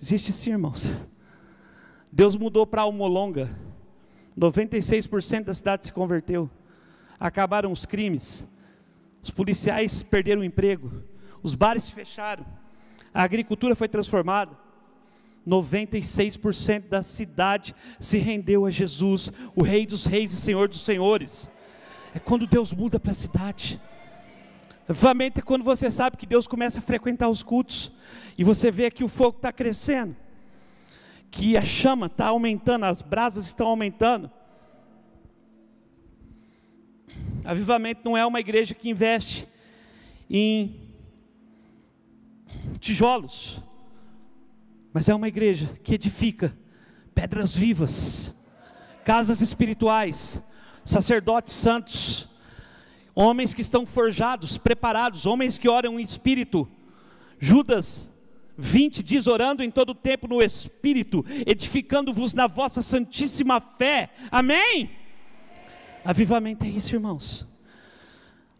Existe 0.00 0.32
sim, 0.32 0.52
irmãos. 0.52 1.11
Deus 2.12 2.36
mudou 2.36 2.66
para 2.66 2.82
Almolonga. 2.82 3.58
96% 4.38 5.44
da 5.44 5.54
cidade 5.54 5.86
se 5.86 5.92
converteu. 5.92 6.50
Acabaram 7.18 7.72
os 7.72 7.86
crimes. 7.86 8.46
Os 9.22 9.30
policiais 9.30 10.02
perderam 10.02 10.42
o 10.42 10.44
emprego. 10.44 10.92
Os 11.42 11.54
bares 11.54 11.84
se 11.84 11.92
fecharam. 11.92 12.44
A 13.14 13.22
agricultura 13.22 13.74
foi 13.74 13.88
transformada. 13.88 14.54
96% 15.48 16.88
da 16.88 17.02
cidade 17.02 17.74
se 17.98 18.18
rendeu 18.18 18.66
a 18.66 18.70
Jesus, 18.70 19.32
o 19.56 19.62
Rei 19.62 19.86
dos 19.86 20.04
Reis 20.04 20.32
e 20.32 20.36
Senhor 20.36 20.68
dos 20.68 20.82
Senhores. 20.82 21.50
É 22.14 22.18
quando 22.18 22.46
Deus 22.46 22.74
muda 22.74 23.00
para 23.00 23.12
a 23.12 23.14
cidade. 23.14 23.80
Avivamento 24.86 25.40
é 25.40 25.42
quando 25.42 25.64
você 25.64 25.90
sabe 25.90 26.18
que 26.18 26.26
Deus 26.26 26.46
começa 26.46 26.78
a 26.78 26.82
frequentar 26.82 27.30
os 27.30 27.42
cultos 27.42 27.90
e 28.36 28.44
você 28.44 28.70
vê 28.70 28.90
que 28.90 29.02
o 29.02 29.08
fogo 29.08 29.36
está 29.36 29.50
crescendo 29.50 30.14
que 31.32 31.56
a 31.56 31.64
chama 31.64 32.06
está 32.06 32.26
aumentando, 32.26 32.84
as 32.84 33.00
brasas 33.00 33.46
estão 33.46 33.66
aumentando. 33.68 34.30
Avivamento 37.42 38.02
não 38.04 38.16
é 38.16 38.24
uma 38.24 38.38
igreja 38.38 38.74
que 38.74 38.90
investe 38.90 39.48
em 40.28 40.78
tijolos, 42.78 43.60
mas 44.92 45.08
é 45.08 45.14
uma 45.14 45.26
igreja 45.26 45.70
que 45.82 45.94
edifica 45.94 46.56
pedras 47.14 47.56
vivas, 47.56 48.34
casas 49.02 49.40
espirituais, 49.40 50.38
sacerdotes 50.84 51.54
santos, 51.54 52.28
homens 53.14 53.54
que 53.54 53.62
estão 53.62 53.86
forjados, 53.86 54.58
preparados, 54.58 55.24
homens 55.24 55.56
que 55.56 55.68
oram 55.68 55.98
em 55.98 56.02
espírito. 56.02 56.68
Judas 57.40 58.11
20 58.62 59.02
diz: 59.02 59.26
orando 59.26 59.62
em 59.62 59.70
todo 59.70 59.92
tempo 59.92 60.28
no 60.28 60.40
Espírito, 60.40 61.24
edificando-vos 61.44 62.32
na 62.32 62.46
vossa 62.46 62.80
santíssima 62.80 63.60
fé. 63.60 64.08
Amém? 64.30 64.90
Avivamento 66.04 66.64
é 66.64 66.68
isso, 66.68 66.94
irmãos. 66.94 67.46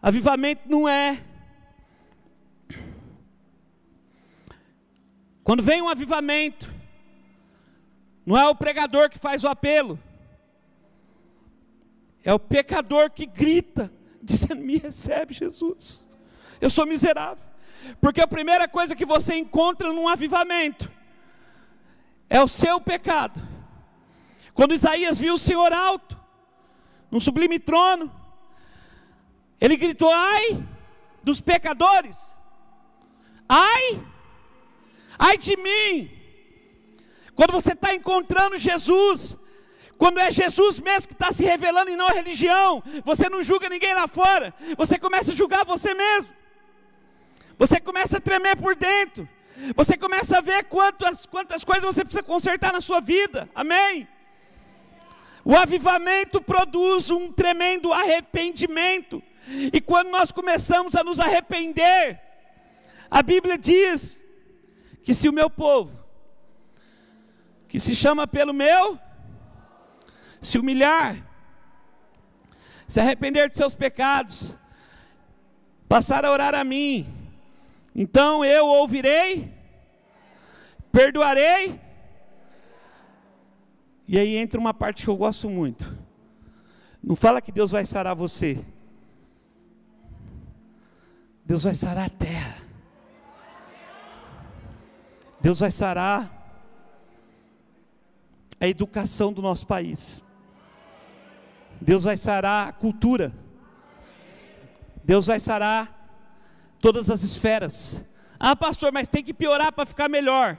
Avivamento 0.02 0.62
não 0.68 0.88
é. 0.88 1.22
Quando 5.44 5.62
vem 5.62 5.80
um 5.80 5.88
avivamento, 5.88 6.68
não 8.26 8.36
é 8.36 8.48
o 8.48 8.54
pregador 8.56 9.08
que 9.08 9.18
faz 9.18 9.44
o 9.44 9.48
apelo, 9.48 9.98
é 12.24 12.34
o 12.34 12.40
pecador 12.40 13.08
que 13.10 13.24
grita, 13.24 13.92
dizendo: 14.20 14.56
Me 14.56 14.78
recebe, 14.78 15.32
Jesus, 15.32 16.04
eu 16.60 16.68
sou 16.68 16.84
miserável. 16.84 17.51
Porque 18.00 18.20
a 18.20 18.26
primeira 18.26 18.68
coisa 18.68 18.96
que 18.96 19.04
você 19.04 19.36
encontra 19.36 19.92
num 19.92 20.08
avivamento 20.08 20.90
é 22.28 22.42
o 22.42 22.48
seu 22.48 22.80
pecado. 22.80 23.40
Quando 24.54 24.74
Isaías 24.74 25.18
viu 25.18 25.34
o 25.34 25.38
Senhor 25.38 25.72
alto, 25.72 26.18
num 27.10 27.20
sublime 27.20 27.58
trono, 27.58 28.12
ele 29.60 29.76
gritou: 29.76 30.10
Ai 30.12 30.62
dos 31.22 31.40
pecadores, 31.40 32.34
ai, 33.48 34.02
ai 35.18 35.38
de 35.38 35.56
mim. 35.56 36.10
Quando 37.34 37.52
você 37.52 37.72
está 37.72 37.94
encontrando 37.94 38.58
Jesus, 38.58 39.36
quando 39.96 40.18
é 40.18 40.30
Jesus 40.30 40.80
mesmo 40.80 41.08
que 41.08 41.14
está 41.14 41.32
se 41.32 41.44
revelando 41.44 41.90
e 41.90 41.96
não 41.96 42.08
a 42.08 42.12
religião, 42.12 42.82
você 43.04 43.28
não 43.28 43.42
julga 43.42 43.68
ninguém 43.68 43.94
lá 43.94 44.08
fora, 44.08 44.52
você 44.76 44.98
começa 44.98 45.32
a 45.32 45.34
julgar 45.34 45.64
você 45.64 45.94
mesmo. 45.94 46.41
Você 47.62 47.78
começa 47.78 48.16
a 48.16 48.20
tremer 48.20 48.56
por 48.56 48.74
dentro. 48.74 49.28
Você 49.76 49.96
começa 49.96 50.38
a 50.38 50.40
ver 50.40 50.64
quantas, 50.64 51.26
quantas 51.26 51.62
coisas 51.62 51.84
você 51.84 52.04
precisa 52.04 52.20
consertar 52.20 52.72
na 52.72 52.80
sua 52.80 53.00
vida. 53.00 53.48
Amém? 53.54 54.08
O 55.44 55.54
avivamento 55.54 56.42
produz 56.42 57.08
um 57.08 57.30
tremendo 57.30 57.92
arrependimento. 57.92 59.22
E 59.72 59.80
quando 59.80 60.08
nós 60.10 60.32
começamos 60.32 60.96
a 60.96 61.04
nos 61.04 61.20
arrepender, 61.20 62.20
a 63.08 63.22
Bíblia 63.22 63.56
diz 63.56 64.18
que 65.04 65.14
se 65.14 65.28
o 65.28 65.32
meu 65.32 65.48
povo, 65.48 66.04
que 67.68 67.78
se 67.78 67.94
chama 67.94 68.26
pelo 68.26 68.52
meu, 68.52 68.98
se 70.40 70.58
humilhar, 70.58 71.14
se 72.88 72.98
arrepender 72.98 73.48
de 73.48 73.56
seus 73.56 73.76
pecados, 73.76 74.52
passar 75.88 76.24
a 76.24 76.32
orar 76.32 76.56
a 76.56 76.64
mim, 76.64 77.21
então 77.94 78.44
eu 78.44 78.66
ouvirei 78.66 79.62
perdoarei. 80.92 81.80
E 84.06 84.18
aí 84.18 84.36
entra 84.36 84.60
uma 84.60 84.74
parte 84.74 85.04
que 85.04 85.10
eu 85.10 85.16
gosto 85.16 85.48
muito. 85.48 85.96
Não 87.02 87.16
fala 87.16 87.40
que 87.40 87.50
Deus 87.50 87.70
vai 87.70 87.86
sarar 87.86 88.14
você. 88.14 88.62
Deus 91.44 91.64
vai 91.64 91.74
sarar 91.74 92.06
a 92.06 92.10
terra. 92.10 92.58
Deus 95.40 95.58
vai 95.58 95.72
sarar 95.72 96.38
a 98.60 98.68
educação 98.68 99.32
do 99.32 99.42
nosso 99.42 99.66
país. 99.66 100.22
Deus 101.80 102.04
vai 102.04 102.16
sarar 102.16 102.68
a 102.68 102.72
cultura. 102.72 103.32
Deus 105.02 105.26
vai 105.26 105.40
sarar 105.40 106.01
todas 106.82 107.08
as 107.08 107.22
esferas. 107.22 108.04
Ah, 108.38 108.56
pastor, 108.56 108.92
mas 108.92 109.06
tem 109.06 109.22
que 109.22 109.32
piorar 109.32 109.72
para 109.72 109.86
ficar 109.86 110.08
melhor. 110.08 110.58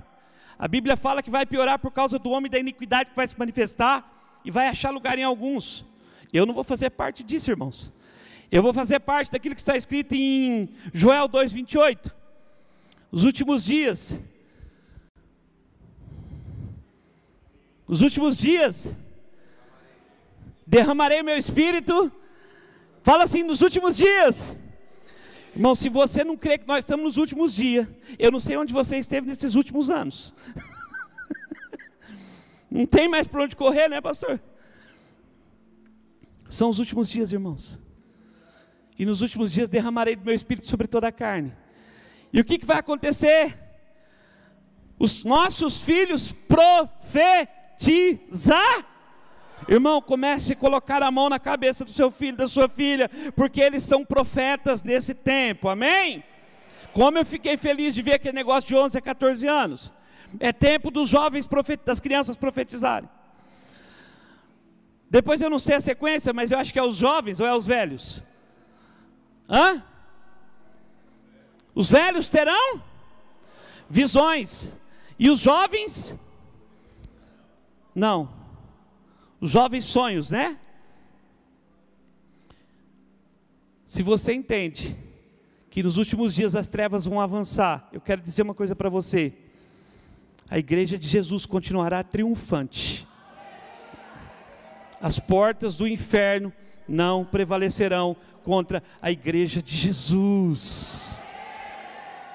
A 0.58 0.68
Bíblia 0.70 0.96
fala 0.96 1.22
que 1.22 1.30
vai 1.30 1.46
piorar 1.46 1.78
por 1.78 1.92
causa 1.92 2.18
do 2.18 2.30
homem 2.30 2.50
da 2.50 2.58
iniquidade 2.58 3.10
que 3.10 3.16
vai 3.16 3.28
se 3.28 3.38
manifestar 3.38 4.40
e 4.46 4.50
vai 4.50 4.68
achar 4.70 4.90
lugar 4.90 5.20
em 5.20 5.24
alguns. 5.24 5.86
Eu 6.32 6.46
não 6.46 6.54
vou 6.54 6.64
fazer 6.64 6.90
parte 6.92 7.24
disso, 7.24 7.52
irmãos. 7.52 7.92
Eu 8.50 8.64
vou 8.64 8.74
fazer 8.74 9.02
parte 9.02 9.32
daquilo 9.32 9.54
que 9.54 9.62
está 9.62 9.76
escrito 9.76 10.14
em 10.14 10.70
Joel 10.94 11.28
2:28. 11.28 12.10
Os 13.12 13.26
últimos 13.26 13.66
dias. 13.66 14.18
Os 17.86 18.02
últimos 18.02 18.38
dias 18.38 18.96
derramarei 20.66 21.22
meu 21.22 21.38
espírito. 21.38 22.12
Fala 23.04 23.26
assim, 23.26 23.44
nos 23.44 23.62
últimos 23.62 23.98
dias. 23.98 24.48
Irmão, 25.56 25.76
se 25.76 25.88
você 25.88 26.24
não 26.24 26.36
crê 26.36 26.58
que 26.58 26.68
nós 26.68 26.80
estamos 26.80 27.06
nos 27.06 27.18
últimos 27.18 27.54
dias, 27.54 27.88
eu 28.18 28.32
não 28.32 28.40
sei 28.40 28.58
onde 28.58 28.74
você 28.74 28.98
esteve 28.98 29.28
nesses 29.28 29.54
últimos 29.54 29.92
anos. 29.92 30.34
não 32.72 32.88
tem 32.88 33.08
mais 33.08 33.28
para 33.28 33.44
onde 33.44 33.56
correr, 33.56 33.88
né, 33.88 34.02
pastor? 34.02 34.42
São 36.50 36.70
os 36.70 36.80
últimos 36.80 37.08
dias, 37.08 37.32
irmãos. 37.32 37.80
E 38.98 39.06
nos 39.06 39.22
últimos 39.22 39.52
dias 39.52 39.70
derramarei 39.70 40.16
do 40.16 40.26
meu 40.26 40.34
espírito 40.34 40.68
sobre 40.68 40.88
toda 40.88 41.08
a 41.08 41.12
carne. 41.12 41.54
E 42.32 42.40
o 42.40 42.46
que, 42.46 42.58
que 42.58 42.66
vai 42.66 42.80
acontecer? 42.80 43.60
Os 44.98 45.24
nossos 45.24 45.82
filhos 45.82 46.32
profetizar 46.48 47.44
Irmão, 49.68 50.02
comece 50.02 50.54
a 50.54 50.56
colocar 50.56 51.02
a 51.02 51.12
mão 51.12 51.30
na 51.30 51.40
cabeça 51.40 51.86
do 51.86 51.92
seu 51.92 52.12
filho, 52.12 52.38
da 52.38 52.48
sua 52.48 52.68
filha, 52.68 53.10
porque 53.36 53.62
eles 53.62 53.84
são 53.84 54.04
profetas 54.04 54.84
nesse 54.84 55.14
tempo, 55.14 55.70
amém? 55.70 56.24
Como 56.92 57.18
eu 57.18 57.26
fiquei 57.26 57.58
feliz 57.58 57.96
de 57.96 58.02
ver 58.02 58.16
aquele 58.16 58.36
negócio 58.36 58.68
de 58.68 58.76
11 58.76 58.98
a 58.98 59.02
14 59.02 59.48
anos. 59.48 59.94
É 60.40 60.52
tempo 60.52 60.90
dos 60.92 61.10
jovens, 61.10 61.48
das 61.86 62.00
crianças 62.00 62.36
profetizarem. 62.36 63.10
Depois 65.10 65.42
eu 65.42 65.50
não 65.50 65.60
sei 65.60 65.76
a 65.76 65.82
sequência, 65.82 66.34
mas 66.34 66.52
eu 66.52 66.58
acho 66.58 66.74
que 66.74 66.80
é 66.80 66.84
os 66.84 66.98
jovens 66.98 67.40
ou 67.40 67.48
é 67.48 67.56
os 67.56 67.66
velhos? 67.66 68.24
Hã? 69.48 69.84
Os 71.76 71.90
velhos 71.90 72.30
terão 72.30 72.82
visões. 73.90 74.76
E 75.20 75.30
os 75.30 75.40
jovens? 75.40 76.16
Não 77.94 78.43
jovens 79.50 79.86
sonhos, 79.86 80.32
né? 80.32 80.58
Se 83.86 84.02
você 84.02 84.34
entende 84.34 84.98
que 85.70 85.84
nos 85.84 85.98
últimos 85.98 86.34
dias 86.34 86.56
as 86.56 86.68
trevas 86.68 87.06
vão 87.06 87.20
avançar, 87.20 87.88
eu 87.92 88.02
quero 88.02 88.22
dizer 88.22 88.42
uma 88.42 88.54
coisa 88.54 88.76
para 88.76 88.90
você. 88.90 89.34
A 90.50 90.58
igreja 90.58 90.98
de 90.98 91.08
Jesus 91.08 91.46
continuará 91.46 92.04
triunfante. 92.04 93.08
As 95.02 95.20
portas 95.20 95.76
do 95.76 95.88
inferno 95.88 96.52
não 96.88 97.26
prevalecerão 97.26 98.16
contra 98.44 98.82
a 99.02 99.12
igreja 99.12 99.62
de 99.62 99.76
Jesus. 99.76 101.24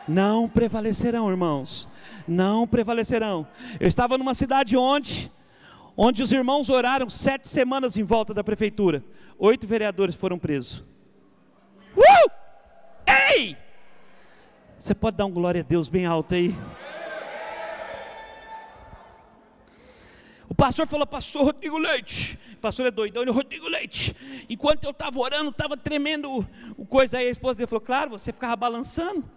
Não 0.07 0.49
prevalecerão, 0.49 1.31
irmãos. 1.31 1.89
Não 2.27 2.67
prevalecerão. 2.67 3.47
Eu 3.81 3.89
estava 3.89 4.19
numa 4.19 4.35
cidade 4.35 4.77
onde 4.77 5.31
onde 6.01 6.23
os 6.23 6.31
irmãos 6.31 6.71
oraram 6.71 7.11
sete 7.11 7.49
semanas 7.49 7.97
em 7.97 8.05
volta 8.05 8.33
da 8.33 8.45
prefeitura. 8.45 9.03
Oito 9.37 9.67
vereadores 9.67 10.15
foram 10.15 10.39
presos. 10.39 10.85
Uh! 11.97 12.31
Ei! 13.35 13.57
Você 14.79 14.95
pode 14.95 15.17
dar 15.17 15.27
um 15.27 15.33
glória 15.33 15.61
a 15.61 15.65
Deus 15.65 15.89
bem 15.89 16.07
alto 16.07 16.37
aí? 16.37 16.55
O 20.49 20.55
pastor 20.55 20.87
falou, 20.87 21.05
pastor 21.05 21.47
Rodrigo 21.47 21.77
Leite. 21.77 22.39
O 22.55 22.59
pastor 22.59 22.87
é 22.87 22.91
doidão, 22.93 23.23
ele 23.23 23.33
Rodrigo 23.33 23.67
Leite. 23.69 24.15
Enquanto 24.49 24.85
eu 24.85 24.93
estava 24.93 25.19
orando, 25.19 25.51
estava 25.51 25.77
tremendo 25.77 26.47
o 26.77 26.87
coisa 26.87 27.19
aí. 27.19 27.27
A 27.27 27.31
esposa 27.31 27.59
dele 27.59 27.67
falou, 27.67 27.81
claro, 27.81 28.11
você 28.11 28.33
ficava 28.33 28.55
balançando. 28.55 29.29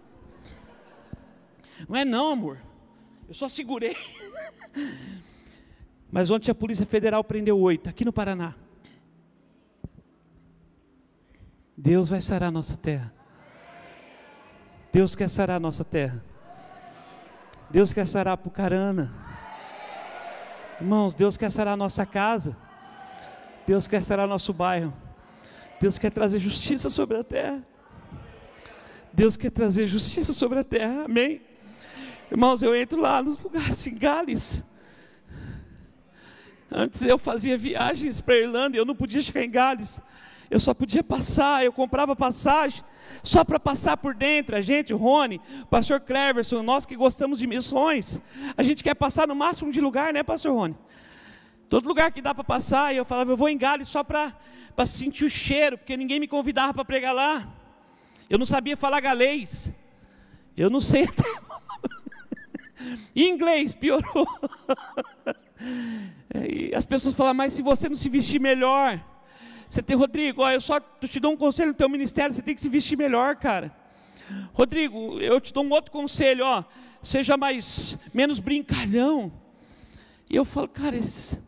Não 1.88 1.96
é 1.96 2.04
não, 2.04 2.32
amor. 2.32 2.58
Eu 3.28 3.34
só 3.34 3.48
segurei. 3.48 3.96
Mas 6.12 6.30
ontem 6.30 6.50
a 6.50 6.54
Polícia 6.54 6.84
Federal 6.84 7.24
prendeu 7.24 7.58
oito, 7.58 7.88
aqui 7.88 8.04
no 8.04 8.12
Paraná. 8.12 8.54
Deus 11.74 12.10
vai 12.10 12.20
sarar 12.20 12.48
a 12.48 12.52
nossa 12.52 12.76
terra. 12.76 13.10
Deus 14.92 15.14
quer 15.14 15.30
sarar 15.30 15.56
a 15.56 15.60
nossa 15.60 15.82
terra. 15.82 16.22
Deus 17.70 17.94
quer 17.94 18.06
sarar 18.06 18.34
a 18.34 18.36
Pucarana. 18.36 19.10
Irmãos, 20.78 21.14
Deus 21.14 21.38
quer 21.38 21.50
sarar 21.50 21.72
a 21.72 21.76
nossa 21.78 22.04
casa. 22.04 22.54
Deus 23.66 23.88
quer 23.88 24.04
sarar 24.04 24.28
nosso 24.28 24.52
bairro. 24.52 24.92
Deus 25.80 25.96
quer 25.96 26.10
trazer 26.10 26.38
justiça 26.38 26.90
sobre 26.90 27.16
a 27.16 27.24
terra. 27.24 27.66
Deus 29.14 29.38
quer 29.38 29.50
trazer 29.50 29.86
justiça 29.86 30.34
sobre 30.34 30.58
a 30.58 30.64
terra. 30.64 31.06
Amém. 31.06 31.40
Irmãos, 32.30 32.60
eu 32.60 32.76
entro 32.76 33.00
lá 33.00 33.22
nos 33.22 33.38
lugares 33.38 33.86
em 33.86 33.96
Gales. 33.96 34.62
Antes 36.74 37.02
eu 37.02 37.18
fazia 37.18 37.58
viagens 37.58 38.20
para 38.20 38.34
a 38.34 38.38
Irlanda 38.38 38.76
e 38.76 38.80
eu 38.80 38.86
não 38.86 38.94
podia 38.94 39.20
chegar 39.20 39.44
em 39.44 39.50
Gales. 39.50 40.00
Eu 40.50 40.58
só 40.58 40.72
podia 40.72 41.04
passar, 41.04 41.64
eu 41.64 41.72
comprava 41.72 42.16
passagem 42.16 42.82
só 43.22 43.44
para 43.44 43.60
passar 43.60 43.98
por 43.98 44.14
dentro. 44.14 44.56
A 44.56 44.62
gente, 44.62 44.92
o 44.92 44.96
Rony, 44.96 45.40
o 45.62 45.66
pastor 45.66 46.00
Cleverson, 46.00 46.62
nós 46.62 46.86
que 46.86 46.96
gostamos 46.96 47.38
de 47.38 47.46
missões, 47.46 48.20
a 48.56 48.62
gente 48.62 48.82
quer 48.82 48.94
passar 48.94 49.28
no 49.28 49.34
máximo 49.34 49.70
de 49.70 49.80
lugar, 49.80 50.14
né, 50.14 50.22
pastor 50.22 50.54
Rony? 50.54 50.76
Todo 51.68 51.86
lugar 51.86 52.10
que 52.10 52.22
dá 52.22 52.34
para 52.34 52.44
passar, 52.44 52.94
eu 52.94 53.04
falava, 53.04 53.32
eu 53.32 53.36
vou 53.36 53.48
em 53.48 53.58
Gales 53.58 53.88
só 53.88 54.02
para 54.02 54.32
sentir 54.86 55.24
o 55.24 55.30
cheiro, 55.30 55.76
porque 55.76 55.96
ninguém 55.96 56.20
me 56.20 56.28
convidava 56.28 56.72
para 56.72 56.84
pregar 56.84 57.14
lá. 57.14 57.46
Eu 58.30 58.38
não 58.38 58.46
sabia 58.46 58.76
falar 58.78 59.00
galês. 59.00 59.70
Eu 60.56 60.70
não 60.70 60.80
sei 60.80 61.04
até. 61.04 61.24
inglês 63.14 63.74
piorou. 63.74 64.26
É, 66.34 66.70
e 66.70 66.74
as 66.74 66.84
pessoas 66.84 67.14
falam, 67.14 67.34
mas 67.34 67.52
se 67.52 67.62
você 67.62 67.88
não 67.88 67.96
se 67.96 68.08
vestir 68.08 68.40
melhor, 68.40 69.02
você 69.68 69.82
tem, 69.82 69.96
Rodrigo, 69.96 70.42
ó, 70.42 70.50
eu 70.50 70.60
só 70.60 70.80
te 70.80 71.20
dou 71.20 71.32
um 71.32 71.36
conselho 71.36 71.68
no 71.68 71.74
teu 71.74 71.88
ministério, 71.88 72.34
você 72.34 72.42
tem 72.42 72.54
que 72.54 72.60
se 72.60 72.68
vestir 72.68 72.96
melhor, 72.96 73.36
cara. 73.36 73.74
Rodrigo, 74.52 75.18
eu 75.20 75.40
te 75.40 75.52
dou 75.52 75.64
um 75.64 75.70
outro 75.70 75.90
conselho, 75.90 76.44
ó, 76.44 76.64
seja 77.02 77.36
mais, 77.36 77.98
menos 78.14 78.38
brincalhão. 78.38 79.32
E 80.30 80.36
eu 80.36 80.44
falo, 80.44 80.68
cara, 80.68 80.96
esses, 80.96 81.38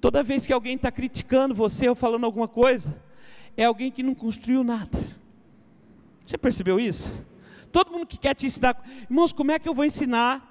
toda 0.00 0.22
vez 0.22 0.46
que 0.46 0.52
alguém 0.52 0.76
está 0.76 0.90
criticando 0.90 1.54
você 1.54 1.88
ou 1.88 1.94
falando 1.94 2.24
alguma 2.24 2.48
coisa, 2.48 2.94
é 3.56 3.64
alguém 3.64 3.90
que 3.90 4.02
não 4.02 4.14
construiu 4.14 4.64
nada. 4.64 4.98
Você 6.24 6.38
percebeu 6.38 6.80
isso? 6.80 7.10
Todo 7.70 7.90
mundo 7.90 8.06
que 8.06 8.16
quer 8.16 8.34
te 8.34 8.46
ensinar, 8.46 8.82
irmãos, 9.10 9.32
como 9.32 9.50
é 9.50 9.58
que 9.58 9.68
eu 9.68 9.74
vou 9.74 9.84
ensinar 9.84 10.50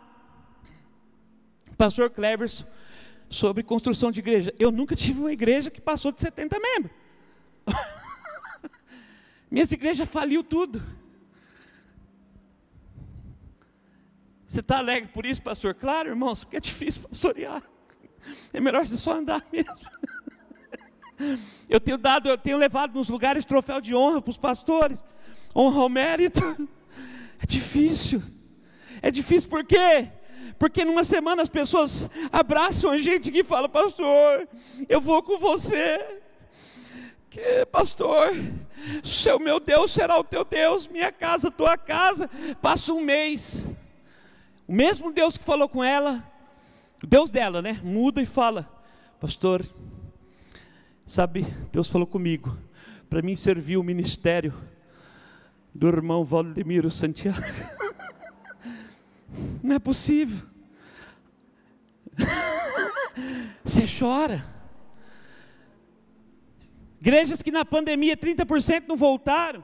pastor 1.78 2.12
Cleverson 2.12 2.66
sobre 3.32 3.64
construção 3.64 4.12
de 4.12 4.20
igreja. 4.20 4.54
Eu 4.60 4.72
nunca 4.72 4.94
tive 4.96 5.22
uma 5.22 5.32
igreja 5.32 5.72
que 5.72 5.80
passou 5.80 6.12
de 6.12 6.20
70 6.20 6.60
membros. 6.60 6.92
Minhas 9.50 9.72
igrejas 9.72 10.08
faliu 10.08 10.44
tudo. 10.44 10.84
Você 14.46 14.60
está 14.60 14.80
alegre 14.80 15.10
por 15.14 15.26
isso, 15.26 15.42
pastor? 15.42 15.74
Claro, 15.74 16.10
irmãos, 16.10 16.44
porque 16.44 16.58
é 16.58 16.60
difícil 16.60 17.04
pastorear. 17.04 17.64
É 18.52 18.60
melhor 18.60 18.86
você 18.86 18.98
só 18.98 19.14
andar 19.14 19.44
mesmo. 19.52 19.74
Eu 21.70 21.80
tenho 21.80 21.98
dado, 22.00 22.28
eu 22.28 22.38
tenho 22.38 22.58
levado 22.58 22.96
nos 22.96 23.08
lugares 23.08 23.46
troféu 23.46 23.80
de 23.80 23.94
honra 23.94 24.22
para 24.22 24.32
os 24.32 24.38
pastores, 24.38 25.06
honra 25.56 25.82
ao 25.82 25.88
mérito. 25.88 26.68
É 27.40 27.46
difícil. 27.46 28.22
É 29.04 29.12
difícil 29.12 29.48
por 29.48 29.64
quê? 29.64 30.10
Porque 30.62 30.86
numa 30.86 31.04
semana 31.04 31.42
as 31.42 31.50
pessoas 31.50 32.08
abraçam 32.32 32.92
a 32.92 32.98
gente 33.00 33.32
que 33.32 33.44
fala, 33.44 33.68
pastor, 33.68 34.48
eu 34.88 35.02
vou 35.02 35.24
com 35.24 35.40
você. 35.40 36.22
Que, 37.32 37.66
pastor, 37.66 38.30
seu 39.04 39.40
meu 39.40 39.60
Deus 39.60 39.92
será 39.92 40.20
o 40.20 40.24
teu 40.24 40.46
Deus, 40.46 40.88
minha 40.88 41.12
casa, 41.12 41.50
tua 41.50 41.76
casa. 41.76 42.30
Passa 42.62 42.94
um 42.94 43.02
mês. 43.02 43.66
O 44.68 44.74
mesmo 44.74 45.12
Deus 45.12 45.36
que 45.36 45.44
falou 45.44 45.68
com 45.68 45.84
ela, 45.84 46.24
o 47.04 47.08
Deus 47.08 47.32
dela, 47.32 47.60
né? 47.60 47.82
Muda 47.84 48.22
e 48.22 48.26
fala: 48.28 48.70
Pastor, 49.20 49.66
sabe, 51.08 51.48
Deus 51.72 51.88
falou 51.88 52.06
comigo, 52.06 52.56
para 53.10 53.24
mim 53.24 53.36
servir 53.36 53.78
o 53.78 53.84
ministério 53.84 54.54
do 55.74 55.88
irmão 55.88 56.24
Valdemiro 56.24 56.92
Santiago. 56.92 57.42
Não 59.64 59.78
é 59.78 59.80
possível. 59.80 60.51
Você 63.64 63.86
chora. 63.88 64.46
Igrejas 67.00 67.42
que 67.42 67.52
na 67.52 67.66
pandemia 67.66 68.16
30% 68.16 68.84
não 68.88 68.96
voltaram. 68.96 69.64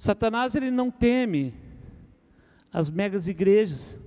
Satanás 0.00 0.54
ele 0.54 0.70
não 0.70 0.90
teme 0.90 1.52
as 2.72 2.88
megas 2.88 3.28
igrejas. 3.28 3.98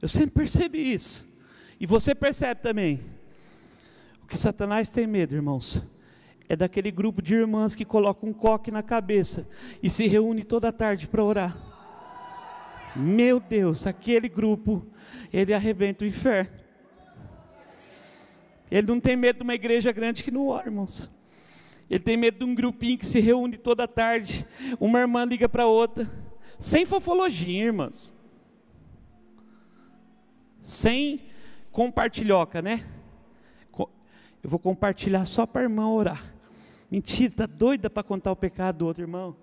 Eu 0.00 0.08
sempre 0.08 0.30
percebi 0.30 0.94
isso. 0.94 1.27
E 1.80 1.86
você 1.86 2.14
percebe 2.14 2.60
também. 2.60 3.00
O 4.22 4.26
que 4.26 4.36
Satanás 4.36 4.88
tem 4.88 5.06
medo, 5.06 5.34
irmãos, 5.34 5.82
é 6.48 6.56
daquele 6.56 6.90
grupo 6.90 7.22
de 7.22 7.34
irmãs 7.34 7.74
que 7.74 7.84
coloca 7.84 8.26
um 8.26 8.32
coque 8.32 8.70
na 8.70 8.82
cabeça 8.82 9.46
e 9.82 9.88
se 9.88 10.06
reúne 10.06 10.42
toda 10.42 10.72
tarde 10.72 11.06
para 11.06 11.22
orar. 11.22 11.56
Meu 12.96 13.38
Deus, 13.38 13.86
aquele 13.86 14.28
grupo, 14.28 14.84
ele 15.32 15.54
arrebenta 15.54 16.04
o 16.04 16.08
inferno. 16.08 16.50
Ele 18.70 18.86
não 18.86 19.00
tem 19.00 19.16
medo 19.16 19.38
de 19.38 19.42
uma 19.44 19.54
igreja 19.54 19.92
grande 19.92 20.22
que 20.24 20.30
não 20.30 20.48
ora, 20.48 20.66
irmãos. 20.66 21.10
Ele 21.88 22.00
tem 22.00 22.16
medo 22.16 22.38
de 22.38 22.44
um 22.44 22.54
grupinho 22.54 22.98
que 22.98 23.06
se 23.06 23.20
reúne 23.20 23.56
toda 23.56 23.88
tarde. 23.88 24.46
Uma 24.78 25.00
irmã 25.00 25.24
liga 25.24 25.48
para 25.48 25.66
outra, 25.66 26.10
sem 26.58 26.84
fofologia, 26.84 27.64
irmãs. 27.64 28.14
Sem 30.60 31.27
compartilhoca, 31.78 32.60
né? 32.60 32.84
Eu 34.42 34.50
vou 34.50 34.58
compartilhar 34.58 35.24
só 35.26 35.46
para 35.46 35.60
a 35.60 35.64
irmã 35.64 35.88
orar. 35.88 36.34
Mentira, 36.90 37.32
tá 37.32 37.46
doida 37.46 37.88
para 37.88 38.02
contar 38.02 38.32
o 38.32 38.36
pecado 38.36 38.78
do 38.78 38.86
outro 38.86 39.04
irmão. 39.04 39.36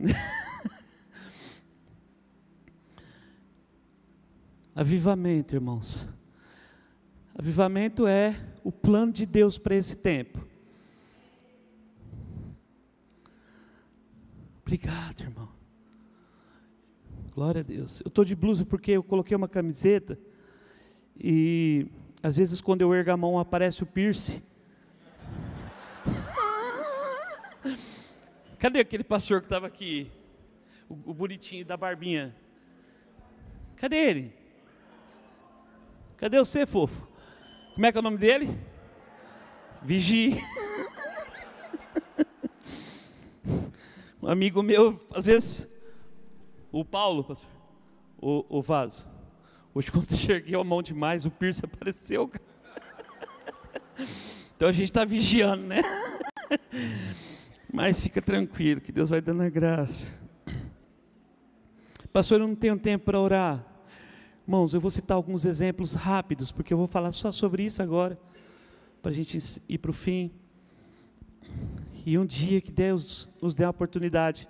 Avivamento, 4.74 5.54
irmãos. 5.54 6.08
Avivamento 7.34 8.06
é 8.06 8.34
o 8.64 8.72
plano 8.72 9.12
de 9.12 9.26
Deus 9.26 9.58
para 9.58 9.76
esse 9.76 9.96
tempo. 9.96 10.42
Obrigado, 14.62 15.20
irmão. 15.20 15.50
Glória 17.34 17.60
a 17.60 17.64
Deus. 17.64 18.00
Eu 18.00 18.08
estou 18.08 18.24
de 18.24 18.34
blusa 18.34 18.64
porque 18.64 18.92
eu 18.92 19.02
coloquei 19.02 19.36
uma 19.36 19.46
camiseta 19.46 20.18
e 21.18 21.86
às 22.22 22.36
vezes 22.36 22.60
quando 22.60 22.82
eu 22.82 22.94
ergo 22.94 23.10
a 23.10 23.16
mão 23.16 23.38
aparece 23.38 23.82
o 23.82 23.86
piercing. 23.86 24.42
Cadê 28.58 28.80
aquele 28.80 29.04
pastor 29.04 29.40
que 29.40 29.46
estava 29.46 29.66
aqui? 29.66 30.10
O, 30.88 31.10
o 31.10 31.14
bonitinho 31.14 31.64
da 31.64 31.76
barbinha. 31.76 32.34
Cadê 33.76 33.96
ele? 33.96 34.32
Cadê 36.16 36.38
você, 36.38 36.66
fofo? 36.66 37.06
Como 37.74 37.84
é 37.84 37.92
que 37.92 37.98
é 37.98 38.00
o 38.00 38.04
nome 38.04 38.18
dele? 38.18 38.48
Vigi. 39.82 40.40
Um 44.26 44.28
amigo 44.28 44.60
meu, 44.60 45.00
às 45.14 45.24
vezes, 45.24 45.68
o 46.72 46.84
Paulo, 46.84 47.24
o, 48.18 48.58
o 48.58 48.60
vaso. 48.60 49.06
Hoje, 49.76 49.92
quando 49.92 50.10
enxerguei 50.10 50.58
a 50.58 50.64
mão 50.64 50.82
demais, 50.82 51.26
o 51.26 51.30
piercing 51.30 51.66
apareceu. 51.66 52.32
Então 54.56 54.68
a 54.68 54.72
gente 54.72 54.88
está 54.88 55.04
vigiando, 55.04 55.64
né? 55.64 55.82
Mas 57.70 58.00
fica 58.00 58.22
tranquilo, 58.22 58.80
que 58.80 58.90
Deus 58.90 59.10
vai 59.10 59.20
dando 59.20 59.42
a 59.42 59.50
graça. 59.50 60.18
Pastor, 62.10 62.40
eu 62.40 62.48
não 62.48 62.54
tenho 62.54 62.78
tempo 62.78 63.04
para 63.04 63.20
orar. 63.20 63.66
Irmãos, 64.48 64.72
eu 64.72 64.80
vou 64.80 64.90
citar 64.90 65.14
alguns 65.14 65.44
exemplos 65.44 65.92
rápidos, 65.92 66.50
porque 66.50 66.72
eu 66.72 66.78
vou 66.78 66.86
falar 66.88 67.12
só 67.12 67.30
sobre 67.30 67.62
isso 67.62 67.82
agora, 67.82 68.18
para 69.02 69.10
a 69.10 69.14
gente 69.14 69.38
ir 69.68 69.76
para 69.76 69.90
o 69.90 69.92
fim. 69.92 70.32
E 72.06 72.16
um 72.16 72.24
dia 72.24 72.62
que 72.62 72.72
Deus 72.72 73.28
nos 73.42 73.54
dê 73.54 73.64
a 73.64 73.68
oportunidade, 73.68 74.48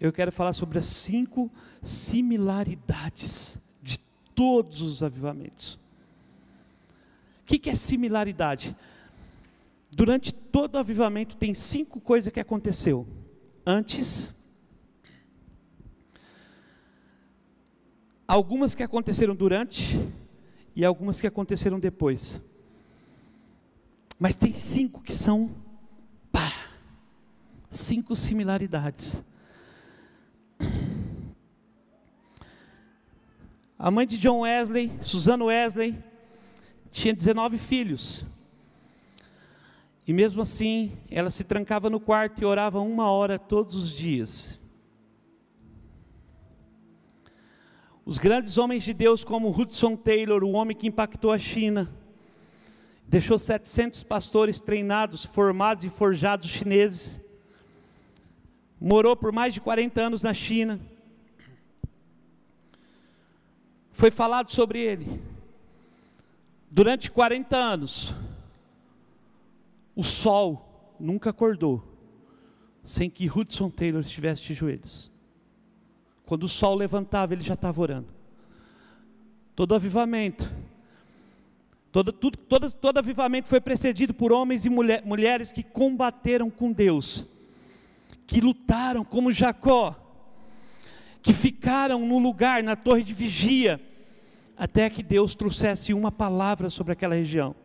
eu 0.00 0.10
quero 0.10 0.32
falar 0.32 0.54
sobre 0.54 0.78
as 0.78 0.86
cinco 0.86 1.52
similaridades 1.82 3.58
de 3.58 3.63
todos 4.34 4.80
os 4.80 5.02
avivamentos. 5.02 5.74
O 7.42 7.46
que, 7.46 7.58
que 7.58 7.70
é 7.70 7.74
similaridade? 7.74 8.76
Durante 9.90 10.32
todo 10.32 10.74
o 10.74 10.78
avivamento 10.78 11.36
tem 11.36 11.54
cinco 11.54 12.00
coisas 12.00 12.32
que 12.32 12.40
aconteceu. 12.40 13.06
Antes, 13.66 14.34
algumas 18.26 18.74
que 18.74 18.82
aconteceram 18.82 19.34
durante 19.34 20.12
e 20.74 20.84
algumas 20.84 21.20
que 21.20 21.26
aconteceram 21.26 21.78
depois. 21.78 22.40
Mas 24.18 24.34
tem 24.34 24.54
cinco 24.54 25.02
que 25.02 25.14
são 25.14 25.50
cinco 27.74 28.14
similaridades. 28.14 29.22
A 33.78 33.90
mãe 33.90 34.06
de 34.06 34.16
John 34.18 34.40
Wesley, 34.40 34.92
Susana 35.02 35.44
Wesley, 35.44 35.98
tinha 36.90 37.12
19 37.12 37.58
filhos. 37.58 38.24
E 40.06 40.12
mesmo 40.12 40.42
assim, 40.42 40.92
ela 41.10 41.30
se 41.30 41.42
trancava 41.42 41.90
no 41.90 41.98
quarto 41.98 42.40
e 42.40 42.44
orava 42.44 42.80
uma 42.80 43.10
hora 43.10 43.38
todos 43.38 43.74
os 43.74 43.90
dias. 43.90 44.60
Os 48.06 48.18
grandes 48.18 48.58
homens 48.58 48.84
de 48.84 48.92
Deus, 48.92 49.24
como 49.24 49.50
Hudson 49.50 49.96
Taylor, 49.96 50.44
o 50.44 50.52
homem 50.52 50.76
que 50.76 50.86
impactou 50.86 51.32
a 51.32 51.38
China, 51.38 51.90
deixou 53.08 53.38
700 53.38 54.02
pastores 54.02 54.60
treinados, 54.60 55.24
formados 55.24 55.84
e 55.84 55.88
forjados 55.88 56.50
chineses, 56.50 57.20
morou 58.78 59.16
por 59.16 59.32
mais 59.32 59.54
de 59.54 59.60
40 59.60 60.00
anos 60.00 60.22
na 60.22 60.34
China. 60.34 60.78
Foi 63.94 64.10
falado 64.10 64.50
sobre 64.50 64.80
ele. 64.80 65.22
Durante 66.70 67.10
40 67.10 67.56
anos, 67.56 68.14
o 69.96 70.04
sol 70.04 70.92
nunca 71.00 71.30
acordou 71.30 71.82
sem 72.82 73.08
que 73.08 73.30
Hudson 73.30 73.70
Taylor 73.70 74.02
estivesse 74.02 74.42
de 74.42 74.52
joelhos. 74.52 75.10
Quando 76.26 76.42
o 76.42 76.48
sol 76.48 76.74
levantava, 76.74 77.32
ele 77.32 77.42
já 77.42 77.54
estava 77.54 77.80
orando. 77.80 78.08
Todo 79.56 79.74
avivamento, 79.74 80.52
todo, 81.90 82.12
tudo, 82.12 82.36
todo, 82.36 82.70
todo 82.74 82.98
avivamento 82.98 83.48
foi 83.48 83.60
precedido 83.60 84.12
por 84.12 84.30
homens 84.30 84.66
e 84.66 84.68
mulher, 84.68 85.02
mulheres 85.06 85.50
que 85.50 85.62
combateram 85.62 86.50
com 86.50 86.70
Deus 86.70 87.26
que 88.26 88.40
lutaram 88.40 89.04
como 89.04 89.32
Jacó, 89.32 89.94
que 91.24 91.32
ficaram 91.32 92.00
no 92.00 92.18
lugar, 92.18 92.62
na 92.62 92.76
torre 92.76 93.02
de 93.02 93.14
vigia, 93.14 93.80
até 94.58 94.90
que 94.90 95.02
Deus 95.02 95.34
trouxesse 95.34 95.94
uma 95.94 96.12
palavra 96.12 96.68
sobre 96.68 96.92
aquela 96.92 97.14
região. 97.14 97.56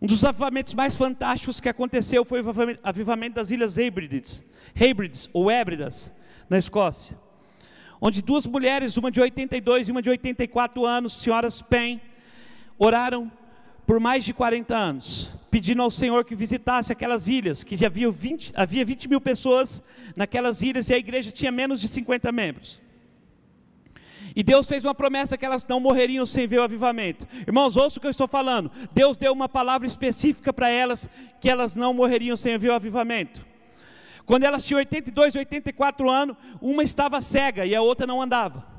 Um 0.00 0.06
dos 0.06 0.24
avivamentos 0.24 0.72
mais 0.72 0.96
fantásticos 0.96 1.60
que 1.60 1.68
aconteceu 1.68 2.24
foi 2.24 2.40
o 2.40 2.78
avivamento 2.82 3.34
das 3.34 3.50
Ilhas 3.50 3.76
Hebrides, 3.76 4.42
Hebrides 4.74 5.28
ou 5.34 5.50
Hébridas, 5.50 6.10
na 6.48 6.56
Escócia, 6.56 7.14
onde 8.00 8.22
duas 8.22 8.46
mulheres, 8.46 8.96
uma 8.96 9.10
de 9.10 9.20
82 9.20 9.88
e 9.88 9.90
uma 9.92 10.00
de 10.00 10.08
84 10.08 10.86
anos, 10.86 11.20
senhoras 11.20 11.60
Pen, 11.60 12.00
oraram 12.78 13.30
por 13.90 13.98
mais 13.98 14.24
de 14.24 14.32
40 14.32 14.72
anos 14.76 15.28
pedindo 15.50 15.82
ao 15.82 15.90
Senhor 15.90 16.24
que 16.24 16.36
visitasse 16.36 16.92
aquelas 16.92 17.26
ilhas, 17.26 17.64
que 17.64 17.76
já 17.76 17.88
havia 17.88 18.08
20, 18.08 18.52
havia 18.54 18.84
20 18.84 19.08
mil 19.08 19.20
pessoas 19.20 19.82
naquelas 20.14 20.62
ilhas 20.62 20.88
e 20.88 20.94
a 20.94 20.96
igreja 20.96 21.32
tinha 21.32 21.50
menos 21.50 21.80
de 21.80 21.88
50 21.88 22.30
membros. 22.30 22.80
E 24.36 24.44
Deus 24.44 24.68
fez 24.68 24.84
uma 24.84 24.94
promessa 24.94 25.36
que 25.36 25.44
elas 25.44 25.66
não 25.68 25.80
morreriam 25.80 26.24
sem 26.24 26.46
ver 26.46 26.60
o 26.60 26.62
avivamento. 26.62 27.26
Irmãos, 27.44 27.76
ouça 27.76 27.98
o 27.98 28.00
que 28.00 28.06
eu 28.06 28.12
estou 28.12 28.28
falando. 28.28 28.70
Deus 28.92 29.16
deu 29.16 29.32
uma 29.32 29.48
palavra 29.48 29.88
específica 29.88 30.52
para 30.52 30.70
elas 30.70 31.10
que 31.40 31.50
elas 31.50 31.74
não 31.74 31.92
morreriam 31.92 32.36
sem 32.36 32.56
ver 32.56 32.68
o 32.68 32.74
avivamento. 32.74 33.44
Quando 34.24 34.44
elas 34.44 34.62
tinham 34.62 34.78
82, 34.78 35.34
84 35.34 36.08
anos, 36.08 36.36
uma 36.62 36.84
estava 36.84 37.20
cega 37.20 37.66
e 37.66 37.74
a 37.74 37.82
outra 37.82 38.06
não 38.06 38.22
andava. 38.22 38.69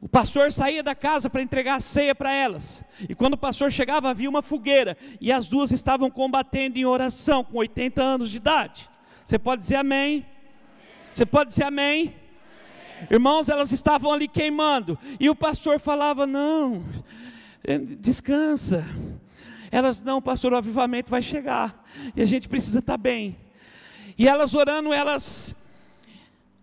O 0.00 0.08
pastor 0.08 0.52
saía 0.52 0.82
da 0.82 0.94
casa 0.94 1.28
para 1.28 1.42
entregar 1.42 1.74
a 1.74 1.80
ceia 1.80 2.14
para 2.14 2.32
elas. 2.32 2.84
E 3.08 3.14
quando 3.14 3.34
o 3.34 3.38
pastor 3.38 3.72
chegava, 3.72 4.08
havia 4.08 4.30
uma 4.30 4.42
fogueira. 4.42 4.96
E 5.20 5.32
as 5.32 5.48
duas 5.48 5.72
estavam 5.72 6.08
combatendo 6.08 6.78
em 6.78 6.84
oração, 6.84 7.42
com 7.42 7.58
80 7.58 8.00
anos 8.00 8.30
de 8.30 8.36
idade. 8.36 8.88
Você 9.24 9.38
pode 9.38 9.62
dizer 9.62 9.76
amém? 9.76 10.24
Você 11.12 11.26
pode 11.26 11.50
dizer 11.50 11.64
amém? 11.64 12.14
Irmãos, 13.10 13.48
elas 13.48 13.72
estavam 13.72 14.12
ali 14.12 14.28
queimando. 14.28 14.96
E 15.18 15.28
o 15.28 15.34
pastor 15.34 15.80
falava: 15.80 16.26
Não, 16.26 16.84
eh, 17.64 17.78
descansa. 17.78 18.86
Elas, 19.70 20.02
não, 20.02 20.22
pastor, 20.22 20.52
o 20.52 20.56
avivamento 20.56 21.10
vai 21.10 21.22
chegar. 21.22 21.84
E 22.16 22.22
a 22.22 22.26
gente 22.26 22.48
precisa 22.48 22.78
estar 22.78 22.96
bem. 22.96 23.36
E 24.16 24.26
elas 24.26 24.54
orando, 24.54 24.92
elas 24.92 25.54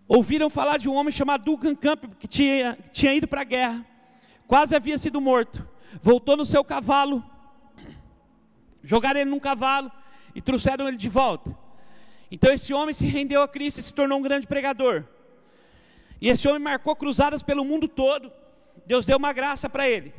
ouviram 0.08 0.48
falar 0.48 0.78
de 0.78 0.88
um 0.88 0.94
homem 0.94 1.12
chamado 1.12 1.44
Duncan 1.44 1.74
Campbell, 1.74 2.10
que 2.18 2.28
tinha, 2.28 2.78
tinha 2.92 3.14
ido 3.14 3.26
para 3.26 3.40
a 3.40 3.44
guerra, 3.44 3.84
quase 4.46 4.74
havia 4.74 4.96
sido 4.98 5.20
morto, 5.20 5.66
voltou 6.00 6.36
no 6.36 6.44
seu 6.44 6.64
cavalo, 6.64 7.24
jogaram 8.82 9.20
ele 9.20 9.30
num 9.30 9.40
cavalo 9.40 9.90
e 10.34 10.40
trouxeram 10.40 10.86
ele 10.86 10.96
de 10.96 11.08
volta. 11.08 11.56
Então 12.30 12.52
esse 12.52 12.72
homem 12.72 12.94
se 12.94 13.06
rendeu 13.06 13.42
a 13.42 13.48
Cristo 13.48 13.78
e 13.78 13.82
se 13.82 13.94
tornou 13.94 14.18
um 14.18 14.22
grande 14.22 14.46
pregador. 14.46 15.04
E 16.20 16.28
esse 16.28 16.46
homem 16.48 16.60
marcou 16.60 16.94
cruzadas 16.96 17.42
pelo 17.42 17.64
mundo 17.64 17.86
todo. 17.86 18.32
Deus 18.86 19.04
deu 19.06 19.16
uma 19.16 19.32
graça 19.32 19.68
para 19.68 19.88
ele. 19.88 20.14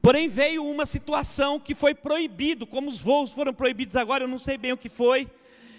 Porém 0.00 0.28
veio 0.28 0.64
uma 0.64 0.86
situação 0.86 1.58
que 1.58 1.74
foi 1.74 1.94
proibido, 1.94 2.66
como 2.66 2.88
os 2.88 3.00
voos 3.00 3.32
foram 3.32 3.52
proibidos 3.52 3.96
agora, 3.96 4.24
eu 4.24 4.28
não 4.28 4.38
sei 4.38 4.56
bem 4.56 4.72
o 4.72 4.76
que 4.76 4.88
foi 4.88 5.28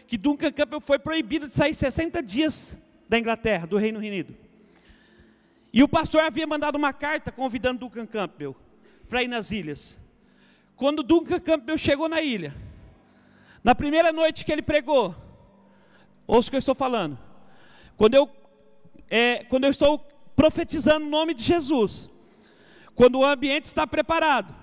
que 0.10 0.18
Duncan 0.18 0.51
Campbell 0.51 0.82
foi 0.82 0.97
proibido 0.97 1.47
de 1.47 1.53
sair 1.53 1.76
60 1.76 2.24
dias 2.24 2.76
da 3.07 3.20
Inglaterra, 3.20 3.68
do 3.68 3.78
Reino 3.78 3.99
Unido. 3.99 4.36
E 5.72 5.84
o 5.84 5.88
pastor 5.88 6.22
havia 6.22 6.47
mandado 6.47 6.80
uma 6.80 6.91
carta 6.91 7.32
convidando 7.32 7.82
Duncan 7.82 8.07
Campbell 8.07 8.55
para 9.07 9.22
ir 9.22 9.28
nas 9.28 9.51
ilhas. 9.51 9.99
Quando 10.76 11.03
Duncan 11.03 11.39
Campbell 11.39 11.78
chegou 11.78 12.10
na 12.10 12.24
ilha, 12.24 12.55
na 13.64 13.76
primeira 13.76 14.12
noite 14.12 14.43
que 14.43 14.51
ele 14.51 14.64
pregou, 14.64 15.16
ouça 16.26 16.47
o 16.47 16.49
que 16.49 16.55
eu 16.55 16.60
estou 16.60 16.74
falando. 16.74 17.16
Quando 17.95 18.16
eu, 18.16 18.28
é, 19.12 19.43
quando 19.43 19.66
eu 19.66 19.70
estou 19.70 19.99
profetizando 20.36 21.05
o 21.05 21.10
nome 21.10 21.36
de 21.36 21.43
Jesus, 21.43 22.10
quando 22.95 23.20
o 23.20 23.26
ambiente 23.26 23.66
está 23.66 23.86
preparado, 23.86 24.55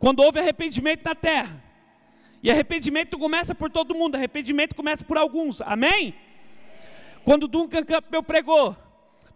quando 0.00 0.18
houve 0.18 0.40
arrependimento 0.40 1.04
na 1.04 1.14
terra, 1.14 1.62
e 2.44 2.50
arrependimento 2.50 3.18
começa 3.18 3.54
por 3.54 3.70
todo 3.70 3.94
mundo, 3.94 4.16
arrependimento 4.16 4.74
começa 4.74 5.02
por 5.02 5.16
alguns, 5.16 5.62
amém? 5.62 6.14
Quando 7.24 7.48
Duncan 7.48 7.82
Campbell 7.82 8.22
pregou, 8.22 8.76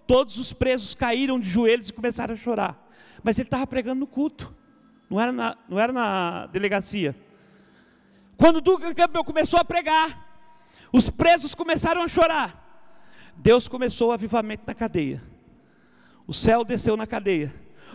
todos 0.07 0.37
os 0.37 0.53
presos 0.53 0.95
caíram 0.95 1.41
de 1.41 1.49
joelhos 1.49 1.89
e 1.89 1.93
começaram 1.95 2.35
a 2.35 2.37
chorar. 2.37 2.87
Mas 3.23 3.39
ele 3.39 3.47
estava 3.47 3.67
pregando 3.67 4.01
no 4.01 4.07
culto, 4.07 4.55
não 5.09 5.19
era 5.19 5.33
na, 5.33 5.57
não 5.71 5.81
era 5.81 5.91
na 5.91 6.49
delegacia. 6.49 7.17
Quando 8.37 8.61
Duncan 8.61 8.93
Campbell 8.93 9.25
começou 9.25 9.59
a 9.59 9.65
pregar, 9.65 10.29
os 10.93 11.09
presos 11.09 11.55
começaram 11.55 12.03
a 12.03 12.09
chorar. 12.09 12.93
Deus 13.35 13.69
começou 13.69 14.11
o 14.11 14.13
avivamento 14.13 14.65
na 14.67 14.75
cadeia. 14.75 15.23
O 16.27 16.35
céu 16.35 16.63
desceu 16.63 16.95
na 16.95 17.07
cadeia. 17.07 17.55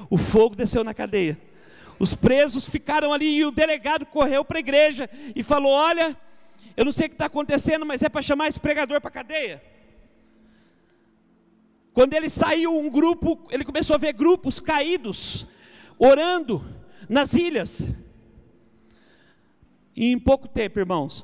O 0.10 0.18
fogo 0.18 0.56
desceu 0.56 0.84
na 0.84 0.94
cadeia. 0.94 1.40
Os 2.00 2.14
presos 2.14 2.68
ficaram 2.68 3.14
ali 3.14 3.38
e 3.38 3.46
o 3.46 3.52
delegado 3.52 4.06
correu 4.06 4.44
para 4.44 4.58
a 4.58 4.60
igreja 4.60 5.10
e 5.36 5.44
falou: 5.44 5.72
Olha, 5.72 6.18
eu 6.76 6.86
não 6.86 6.92
sei 6.92 7.06
o 7.06 7.10
que 7.10 7.16
está 7.16 7.26
acontecendo, 7.26 7.86
mas 7.86 8.02
é 8.02 8.10
para 8.10 8.22
chamar 8.22 8.48
esse 8.48 8.60
pregador 8.60 9.00
para 9.00 9.10
a 9.10 9.14
cadeia. 9.14 9.62
Quando 11.94 12.14
ele 12.16 12.30
saiu, 12.30 12.76
um 12.76 12.90
grupo, 12.90 13.48
ele 13.52 13.64
começou 13.64 13.96
a 13.96 14.00
ver 14.00 14.14
grupos 14.14 14.60
caídos, 14.60 15.46
orando 16.00 16.66
nas 17.08 17.34
ilhas. 17.34 17.92
E 19.96 20.12
em 20.12 20.18
pouco 20.18 20.48
tempo, 20.48 20.80
irmãos, 20.80 21.24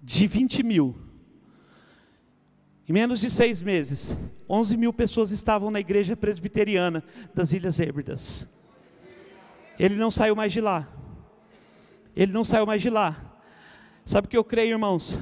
de 0.00 0.26
20 0.28 0.62
mil, 0.62 0.96
em 2.90 2.92
menos 2.92 3.20
de 3.20 3.30
seis 3.30 3.62
meses, 3.62 4.16
11 4.48 4.76
mil 4.76 4.92
pessoas 4.92 5.30
estavam 5.30 5.70
na 5.70 5.78
igreja 5.78 6.16
presbiteriana 6.16 7.04
das 7.32 7.52
Ilhas 7.52 7.78
Hébridas. 7.78 8.48
Ele 9.78 9.94
não 9.94 10.10
saiu 10.10 10.34
mais 10.34 10.52
de 10.52 10.60
lá. 10.60 10.88
Ele 12.16 12.32
não 12.32 12.44
saiu 12.44 12.66
mais 12.66 12.82
de 12.82 12.90
lá. 12.90 13.38
Sabe 14.04 14.26
o 14.26 14.28
que 14.28 14.36
eu 14.36 14.42
creio, 14.42 14.72
irmãos? 14.72 15.16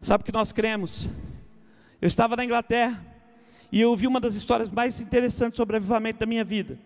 Sabe 0.00 0.22
o 0.22 0.24
que 0.24 0.30
nós 0.30 0.52
cremos? 0.52 1.08
Eu 2.00 2.06
estava 2.06 2.36
na 2.36 2.44
Inglaterra 2.44 3.04
e 3.72 3.80
eu 3.80 3.90
ouvi 3.90 4.06
uma 4.06 4.20
das 4.20 4.36
histórias 4.36 4.70
mais 4.70 5.00
interessantes 5.00 5.56
sobre 5.56 5.78
avivamento 5.78 6.20
da 6.20 6.26
minha 6.26 6.44
vida. 6.44 6.78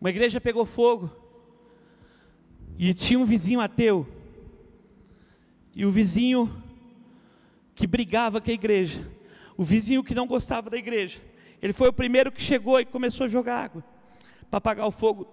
Uma 0.00 0.10
igreja 0.10 0.40
pegou 0.40 0.64
fogo 0.64 1.10
e 2.78 2.94
tinha 2.94 3.18
um 3.18 3.24
vizinho 3.24 3.60
ateu 3.60 4.13
e 5.74 5.84
o 5.84 5.90
vizinho 5.90 6.62
que 7.74 7.86
brigava 7.86 8.40
com 8.40 8.50
a 8.50 8.54
igreja, 8.54 9.10
o 9.56 9.64
vizinho 9.64 10.04
que 10.04 10.14
não 10.14 10.26
gostava 10.26 10.70
da 10.70 10.76
igreja, 10.76 11.20
ele 11.60 11.72
foi 11.72 11.88
o 11.88 11.92
primeiro 11.92 12.30
que 12.30 12.42
chegou 12.42 12.78
e 12.78 12.84
começou 12.84 13.26
a 13.26 13.28
jogar 13.28 13.64
água 13.64 13.84
para 14.50 14.58
apagar 14.58 14.86
o 14.86 14.92
fogo. 14.92 15.26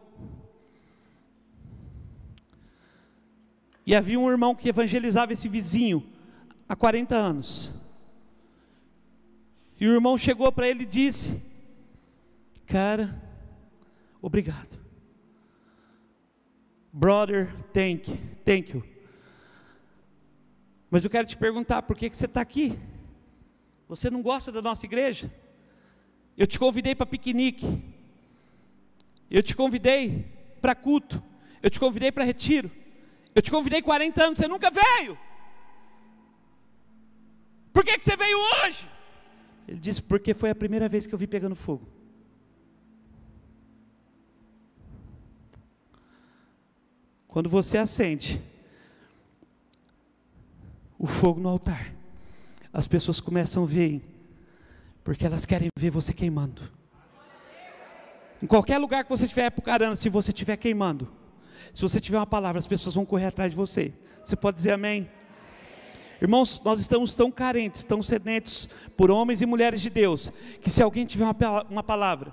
E 3.86 3.96
havia 3.96 4.20
um 4.20 4.30
irmão 4.30 4.56
que 4.56 4.70
evangelizava 4.70 5.34
esse 5.34 5.48
vizinho 5.48 6.04
há 6.68 6.76
40 6.76 7.16
anos. 7.16 7.74
E 9.80 9.88
o 9.88 9.94
irmão 9.94 10.18
chegou 10.18 10.52
para 10.52 10.68
ele 10.68 10.84
e 10.84 10.86
disse: 10.86 11.42
Cara, 12.68 13.22
obrigado. 14.22 14.80
Brother, 16.94 17.54
thank 17.74 18.12
you, 18.12 18.18
thank 18.46 18.72
you. 18.72 18.91
Mas 20.92 21.06
eu 21.06 21.10
quero 21.10 21.26
te 21.26 21.38
perguntar, 21.38 21.84
por 21.84 21.96
que, 21.96 22.10
que 22.10 22.18
você 22.18 22.26
está 22.26 22.42
aqui? 22.42 22.78
Você 23.88 24.10
não 24.10 24.22
gosta 24.22 24.52
da 24.52 24.62
nossa 24.62 24.86
igreja? 24.86 25.34
Eu 26.38 26.46
te 26.46 26.60
convidei 26.60 26.94
para 26.94 27.06
piquenique. 27.06 27.82
Eu 29.30 29.42
te 29.42 29.56
convidei 29.56 30.26
para 30.62 30.76
culto. 30.76 31.24
Eu 31.64 31.70
te 31.70 31.80
convidei 31.80 32.12
para 32.12 32.26
retiro. 32.26 32.70
Eu 33.34 33.42
te 33.42 33.50
convidei 33.50 33.82
40 33.82 34.22
anos, 34.22 34.38
você 34.38 34.50
nunca 34.50 34.70
veio. 34.70 35.18
Por 37.72 37.86
que, 37.86 37.98
que 37.98 38.04
você 38.04 38.18
veio 38.18 38.38
hoje? 38.38 38.86
Ele 39.66 39.80
disse, 39.80 40.04
porque 40.04 40.34
foi 40.34 40.50
a 40.50 40.56
primeira 40.56 40.90
vez 40.90 41.08
que 41.08 41.16
eu 41.16 41.20
vi 41.20 41.26
pegando 41.26 41.56
fogo. 41.56 41.88
Quando 47.30 47.50
você 47.50 47.78
acende 47.78 48.44
o 51.02 51.08
fogo 51.08 51.42
no 51.42 51.50
altar. 51.50 51.92
As 52.72 52.88
pessoas 52.88 53.20
começam 53.20 53.64
a 53.64 53.66
ver, 53.66 54.04
porque 55.04 55.26
elas 55.26 55.48
querem 55.48 55.68
ver 55.76 55.90
você 55.90 56.14
queimando. 56.14 56.62
Em 58.42 58.46
qualquer 58.46 58.78
lugar 58.78 59.04
que 59.04 59.10
você 59.10 59.24
estiver 59.24 59.48
apucarando, 59.48 59.98
se 59.98 60.10
você 60.10 60.30
estiver 60.30 60.58
queimando, 60.58 61.12
se 61.74 61.82
você 61.82 62.00
tiver 62.00 62.18
uma 62.18 62.28
palavra, 62.28 62.60
as 62.60 62.68
pessoas 62.68 62.94
vão 62.94 63.04
correr 63.04 63.26
atrás 63.26 63.50
de 63.50 63.58
você. 63.58 63.92
Você 64.24 64.36
pode 64.36 64.58
dizer 64.58 64.74
amém? 64.74 65.10
Irmãos, 66.22 66.62
nós 66.64 66.80
estamos 66.80 67.16
tão 67.16 67.32
carentes, 67.32 67.82
tão 67.84 68.04
sedentos 68.04 68.70
por 68.96 69.10
homens 69.10 69.42
e 69.42 69.46
mulheres 69.48 69.82
de 69.82 69.90
Deus, 69.90 70.32
que 70.62 70.70
se 70.70 70.84
alguém 70.84 71.04
tiver 71.04 71.24
uma, 71.24 71.64
uma 71.68 71.84
palavra, 71.84 72.32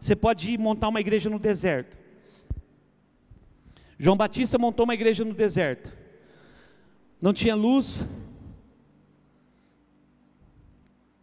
você 0.00 0.16
pode 0.16 0.50
ir 0.50 0.58
montar 0.58 0.88
uma 0.88 1.00
igreja 1.00 1.30
no 1.30 1.38
deserto. 1.38 1.96
João 3.96 4.16
Batista 4.16 4.58
montou 4.58 4.82
uma 4.82 4.94
igreja 4.94 5.24
no 5.24 5.32
deserto 5.32 5.99
não 7.20 7.32
tinha 7.34 7.54
luz, 7.54 8.02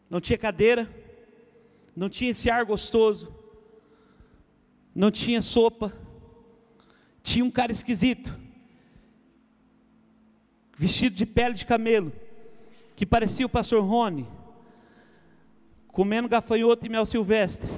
não 0.10 0.22
tinha 0.22 0.38
cadeira, 0.38 0.88
não 1.96 2.10
tinha 2.10 2.32
esse 2.32 2.50
ar 2.50 2.64
gostoso, 2.64 3.34
não 4.94 5.10
tinha 5.10 5.42
sopa, 5.42 5.92
tinha 7.24 7.44
um 7.44 7.52
cara 7.52 7.72
esquisito, 7.72 8.38
vestido 10.76 11.16
de 11.16 11.26
pele 11.26 11.56
de 11.56 11.66
camelo, 11.66 12.14
que 12.96 13.06
parecia 13.06 13.46
o 13.46 13.50
pastor 13.50 13.84
Rony, 13.84 14.28
comendo 15.88 16.30
gafanhoto 16.30 16.86
e 16.86 16.90
mel 16.90 17.06
silvestre, 17.06 17.70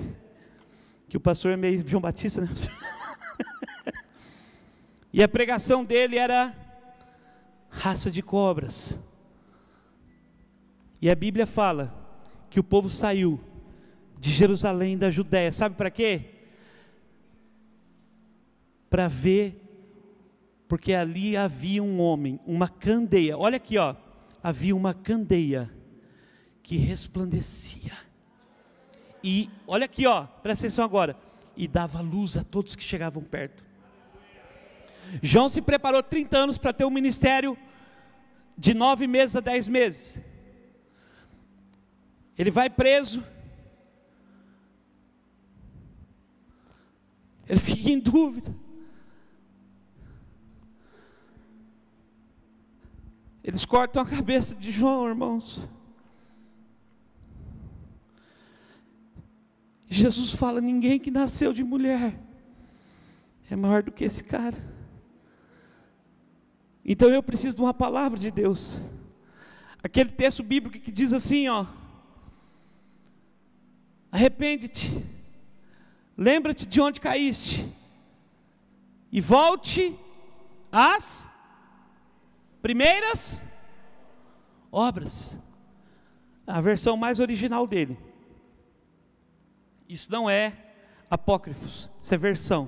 que 1.07 1.15
o 1.15 1.21
pastor 1.21 1.53
é 1.53 1.57
meio 1.57 1.87
João 1.87 2.01
Batista, 2.01 2.41
né? 2.41 2.49
e 5.13 5.23
a 5.23 5.27
pregação 5.27 5.83
dele 5.83 6.17
era 6.17 6.53
raça 7.69 8.09
de 8.09 8.21
cobras. 8.21 8.97
E 11.01 11.09
a 11.09 11.15
Bíblia 11.15 11.47
fala 11.47 11.93
que 12.49 12.59
o 12.59 12.63
povo 12.63 12.89
saiu 12.89 13.39
de 14.19 14.31
Jerusalém, 14.31 14.97
da 14.97 15.09
Judéia, 15.09 15.53
sabe 15.53 15.75
para 15.75 15.89
quê? 15.89 16.25
Para 18.89 19.07
ver 19.07 19.69
Porque 20.69 20.93
ali 20.93 21.35
havia 21.35 21.81
um 21.81 21.99
homem, 21.99 22.39
uma 22.45 22.69
candeia. 22.69 23.35
Olha 23.35 23.57
aqui, 23.57 23.79
ó. 23.79 23.95
Havia 24.41 24.75
uma 24.75 24.93
candeia 24.93 25.67
que 26.61 26.77
resplandecia. 26.77 27.93
E 29.23 29.49
olha 29.65 29.85
aqui, 29.85 30.05
ó, 30.05 30.25
presta 30.43 30.67
atenção 30.67 30.85
agora. 30.85 31.17
E 31.57 31.67
dava 31.67 31.99
luz 32.01 32.37
a 32.37 32.43
todos 32.43 32.75
que 32.75 32.83
chegavam 32.83 33.23
perto. 33.23 33.65
João 35.21 35.49
se 35.49 35.61
preparou 35.61 36.03
30 36.03 36.37
anos 36.37 36.57
para 36.57 36.73
ter 36.73 36.85
um 36.85 36.89
ministério 36.89 37.57
de 38.57 38.73
nove 38.73 39.07
meses 39.07 39.35
a 39.35 39.39
dez 39.39 39.67
meses. 39.67 40.19
Ele 42.37 42.51
vai 42.51 42.69
preso. 42.69 43.23
Ele 47.47 47.59
fica 47.59 47.89
em 47.89 47.99
dúvida. 47.99 48.55
Eles 53.43 53.65
cortam 53.65 54.03
a 54.03 54.05
cabeça 54.05 54.55
de 54.55 54.69
João, 54.69 55.07
irmãos. 55.07 55.67
Jesus 59.87 60.33
fala: 60.33 60.61
ninguém 60.61 60.99
que 60.99 61.09
nasceu 61.09 61.51
de 61.51 61.63
mulher 61.63 62.17
é 63.49 63.55
maior 63.55 63.81
do 63.81 63.91
que 63.91 64.03
esse 64.03 64.23
cara. 64.23 64.78
Então 66.91 67.09
eu 67.09 67.21
preciso 67.21 67.55
de 67.55 67.61
uma 67.61 67.73
palavra 67.73 68.17
de 68.17 68.31
Deus. 68.31 68.79
Aquele 69.83 70.09
texto 70.09 70.41
bíblico 70.41 70.79
que 70.79 70.91
diz 70.91 71.13
assim, 71.13 71.47
ó: 71.47 71.67
Arrepende-te. 74.11 75.05
Lembra-te 76.17 76.65
de 76.65 76.81
onde 76.81 76.99
caíste. 76.99 77.71
E 79.11 79.21
volte 79.21 79.95
às 80.71 81.29
primeiras 82.59 83.43
obras. 84.71 85.37
A 86.47 86.59
versão 86.59 86.97
mais 86.97 87.19
original 87.19 87.67
dele. 87.67 87.99
Isso 89.87 90.11
não 90.11 90.27
é 90.27 90.57
apócrifos, 91.07 91.87
isso 92.01 92.13
é 92.15 92.17
versão. 92.17 92.67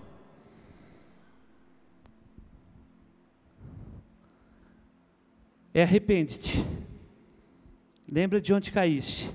É 5.73 5.83
arrepende-te. 5.83 6.65
Lembra 8.11 8.41
de 8.41 8.53
onde 8.53 8.71
caíste. 8.71 9.31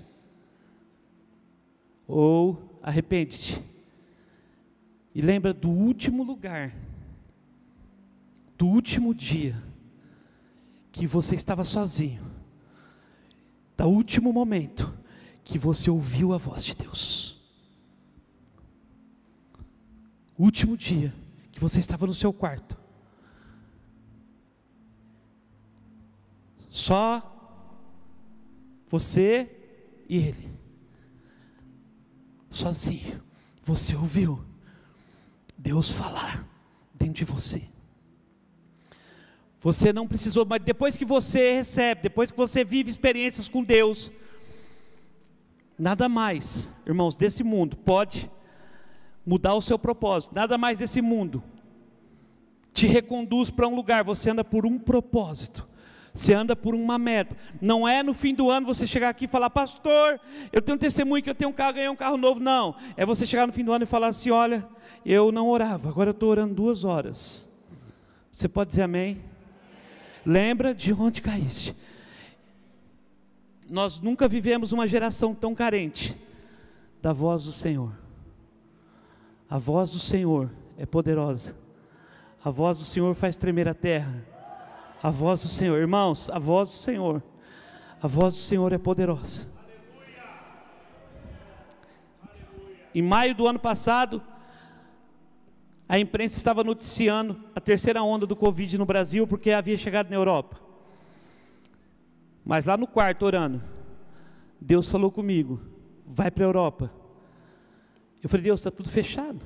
Ou 2.06 2.78
arrepende-te. 2.82 3.62
E 5.14 5.22
lembra 5.22 5.54
do 5.54 5.70
último 5.70 6.22
lugar, 6.22 6.74
do 8.58 8.66
último 8.66 9.14
dia, 9.14 9.56
que 10.92 11.06
você 11.06 11.34
estava 11.34 11.64
sozinho, 11.64 12.22
do 13.76 13.86
último 13.86 14.30
momento 14.30 14.94
que 15.42 15.58
você 15.58 15.90
ouviu 15.90 16.34
a 16.34 16.38
voz 16.38 16.62
de 16.62 16.74
Deus. 16.74 17.40
Último 20.38 20.76
dia 20.76 21.14
que 21.50 21.58
você 21.58 21.80
estava 21.80 22.06
no 22.06 22.12
seu 22.12 22.30
quarto. 22.30 22.76
Só 26.76 27.22
você 28.86 29.50
e 30.06 30.18
ele. 30.18 30.50
Sozinho. 32.50 33.22
Você 33.62 33.96
ouviu 33.96 34.44
Deus 35.56 35.90
falar 35.90 36.46
dentro 36.94 37.14
de 37.14 37.24
você. 37.24 37.66
Você 39.58 39.90
não 39.90 40.06
precisou, 40.06 40.44
mas 40.44 40.60
depois 40.62 40.98
que 40.98 41.04
você 41.06 41.54
recebe, 41.54 42.02
depois 42.02 42.30
que 42.30 42.36
você 42.36 42.62
vive 42.62 42.90
experiências 42.90 43.48
com 43.48 43.64
Deus, 43.64 44.12
nada 45.78 46.10
mais, 46.10 46.70
irmãos, 46.86 47.14
desse 47.14 47.42
mundo 47.42 47.74
pode 47.74 48.30
mudar 49.24 49.54
o 49.54 49.62
seu 49.62 49.78
propósito. 49.78 50.34
Nada 50.34 50.58
mais 50.58 50.80
desse 50.80 51.00
mundo 51.00 51.42
te 52.74 52.86
reconduz 52.86 53.48
para 53.48 53.66
um 53.66 53.74
lugar, 53.74 54.04
você 54.04 54.28
anda 54.28 54.44
por 54.44 54.66
um 54.66 54.78
propósito. 54.78 55.66
Você 56.16 56.32
anda 56.32 56.56
por 56.56 56.74
uma 56.74 56.98
meta. 56.98 57.36
Não 57.60 57.86
é 57.86 58.02
no 58.02 58.14
fim 58.14 58.34
do 58.34 58.50
ano 58.50 58.66
você 58.66 58.86
chegar 58.86 59.10
aqui 59.10 59.26
e 59.26 59.28
falar, 59.28 59.50
pastor, 59.50 60.18
eu 60.50 60.62
tenho 60.62 60.76
um 60.76 60.78
testemunho 60.78 61.22
que 61.22 61.28
eu 61.28 61.34
tenho 61.34 61.50
um 61.50 61.52
carro, 61.52 61.74
ganhei 61.74 61.90
um 61.90 61.96
carro 61.96 62.16
novo. 62.16 62.40
Não. 62.40 62.74
É 62.96 63.04
você 63.04 63.26
chegar 63.26 63.46
no 63.46 63.52
fim 63.52 63.62
do 63.62 63.70
ano 63.70 63.84
e 63.84 63.86
falar 63.86 64.08
assim: 64.08 64.30
olha, 64.30 64.66
eu 65.04 65.30
não 65.30 65.46
orava, 65.46 65.90
agora 65.90 66.08
eu 66.08 66.12
estou 66.12 66.30
orando 66.30 66.54
duas 66.54 66.84
horas. 66.84 67.52
Você 68.32 68.48
pode 68.48 68.68
dizer 68.70 68.82
amém? 68.82 69.22
Lembra 70.24 70.74
de 70.74 70.90
onde 70.90 71.20
caíste. 71.20 71.76
Nós 73.68 74.00
nunca 74.00 74.26
vivemos 74.26 74.72
uma 74.72 74.86
geração 74.86 75.34
tão 75.34 75.54
carente 75.54 76.16
da 77.02 77.12
voz 77.12 77.44
do 77.44 77.52
Senhor. 77.52 77.92
A 79.50 79.58
voz 79.58 79.90
do 79.90 79.98
Senhor 79.98 80.50
é 80.78 80.86
poderosa. 80.86 81.54
A 82.42 82.48
voz 82.48 82.78
do 82.78 82.84
Senhor 82.84 83.14
faz 83.14 83.36
tremer 83.36 83.68
a 83.68 83.74
terra. 83.74 84.24
A 85.06 85.10
voz 85.10 85.40
do 85.40 85.48
Senhor, 85.48 85.78
irmãos, 85.78 86.28
a 86.30 86.38
voz 86.40 86.68
do 86.68 86.74
Senhor, 86.74 87.22
a 88.02 88.08
voz 88.08 88.34
do 88.34 88.40
Senhor 88.40 88.72
é 88.72 88.76
poderosa. 88.76 89.46
Em 92.92 93.02
maio 93.02 93.32
do 93.32 93.46
ano 93.46 93.60
passado, 93.60 94.20
a 95.88 95.96
imprensa 95.96 96.38
estava 96.38 96.64
noticiando 96.64 97.40
a 97.54 97.60
terceira 97.60 98.02
onda 98.02 98.26
do 98.26 98.34
Covid 98.34 98.76
no 98.76 98.84
Brasil, 98.84 99.28
porque 99.28 99.52
havia 99.52 99.78
chegado 99.78 100.10
na 100.10 100.16
Europa. 100.16 100.60
Mas 102.44 102.64
lá 102.64 102.76
no 102.76 102.88
quarto, 102.88 103.26
orando, 103.26 103.62
Deus 104.60 104.88
falou 104.88 105.12
comigo: 105.12 105.60
vai 106.04 106.32
para 106.32 106.42
a 106.42 106.48
Europa. 106.48 106.90
Eu 108.20 108.28
falei, 108.28 108.42
Deus, 108.42 108.58
está 108.58 108.72
tudo 108.72 108.90
fechado. 108.90 109.40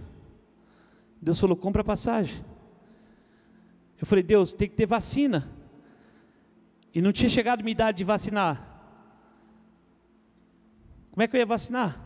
Deus 1.21 1.39
falou, 1.39 1.55
compra 1.55 1.85
passagem. 1.85 2.43
Eu 4.01 4.07
falei, 4.07 4.25
Deus, 4.25 4.55
tem 4.55 4.69
que 4.69 4.75
ter 4.75 4.87
vacina. 4.87 5.51
E 6.95 7.03
não 7.03 7.13
tinha 7.13 7.29
chegado 7.29 7.63
minha 7.63 7.73
idade 7.73 7.99
de 7.99 8.05
vacinar. 8.05 8.67
Como 11.11 11.23
é 11.23 11.29
que 11.29 11.37
eu 11.37 11.41
ia 11.41 11.47
vacinar? 11.47 12.01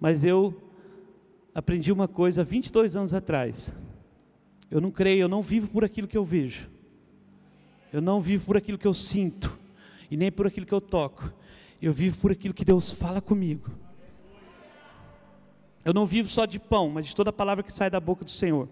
Mas 0.00 0.24
eu 0.24 0.62
aprendi 1.54 1.92
uma 1.92 2.08
coisa 2.08 2.42
22 2.42 2.96
anos 2.96 3.12
atrás. 3.12 3.72
Eu 4.70 4.80
não 4.80 4.90
creio, 4.90 5.22
eu 5.22 5.28
não 5.28 5.42
vivo 5.42 5.68
por 5.68 5.84
aquilo 5.84 6.08
que 6.08 6.16
eu 6.16 6.24
vejo. 6.24 6.70
Eu 7.92 8.00
não 8.00 8.20
vivo 8.20 8.46
por 8.46 8.56
aquilo 8.56 8.78
que 8.78 8.86
eu 8.86 8.94
sinto. 8.94 9.56
E 10.10 10.16
nem 10.16 10.32
por 10.32 10.46
aquilo 10.46 10.64
que 10.64 10.74
eu 10.74 10.80
toco. 10.80 11.32
Eu 11.82 11.92
vivo 11.92 12.16
por 12.18 12.32
aquilo 12.32 12.54
que 12.54 12.64
Deus 12.64 12.90
fala 12.90 13.20
comigo. 13.20 13.70
Eu 15.84 15.92
não 15.92 16.06
vivo 16.06 16.30
só 16.30 16.46
de 16.46 16.58
pão, 16.58 16.88
mas 16.88 17.06
de 17.06 17.14
toda 17.14 17.28
a 17.28 17.32
palavra 17.32 17.62
que 17.62 17.72
sai 17.72 17.90
da 17.90 18.00
boca 18.00 18.24
do 18.24 18.30
Senhor. 18.30 18.68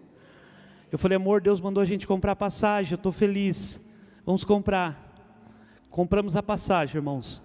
Eu 0.92 0.98
falei, 0.98 1.16
amor, 1.16 1.40
Deus 1.40 1.58
mandou 1.58 1.82
a 1.82 1.86
gente 1.86 2.06
comprar 2.06 2.36
passagem, 2.36 2.92
eu 2.92 2.96
estou 2.96 3.10
feliz. 3.10 3.80
Vamos 4.26 4.44
comprar. 4.44 5.10
Compramos 5.88 6.36
a 6.36 6.42
passagem, 6.42 6.96
irmãos, 6.96 7.42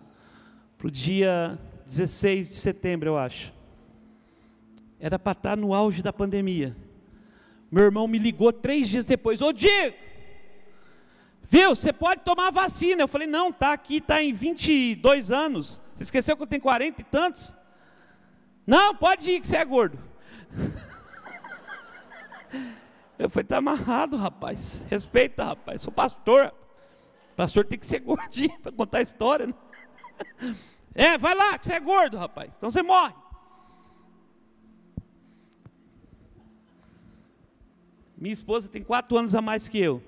para 0.77 0.87
o 0.87 0.91
dia 0.91 1.57
16 1.85 2.49
de 2.49 2.55
setembro, 2.55 3.07
eu 3.07 3.17
acho. 3.17 3.53
Era 4.99 5.17
para 5.17 5.31
estar 5.31 5.51
tá 5.51 5.55
no 5.55 5.73
auge 5.73 6.03
da 6.03 6.11
pandemia. 6.11 6.75
Meu 7.71 7.85
irmão 7.85 8.05
me 8.05 8.17
ligou 8.17 8.51
três 8.51 8.89
dias 8.89 9.05
depois, 9.05 9.41
ô 9.41 9.53
Diego, 9.53 9.95
viu, 11.43 11.73
você 11.73 11.93
pode 11.93 12.25
tomar 12.25 12.51
vacina. 12.51 13.03
Eu 13.03 13.07
falei, 13.07 13.29
não, 13.29 13.53
tá 13.53 13.71
aqui, 13.71 14.01
tá 14.01 14.21
em 14.21 14.33
22 14.33 15.31
anos. 15.31 15.81
Você 15.95 16.03
esqueceu 16.03 16.35
que 16.35 16.43
eu 16.43 16.47
tenho 16.47 16.61
40 16.61 16.99
e 16.99 17.03
tantos? 17.05 17.55
Não, 18.65 18.93
pode 18.93 19.31
ir 19.31 19.39
que 19.39 19.47
você 19.47 19.55
é 19.55 19.63
gordo. 19.63 19.97
Eu 23.18 23.30
falei, 23.30 23.43
está 23.43 23.57
amarrado, 23.57 24.15
rapaz. 24.15 24.86
Respeita, 24.89 25.43
rapaz. 25.43 25.82
Sou 25.82 25.91
pastor. 25.91 26.53
Pastor 27.36 27.65
tem 27.65 27.80
que 27.80 27.88
ser 27.88 27.99
gordinho 28.01 28.59
para 28.59 28.72
contar 28.72 28.99
a 28.99 29.01
história. 29.01 29.47
Né? 29.47 29.53
É, 30.99 31.15
vai 31.15 31.36
lá, 31.36 31.59
que 31.59 31.68
você 31.68 31.74
é 31.74 31.80
gordo, 31.80 32.18
rapaz. 32.18 32.55
Então 32.57 32.72
você 32.72 32.82
morre. 32.82 33.13
Minha 38.18 38.34
esposa 38.34 38.68
tem 38.68 38.82
quatro 38.82 39.15
anos 39.15 39.36
a 39.36 39.39
mais 39.39 39.68
que 39.68 39.78
eu. 39.78 40.01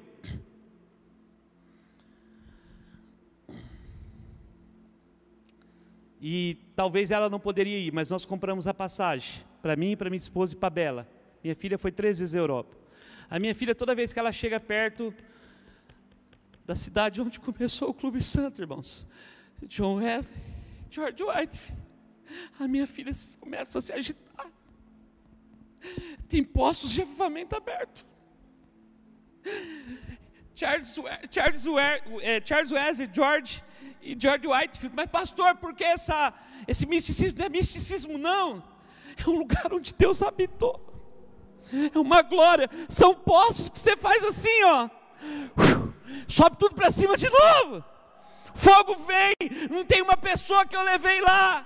E 6.20 6.58
talvez 6.76 7.12
ela 7.12 7.30
não 7.30 7.40
poderia 7.40 7.78
ir, 7.78 7.94
mas 7.94 8.10
nós 8.10 8.26
compramos 8.26 8.66
a 8.66 8.74
passagem 8.74 9.44
para 9.62 9.76
mim, 9.76 9.96
para 9.96 10.10
minha 10.10 10.18
esposa 10.18 10.54
e 10.54 10.58
para 10.58 10.72
Bela. 10.72 11.08
Minha 11.44 11.56
filha 11.56 11.78
foi 11.78 11.92
três 11.92 12.18
vezes 12.18 12.34
à 12.34 12.40
Europa. 12.40 12.79
A 13.30 13.38
minha 13.38 13.54
filha, 13.54 13.76
toda 13.76 13.94
vez 13.94 14.12
que 14.12 14.18
ela 14.18 14.32
chega 14.32 14.60
perto 14.60 15.14
da 16.66 16.76
cidade 16.76 17.22
onde 17.22 17.40
começou 17.40 17.90
o 17.90 17.94
Clube 17.94 18.24
Santo, 18.24 18.60
irmãos, 18.60 19.06
John 19.64 19.98
Wesley, 19.98 20.42
George 20.90 21.24
White, 21.24 21.74
a 22.60 22.68
minha 22.68 22.88
filha 22.88 23.12
começa 23.40 23.78
a 23.78 23.82
se 23.82 23.94
agitar. 23.94 24.48
Tem 26.28 26.44
postos 26.44 26.90
de 26.90 27.04
avivamento 27.04 27.56
aberto. 27.56 28.04
Charles, 30.56 30.96
Charles, 31.32 31.66
é, 32.22 32.42
Charles 32.44 32.72
Wesley, 32.72 33.10
George 33.14 33.64
e 34.02 34.18
George 34.20 34.48
Whitefield, 34.48 34.96
mas 34.96 35.06
pastor, 35.06 35.56
por 35.58 35.76
que 35.76 35.84
essa, 35.84 36.34
esse 36.68 36.86
misticismo? 36.88 37.38
Não 37.38 37.46
é 37.46 37.50
misticismo, 37.50 38.18
não. 38.18 38.64
É 39.16 39.30
um 39.30 39.38
lugar 39.38 39.72
onde 39.72 39.94
Deus 39.94 40.22
habitou. 40.24 40.89
É 41.94 42.00
uma 42.00 42.22
glória. 42.22 42.70
São 42.88 43.14
poços 43.14 43.70
que 43.70 43.80
você 43.80 43.96
faz 43.96 44.24
assim, 44.24 44.64
ó. 44.64 44.90
Sobe 46.28 46.58
tudo 46.58 46.76
para 46.76 46.92
cima 46.92 47.16
de 47.18 47.30
novo. 47.30 47.84
Fogo 48.54 48.96
vem. 48.96 49.34
Não 49.70 49.86
tem 49.86 50.02
uma 50.02 50.18
pessoa 50.18 50.66
que 50.66 50.76
eu 50.76 50.82
levei 50.82 51.22
lá 51.22 51.66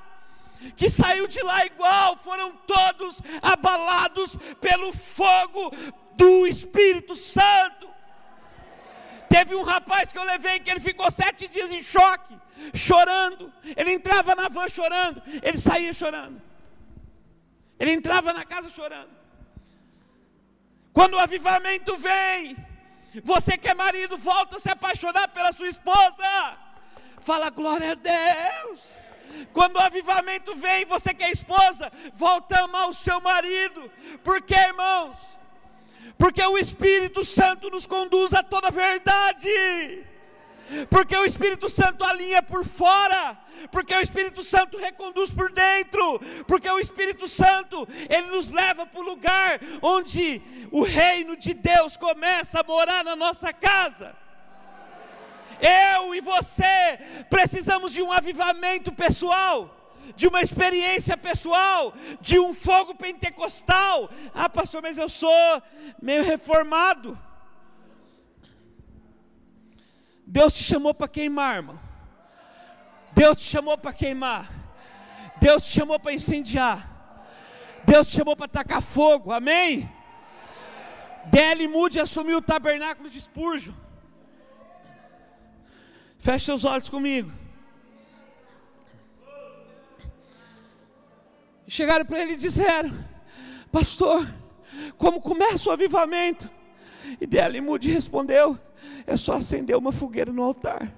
que 0.72 0.89
saiu 0.89 1.28
de 1.28 1.41
lá 1.41 1.66
igual. 1.66 2.16
Foram 2.18 2.51
todos 2.68 3.22
abalados 3.41 4.38
pelo 4.62 4.93
fogo 4.93 5.72
do 6.16 6.47
Espírito 6.47 7.16
Santo. 7.16 7.89
Teve 9.30 9.56
um 9.56 9.64
rapaz 9.64 10.12
que 10.12 10.18
eu 10.18 10.24
levei 10.24 10.60
que 10.60 10.70
ele 10.70 10.80
ficou 10.80 11.10
sete 11.10 11.47
dias 11.47 11.72
em 11.72 11.82
choque, 11.82 12.38
chorando. 12.74 13.51
Ele 13.76 13.91
entrava 13.91 14.36
na 14.36 14.47
van 14.47 14.70
chorando, 14.70 15.22
ele 15.41 15.58
saía 15.58 15.93
chorando. 15.93 16.41
Ele 17.80 17.91
entrava 17.91 18.32
na 18.32 18.45
casa 18.45 18.70
chorando. 18.70 19.22
Quando 20.94 21.16
o 21.16 21.20
avivamento 21.20 21.98
vem, 21.98 22.56
você 23.24 23.58
que 23.58 23.68
é 23.68 23.74
marido, 23.74 24.18
volta 24.18 24.58
a 24.58 24.60
se 24.60 24.70
apaixonar 24.70 25.28
pela 25.30 25.52
sua 25.52 25.68
esposa. 25.68 26.60
Fala 27.20 27.50
glória 27.50 27.91
a 27.91 27.96
Deus. 27.96 28.94
Quando 29.52 29.78
o 29.78 29.82
avivamento 29.82 30.56
vem, 30.56 30.86
você 30.86 31.14
que 31.14 31.24
é 31.24 31.32
esposa, 31.32 31.91
volta 32.14 32.56
a 32.56 32.64
amar 32.66 32.89
o 32.89 32.94
seu 32.94 33.20
marido. 33.20 33.91
Por 34.24 34.41
quê, 34.41 34.56
irmãos? 34.56 35.18
Porque 36.18 36.44
o 36.44 36.58
Espírito 36.58 37.26
Santo 37.26 37.70
nos 37.70 37.88
conduz 37.88 38.34
a 38.34 38.44
toda 38.44 38.70
verdade 38.70 39.50
porque 40.89 41.15
o 41.15 41.26
Espírito 41.26 41.69
Santo 41.69 42.03
alinha 42.03 42.41
por 42.41 42.65
fora, 42.65 43.38
porque 43.71 43.93
o 43.93 44.01
Espírito 44.01 44.43
Santo 44.43 44.78
reconduz 44.78 45.32
por 45.32 45.51
dentro, 45.51 46.19
porque 46.47 46.69
o 46.69 46.80
Espírito 46.80 47.28
Santo, 47.28 47.88
ele 48.09 48.28
nos 48.28 48.49
leva 48.49 48.86
para 48.86 48.99
o 48.99 49.03
lugar 49.03 49.59
onde 49.82 50.41
o 50.71 50.84
reino 50.84 51.36
de 51.38 51.53
Deus 51.53 51.97
começa 51.97 52.59
a 52.59 52.63
morar 52.63 53.03
na 53.03 53.15
nossa 53.15 53.51
casa. 53.53 54.15
Eu 55.61 56.13
e 56.13 56.21
você 56.21 56.99
precisamos 57.30 57.93
de 57.93 58.01
um 58.01 58.11
avivamento 58.11 58.91
pessoal 58.91 59.80
de 60.15 60.28
uma 60.28 60.41
experiência 60.41 61.15
pessoal, 61.15 61.93
de 62.19 62.38
um 62.38 62.53
fogo 62.53 62.93
pentecostal. 62.93 64.09
Ah, 64.34 64.49
pastor, 64.49 64.82
mas 64.82 64.97
eu 64.97 65.07
sou 65.07 65.63
meio 66.01 66.24
reformado. 66.24 67.17
Deus 70.34 70.51
te 70.51 70.63
chamou 70.63 70.95
para 70.95 71.07
queimar, 71.07 71.57
irmão. 71.57 71.79
Deus 73.11 73.38
te 73.38 73.43
chamou 73.43 73.77
para 73.77 73.93
queimar. 73.93 74.49
Deus 75.39 75.61
te 75.63 75.69
chamou 75.69 75.99
para 75.99 76.11
incendiar. 76.11 76.79
Deus 77.86 78.07
te 78.07 78.17
chamou 78.17 78.36
para 78.36 78.47
tacar 78.47 78.81
fogo. 78.81 79.31
Amém? 79.31 79.88
D.L. 81.25 81.67
Moody 81.67 81.99
assumiu 81.99 82.39
o 82.39 82.41
tabernáculo 82.41 83.11
de 83.11 83.21
Spurgeon. 83.21 83.75
Feche 86.17 86.45
seus 86.45 86.65
olhos 86.65 86.89
comigo. 86.89 87.31
Chegaram 91.67 92.05
para 92.05 92.21
ele 92.21 92.34
e 92.34 92.38
disseram: 92.38 92.91
Pastor, 93.71 94.27
como 94.97 95.21
começa 95.21 95.69
o 95.69 95.73
avivamento? 95.73 96.49
E 97.21 97.27
D.L. 97.27 97.61
Moody 97.61 97.91
respondeu: 97.91 98.59
é 99.06 99.18
só 99.18 99.34
acender 99.34 99.78
uma 99.78 99.91
fogueira 99.91 100.32
no 100.32 100.43
altar. 100.43 100.91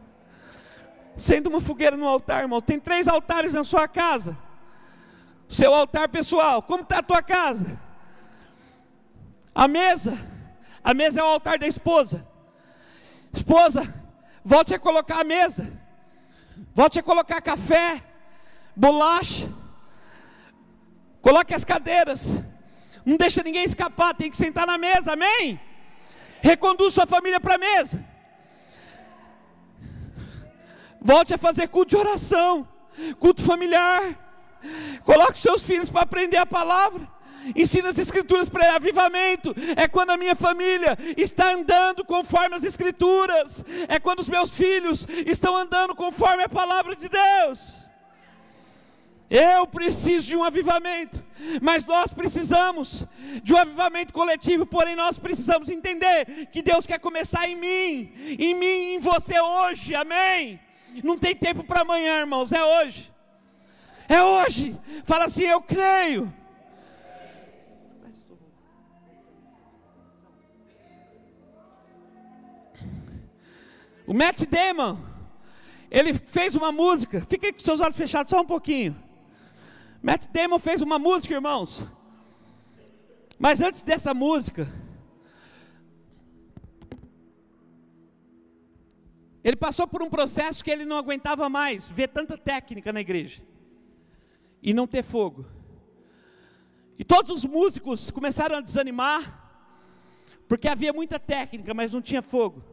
Sendo 1.17 1.47
uma 1.47 1.61
fogueira 1.61 1.95
no 1.95 2.07
altar, 2.07 2.43
irmão. 2.43 2.61
Tem 2.61 2.79
três 2.79 3.07
altares 3.07 3.53
na 3.53 3.63
sua 3.63 3.87
casa. 3.87 4.37
Seu 5.47 5.73
altar 5.73 6.09
pessoal. 6.09 6.61
Como 6.61 6.83
está 6.83 6.99
a 6.99 7.03
tua 7.03 7.21
casa? 7.21 7.79
A 9.53 9.67
mesa. 9.67 10.17
A 10.83 10.93
mesa 10.93 11.19
é 11.19 11.23
o 11.23 11.27
altar 11.27 11.57
da 11.57 11.67
esposa. 11.67 12.27
Esposa, 13.33 13.93
volte 14.43 14.73
a 14.73 14.79
colocar 14.79 15.21
a 15.21 15.23
mesa. 15.23 15.71
Volte 16.73 16.99
a 16.99 17.03
colocar 17.03 17.41
café, 17.41 18.01
bolacha. 18.75 19.49
Coloque 21.21 21.53
as 21.53 21.65
cadeiras. 21.65 22.35
Não 23.05 23.17
deixa 23.17 23.43
ninguém 23.43 23.63
escapar, 23.63 24.13
tem 24.13 24.29
que 24.29 24.37
sentar 24.37 24.65
na 24.65 24.77
mesa, 24.77 25.13
amém? 25.13 25.59
Reconduz 26.41 26.93
sua 26.93 27.05
família 27.05 27.39
para 27.39 27.55
a 27.55 27.57
mesa. 27.57 28.03
Volte 31.01 31.33
a 31.33 31.37
fazer 31.37 31.67
culto 31.67 31.89
de 31.89 31.97
oração, 31.97 32.67
culto 33.19 33.43
familiar. 33.43 34.17
Coloque 35.03 35.37
seus 35.37 35.63
filhos 35.63 35.89
para 35.89 36.01
aprender 36.01 36.37
a 36.37 36.45
palavra. 36.45 37.07
Ensina 37.55 37.89
as 37.89 37.99
escrituras 37.99 38.49
para 38.49 38.75
avivamento. 38.75 39.53
É 39.75 39.87
quando 39.87 40.11
a 40.11 40.17
minha 40.17 40.35
família 40.35 40.97
está 41.15 41.51
andando 41.51 42.03
conforme 42.03 42.55
as 42.55 42.63
escrituras. 42.63 43.63
É 43.87 43.99
quando 43.99 44.21
os 44.21 44.29
meus 44.29 44.53
filhos 44.53 45.05
estão 45.27 45.55
andando 45.55 45.93
conforme 45.93 46.43
a 46.43 46.49
palavra 46.49 46.95
de 46.95 47.07
Deus. 47.07 47.84
Eu 49.29 49.65
preciso 49.65 50.27
de 50.27 50.35
um 50.35 50.43
avivamento, 50.43 51.21
mas 51.61 51.83
nós 51.83 52.13
precisamos 52.13 53.05
de 53.41 53.53
um 53.53 53.57
avivamento 53.57 54.13
coletivo, 54.13 54.65
porém 54.65 54.95
nós 54.95 55.17
precisamos 55.17 55.67
entender 55.69 56.47
que 56.51 56.61
Deus 56.61 56.85
quer 56.85 56.99
começar 56.99 57.47
em 57.47 57.55
mim, 57.55 58.11
em 58.39 58.53
mim 58.53 58.95
em 58.95 58.99
você 58.99 59.39
hoje, 59.39 59.95
amém? 59.95 60.59
Não 61.03 61.17
tem 61.17 61.35
tempo 61.35 61.63
para 61.63 61.81
amanhã, 61.81 62.19
irmãos, 62.19 62.51
é 62.51 62.63
hoje, 62.63 63.11
é 64.07 64.21
hoje. 64.21 64.77
Fala 65.03 65.25
assim: 65.25 65.43
Eu 65.43 65.61
creio. 65.61 66.31
O 74.07 74.13
Matt 74.13 74.43
Damon, 74.43 74.99
ele 75.89 76.13
fez 76.13 76.53
uma 76.53 76.71
música, 76.71 77.25
fique 77.27 77.51
com 77.51 77.59
seus 77.59 77.79
olhos 77.79 77.97
fechados 77.97 78.29
só 78.29 78.41
um 78.41 78.45
pouquinho. 78.45 79.04
Matt 80.05 80.27
Damon 80.31 80.59
fez 80.59 80.81
uma 80.81 80.99
música, 80.99 81.33
irmãos. 81.33 81.83
Mas 83.39 83.59
antes 83.59 83.81
dessa 83.81 84.13
música, 84.13 84.71
ele 89.43 89.55
passou 89.55 89.87
por 89.87 90.03
um 90.03 90.09
processo 90.11 90.63
que 90.63 90.69
ele 90.69 90.85
não 90.85 90.95
aguentava 90.95 91.49
mais 91.49 91.87
ver 91.87 92.09
tanta 92.09 92.37
técnica 92.37 92.93
na 92.93 93.01
igreja 93.01 93.41
e 94.61 94.75
não 94.75 94.85
ter 94.85 95.01
fogo. 95.01 95.47
E 96.99 97.03
todos 97.03 97.31
os 97.31 97.43
músicos 97.43 98.11
começaram 98.11 98.57
a 98.57 98.61
desanimar, 98.61 99.23
porque 100.47 100.67
havia 100.67 100.93
muita 100.93 101.17
técnica, 101.17 101.73
mas 101.73 101.93
não 101.95 102.01
tinha 102.03 102.21
fogo. 102.21 102.63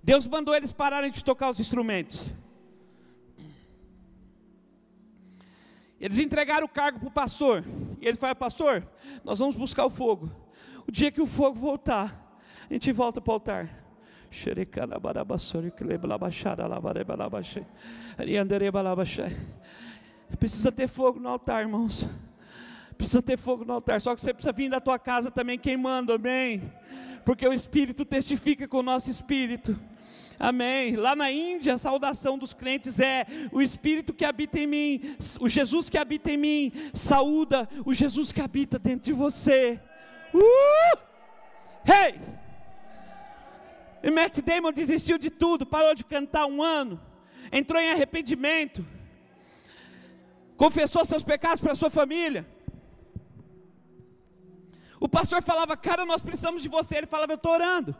Deus 0.00 0.28
mandou 0.28 0.54
eles 0.54 0.70
pararem 0.70 1.10
de 1.10 1.24
tocar 1.24 1.50
os 1.50 1.58
instrumentos. 1.58 2.30
Eles 6.00 6.18
entregaram 6.18 6.66
o 6.66 6.68
cargo 6.68 6.98
para 6.98 7.08
o 7.08 7.12
pastor. 7.12 7.64
E 8.00 8.06
ele 8.06 8.16
falou: 8.16 8.36
Pastor, 8.36 8.86
nós 9.24 9.38
vamos 9.38 9.56
buscar 9.56 9.84
o 9.84 9.90
fogo. 9.90 10.30
O 10.86 10.92
dia 10.92 11.10
que 11.10 11.20
o 11.20 11.26
fogo 11.26 11.58
voltar, 11.58 12.38
a 12.68 12.72
gente 12.72 12.92
volta 12.92 13.20
para 13.20 13.30
o 13.30 13.34
altar. 13.34 13.84
Precisa 20.38 20.70
ter 20.70 20.86
fogo 20.86 21.18
no 21.18 21.28
altar, 21.28 21.62
irmãos. 21.62 22.06
Precisa 22.96 23.22
ter 23.22 23.38
fogo 23.38 23.64
no 23.64 23.72
altar. 23.72 24.00
Só 24.00 24.14
que 24.14 24.20
você 24.20 24.34
precisa 24.34 24.52
vir 24.52 24.68
da 24.68 24.80
tua 24.80 24.98
casa 24.98 25.30
também 25.30 25.58
queimando, 25.58 26.12
amém? 26.12 26.72
Porque 27.24 27.46
o 27.46 27.52
Espírito 27.52 28.04
testifica 28.04 28.68
com 28.68 28.78
o 28.78 28.82
nosso 28.82 29.10
espírito. 29.10 29.78
Amém. 30.38 30.94
Lá 30.94 31.16
na 31.16 31.32
Índia, 31.32 31.74
a 31.74 31.78
saudação 31.78 32.38
dos 32.38 32.52
crentes 32.52 33.00
é: 33.00 33.26
o 33.50 33.60
Espírito 33.60 34.12
que 34.12 34.24
habita 34.24 34.58
em 34.60 34.66
mim, 34.66 35.16
o 35.40 35.48
Jesus 35.48 35.90
que 35.90 35.98
habita 35.98 36.30
em 36.30 36.36
mim, 36.36 36.72
saúda 36.94 37.68
o 37.84 37.92
Jesus 37.92 38.30
que 38.32 38.40
habita 38.40 38.78
dentro 38.78 39.06
de 39.06 39.12
você. 39.12 39.80
Uh! 40.32 40.98
Hey! 41.84 42.20
E 44.02 44.10
Matt 44.10 44.38
Damon 44.38 44.72
desistiu 44.72 45.18
de 45.18 45.28
tudo, 45.28 45.66
parou 45.66 45.94
de 45.94 46.04
cantar 46.04 46.46
um 46.46 46.62
ano, 46.62 47.00
entrou 47.50 47.80
em 47.80 47.90
arrependimento, 47.90 48.86
confessou 50.56 51.04
seus 51.04 51.24
pecados 51.24 51.60
para 51.60 51.74
sua 51.74 51.90
família. 51.90 52.46
O 55.00 55.08
pastor 55.08 55.42
falava, 55.42 55.76
cara, 55.76 56.04
nós 56.04 56.22
precisamos 56.22 56.62
de 56.62 56.68
você. 56.68 56.96
Ele 56.96 57.06
falava, 57.06 57.32
eu 57.32 57.36
estou 57.36 57.52
orando. 57.52 57.96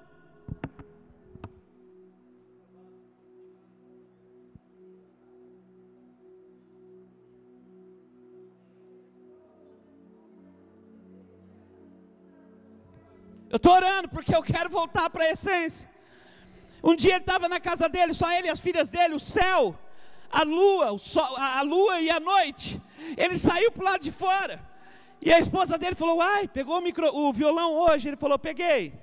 Estou 13.58 13.74
orando 13.74 14.08
porque 14.08 14.34
eu 14.34 14.42
quero 14.42 14.70
voltar 14.70 15.10
para 15.10 15.24
a 15.24 15.30
essência. 15.30 15.88
Um 16.82 16.94
dia 16.94 17.12
ele 17.12 17.20
estava 17.20 17.48
na 17.48 17.60
casa 17.60 17.88
dele, 17.88 18.14
só 18.14 18.30
ele 18.32 18.48
e 18.48 18.50
as 18.50 18.60
filhas 18.60 18.88
dele, 18.88 19.14
o 19.14 19.20
céu, 19.20 19.76
a 20.30 20.42
lua, 20.42 20.92
o 20.92 20.98
sol, 20.98 21.36
a 21.36 21.62
lua 21.62 22.00
e 22.00 22.10
a 22.10 22.20
noite. 22.20 22.80
Ele 23.16 23.38
saiu 23.38 23.70
para 23.70 23.82
o 23.82 23.84
lado 23.84 24.02
de 24.02 24.12
fora. 24.12 24.60
E 25.20 25.32
a 25.32 25.40
esposa 25.40 25.76
dele 25.76 25.94
falou: 25.94 26.20
Ai, 26.20 26.46
pegou 26.46 26.78
o, 26.78 26.80
micro, 26.80 27.14
o 27.14 27.32
violão 27.32 27.74
hoje? 27.74 28.08
Ele 28.08 28.16
falou: 28.16 28.38
Peguei. 28.38 28.94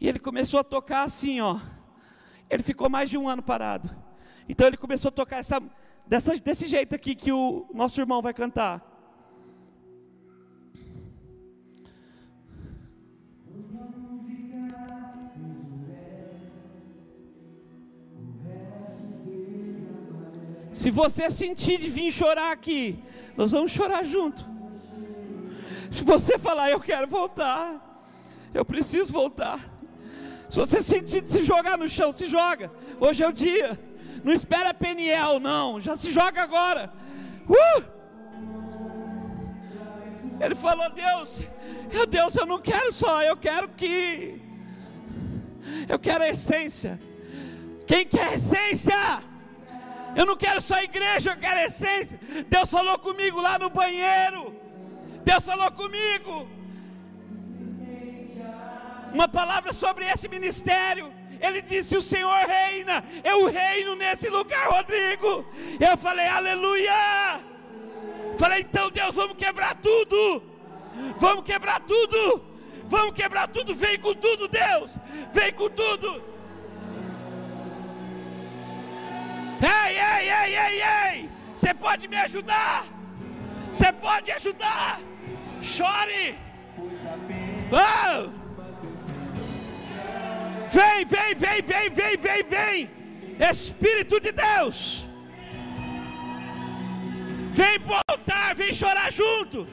E 0.00 0.08
ele 0.08 0.18
começou 0.18 0.58
a 0.60 0.64
tocar 0.64 1.02
assim, 1.02 1.40
ó. 1.40 1.60
Ele 2.48 2.62
ficou 2.62 2.88
mais 2.88 3.10
de 3.10 3.18
um 3.18 3.28
ano 3.28 3.42
parado. 3.42 3.94
Então 4.48 4.66
ele 4.66 4.76
começou 4.76 5.10
a 5.10 5.12
tocar 5.12 5.38
essa, 5.38 5.62
dessa, 6.06 6.34
desse 6.36 6.66
jeito 6.66 6.94
aqui 6.94 7.14
que 7.14 7.30
o 7.30 7.66
nosso 7.74 8.00
irmão 8.00 8.22
vai 8.22 8.32
cantar. 8.32 8.89
Se 20.72 20.90
você 20.90 21.30
sentir 21.30 21.78
de 21.78 21.90
vir 21.90 22.12
chorar 22.12 22.52
aqui, 22.52 23.02
nós 23.36 23.50
vamos 23.50 23.72
chorar 23.72 24.04
junto. 24.04 24.44
Se 25.90 26.04
você 26.04 26.38
falar, 26.38 26.70
eu 26.70 26.78
quero 26.78 27.08
voltar, 27.08 28.06
eu 28.54 28.64
preciso 28.64 29.12
voltar. 29.12 29.58
Se 30.48 30.58
você 30.58 30.80
sentir 30.82 31.22
de 31.22 31.30
se 31.30 31.44
jogar 31.44 31.76
no 31.76 31.88
chão, 31.88 32.12
se 32.12 32.26
joga. 32.26 32.70
Hoje 33.00 33.22
é 33.22 33.28
o 33.28 33.32
dia. 33.32 33.78
Não 34.22 34.32
espera 34.32 34.74
Peniel, 34.74 35.40
não. 35.40 35.80
Já 35.80 35.96
se 35.96 36.10
joga 36.10 36.42
agora. 36.42 36.92
Uh! 37.48 37.82
Ele 40.40 40.54
falou: 40.54 40.88
Deus, 40.90 41.40
meu 41.92 42.06
Deus, 42.06 42.34
eu 42.34 42.46
não 42.46 42.60
quero 42.60 42.92
só, 42.92 43.22
eu 43.22 43.36
quero 43.36 43.68
que. 43.68 44.40
Eu 45.88 45.98
quero 45.98 46.24
a 46.24 46.28
essência. 46.28 47.00
Quem 47.86 48.06
quer 48.06 48.34
essência? 48.34 48.94
Eu 50.16 50.26
não 50.26 50.36
quero 50.36 50.60
só 50.60 50.82
igreja, 50.82 51.32
eu 51.32 51.36
quero 51.36 51.60
essência. 51.60 52.18
Deus 52.48 52.68
falou 52.70 52.98
comigo 52.98 53.40
lá 53.40 53.58
no 53.58 53.70
banheiro. 53.70 54.54
Deus 55.24 55.44
falou 55.44 55.70
comigo. 55.72 56.48
Uma 59.12 59.28
palavra 59.28 59.72
sobre 59.72 60.04
esse 60.04 60.28
ministério. 60.28 61.12
Ele 61.40 61.62
disse: 61.62 61.96
O 61.96 62.02
Senhor 62.02 62.46
reina, 62.46 63.02
eu 63.24 63.46
reino 63.46 63.96
nesse 63.96 64.28
lugar, 64.28 64.68
Rodrigo. 64.68 65.46
Eu 65.80 65.96
falei, 65.96 66.26
aleluia. 66.26 67.40
Falei, 68.36 68.60
então 68.60 68.90
Deus, 68.90 69.14
vamos 69.14 69.36
quebrar 69.36 69.74
tudo. 69.76 70.42
Vamos 71.16 71.44
quebrar 71.44 71.80
tudo. 71.80 72.44
Vamos 72.84 73.14
quebrar 73.14 73.48
tudo. 73.48 73.74
Vem 73.74 73.98
com 73.98 74.14
tudo, 74.14 74.48
Deus. 74.48 74.96
Vem 75.32 75.52
com 75.52 75.68
tudo. 75.70 76.29
Ei, 79.62 79.98
ei, 79.98 80.30
ei, 80.30 80.56
ei, 80.56 80.82
ei! 80.82 81.30
Você 81.54 81.74
pode 81.74 82.08
me 82.08 82.16
ajudar? 82.16 82.84
Você 83.72 83.92
pode 83.92 84.30
ajudar? 84.32 85.00
Chore! 85.60 86.34
Oh! 87.70 88.30
Vem, 90.68 91.04
vem, 91.04 91.34
vem, 91.34 91.62
vem, 91.62 91.90
vem, 91.90 92.16
vem, 92.16 92.42
vem! 92.44 92.90
Espírito 93.50 94.18
de 94.20 94.32
Deus! 94.32 95.04
Vem 97.52 97.80
pro 97.80 98.00
altar, 98.08 98.54
vem 98.54 98.72
chorar 98.72 99.12
junto! 99.12 99.66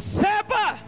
Receba! 0.00 0.78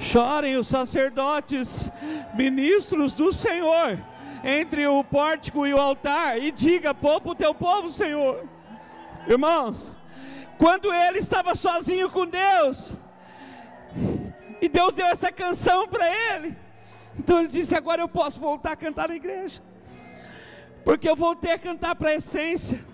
Chorem 0.00 0.56
os 0.56 0.66
sacerdotes, 0.66 1.90
ministros 2.38 3.14
do 3.14 3.32
Senhor, 3.32 3.98
entre 4.42 4.86
o 4.86 5.02
pórtico 5.02 5.66
e 5.66 5.74
o 5.74 5.78
altar, 5.78 6.40
e 6.40 6.50
diga: 6.50 6.94
poupa 6.94 7.30
o 7.30 7.34
teu 7.34 7.52
povo, 7.52 7.90
Senhor. 7.90 8.48
Irmãos, 9.26 9.92
quando 10.56 10.94
ele 10.94 11.18
estava 11.18 11.54
sozinho 11.54 12.08
com 12.08 12.24
Deus, 12.26 12.94
e 14.62 14.68
Deus 14.68 14.94
deu 14.94 15.06
essa 15.06 15.30
canção 15.32 15.86
para 15.88 16.06
ele, 16.06 16.56
então 17.18 17.40
ele 17.40 17.48
disse: 17.48 17.74
agora 17.74 18.00
eu 18.00 18.08
posso 18.08 18.38
voltar 18.38 18.72
a 18.72 18.76
cantar 18.76 19.08
na 19.08 19.16
igreja, 19.16 19.60
porque 20.84 21.08
eu 21.08 21.16
voltei 21.16 21.52
a 21.52 21.58
cantar 21.58 21.94
para 21.96 22.10
a 22.10 22.14
essência. 22.14 22.86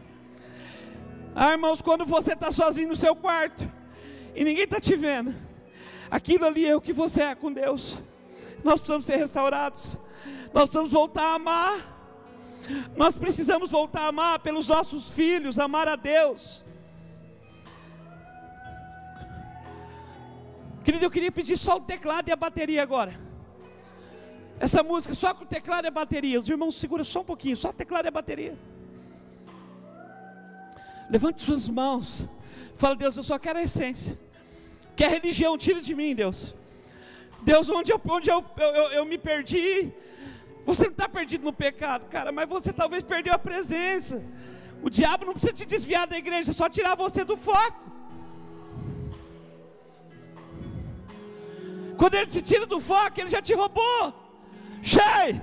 Ah, 1.37 1.53
irmãos, 1.53 1.83
quando 1.83 2.05
você 2.05 2.33
está 2.33 2.51
sozinho 2.51 2.89
no 2.89 2.97
seu 2.97 3.15
quarto, 3.15 3.71
e 4.35 4.43
ninguém 4.43 4.65
está 4.65 4.81
te 4.81 4.97
vendo, 4.97 5.35
Aquilo 6.15 6.47
ali 6.47 6.65
é 6.65 6.77
o 6.77 6.81
que 6.81 6.93
você 6.93 7.23
é 7.23 7.35
com 7.35 7.53
Deus. 7.53 8.01
Nós 8.65 8.81
precisamos 8.81 9.07
ser 9.07 9.17
restaurados. 9.17 9.99
Nós 10.53 10.65
precisamos 10.65 10.93
voltar 10.93 11.25
a 11.25 11.35
amar. 11.35 11.95
Nós 12.97 13.15
precisamos 13.15 13.71
voltar 13.71 14.01
a 14.01 14.09
amar 14.09 14.39
pelos 14.39 14.69
nossos 14.69 15.13
filhos, 15.13 15.59
amar 15.59 15.87
a 15.87 15.97
Deus. 15.97 16.65
Querido, 20.83 21.05
eu 21.05 21.11
queria 21.11 21.31
pedir 21.31 21.59
só 21.59 21.77
o 21.77 21.81
teclado 21.81 22.29
e 22.29 22.33
a 22.33 22.37
bateria 22.37 22.83
agora. 22.83 23.21
Essa 24.59 24.83
música 24.83 25.15
só 25.15 25.35
com 25.35 25.45
o 25.45 25.47
teclado 25.47 25.85
e 25.85 25.89
a 25.89 25.91
bateria. 25.91 26.41
Os 26.41 26.49
irmãos 26.49 26.75
seguram 26.77 27.05
só 27.05 27.21
um 27.21 27.25
pouquinho, 27.25 27.57
só 27.57 27.71
teclado 27.73 28.07
e 28.07 28.09
a 28.09 28.13
bateria. 28.13 28.57
Levante 31.11 31.43
suas 31.43 31.69
mãos. 31.69 32.25
Fala, 32.77 32.97
Deus, 32.97 33.17
eu 33.17 33.23
só 33.23 33.39
quero 33.39 33.59
a 33.59 33.63
essência. 33.63 34.19
Que 34.97 35.05
a 35.05 35.09
religião 35.09 35.59
tire 35.59 35.83
de 35.83 35.95
mim, 35.95 36.15
Deus. 36.15 36.55
Deus, 37.45 37.69
onde 37.69 37.93
eu, 37.93 38.01
onde 38.09 38.31
eu, 38.31 38.43
eu, 38.57 38.93
eu, 38.93 39.05
me 39.05 39.19
perdi. 39.19 39.93
Você 40.65 40.85
não 40.85 40.93
está 40.93 41.07
perdido 41.07 41.45
no 41.45 41.53
pecado, 41.53 42.07
cara, 42.07 42.33
mas 42.33 42.49
você 42.49 42.73
talvez 42.73 43.05
perdeu 43.05 43.35
a 43.35 43.39
presença. 43.39 44.25
O 44.83 44.89
diabo 44.89 45.27
não 45.27 45.35
precisa 45.35 45.53
te 45.53 45.67
desviar 45.67 46.07
da 46.07 46.17
igreja, 46.17 46.51
é 46.51 46.55
só 46.55 46.71
tirar 46.71 46.95
você 46.95 47.23
do 47.23 47.37
foco. 47.37 47.85
Quando 51.99 52.15
ele 52.15 52.27
te 52.27 52.43
tira 52.43 52.67
do 52.67 52.81
foco, 52.81 53.21
ele 53.21 53.29
já 53.29 53.43
te 53.43 53.55
roubou. 53.55 54.13
Cheio. 54.83 55.41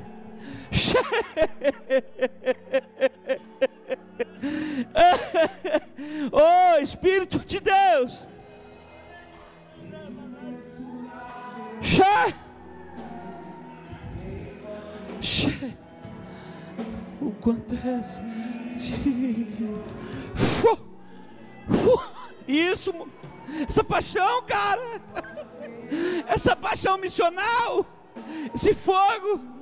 oh, 6.31 6.77
Espírito 6.81 7.39
de 7.39 7.59
Deus. 7.59 8.29
Xé. 11.81 12.33
Xé. 15.21 15.77
O 17.21 17.31
quanto 17.41 17.75
és 17.75 18.19
digno. 18.75 19.83
Isso, 22.47 22.93
essa 23.67 23.83
paixão, 23.83 24.43
cara. 24.43 25.01
Essa 26.27 26.55
paixão 26.55 26.97
missional. 26.97 27.85
Esse 28.53 28.73
fogo. 28.73 29.60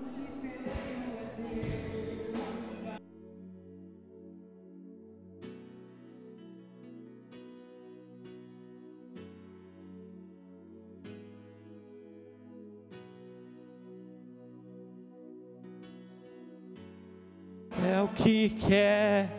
é 17.89 18.01
o 18.01 18.07
que 18.09 18.49
quer. 18.49 19.29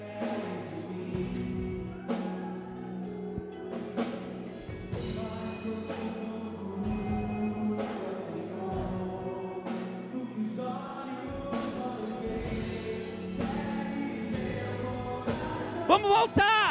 Vamos 15.86 16.08
voltar. 16.08 16.69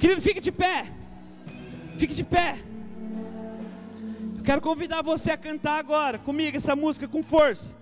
Querido, 0.00 0.22
fique 0.22 0.40
de 0.40 0.50
pé. 0.50 0.86
Fique 1.98 2.14
de 2.14 2.24
pé. 2.24 2.58
Eu 4.38 4.42
quero 4.42 4.62
convidar 4.62 5.02
você 5.02 5.30
a 5.30 5.36
cantar 5.36 5.78
agora 5.78 6.18
comigo 6.18 6.56
essa 6.56 6.74
música 6.74 7.06
com 7.06 7.22
força. 7.22 7.74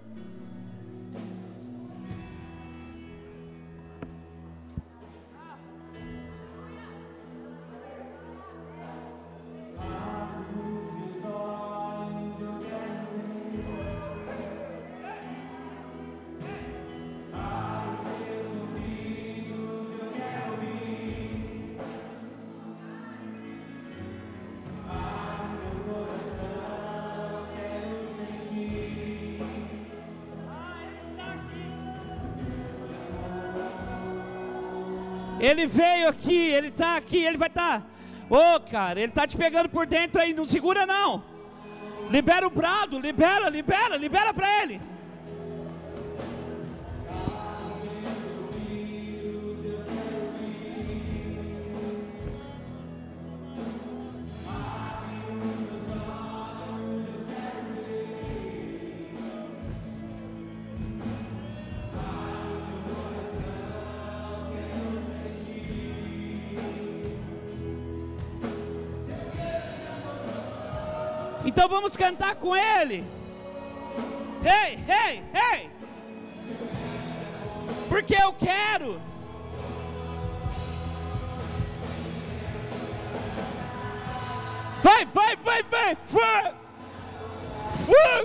Ele 35.49 35.67
veio 35.67 36.09
aqui, 36.09 36.51
ele 36.51 36.69
está 36.69 36.97
aqui, 36.97 37.25
ele 37.25 37.39
vai 37.39 37.49
estar. 37.49 37.81
Tá... 37.81 37.87
Ô, 38.29 38.37
oh, 38.37 38.61
cara, 38.61 39.01
ele 39.01 39.09
está 39.09 39.27
te 39.27 39.35
pegando 39.35 39.71
por 39.71 39.87
dentro 39.87 40.21
aí, 40.21 40.35
não 40.35 40.45
segura 40.45 40.85
não. 40.85 41.25
Libera 42.11 42.47
o 42.47 42.51
brado, 42.51 42.99
libera, 42.99 43.49
libera, 43.49 43.97
libera 43.97 44.35
para 44.35 44.63
ele. 44.63 44.79
Então 71.49 71.67
vamos 71.67 71.97
cantar 71.97 72.35
com 72.35 72.55
ele. 72.55 73.03
Ei, 74.45 74.79
ei, 74.87 75.25
ei. 75.35 75.71
Porque 77.89 78.15
eu 78.15 78.35
quero. 78.35 79.01
Vai, 84.83 85.07
vai, 85.07 85.37
vai, 85.37 85.63
vai. 85.63 85.97
Fogo. 86.05 86.55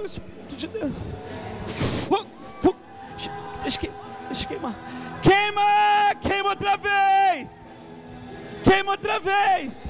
Espírito 0.06 0.56
de 0.58 0.68
Deus. 0.68 0.92
Deixa 3.62 3.80
queimar, 3.80 4.02
deixa 4.28 4.46
queimar. 4.46 4.76
Queima, 5.22 6.14
queima 6.22 6.50
outra 6.50 6.76
vez. 6.76 7.50
Queima 8.66 8.92
outra 8.92 9.18
vez. 9.22 9.83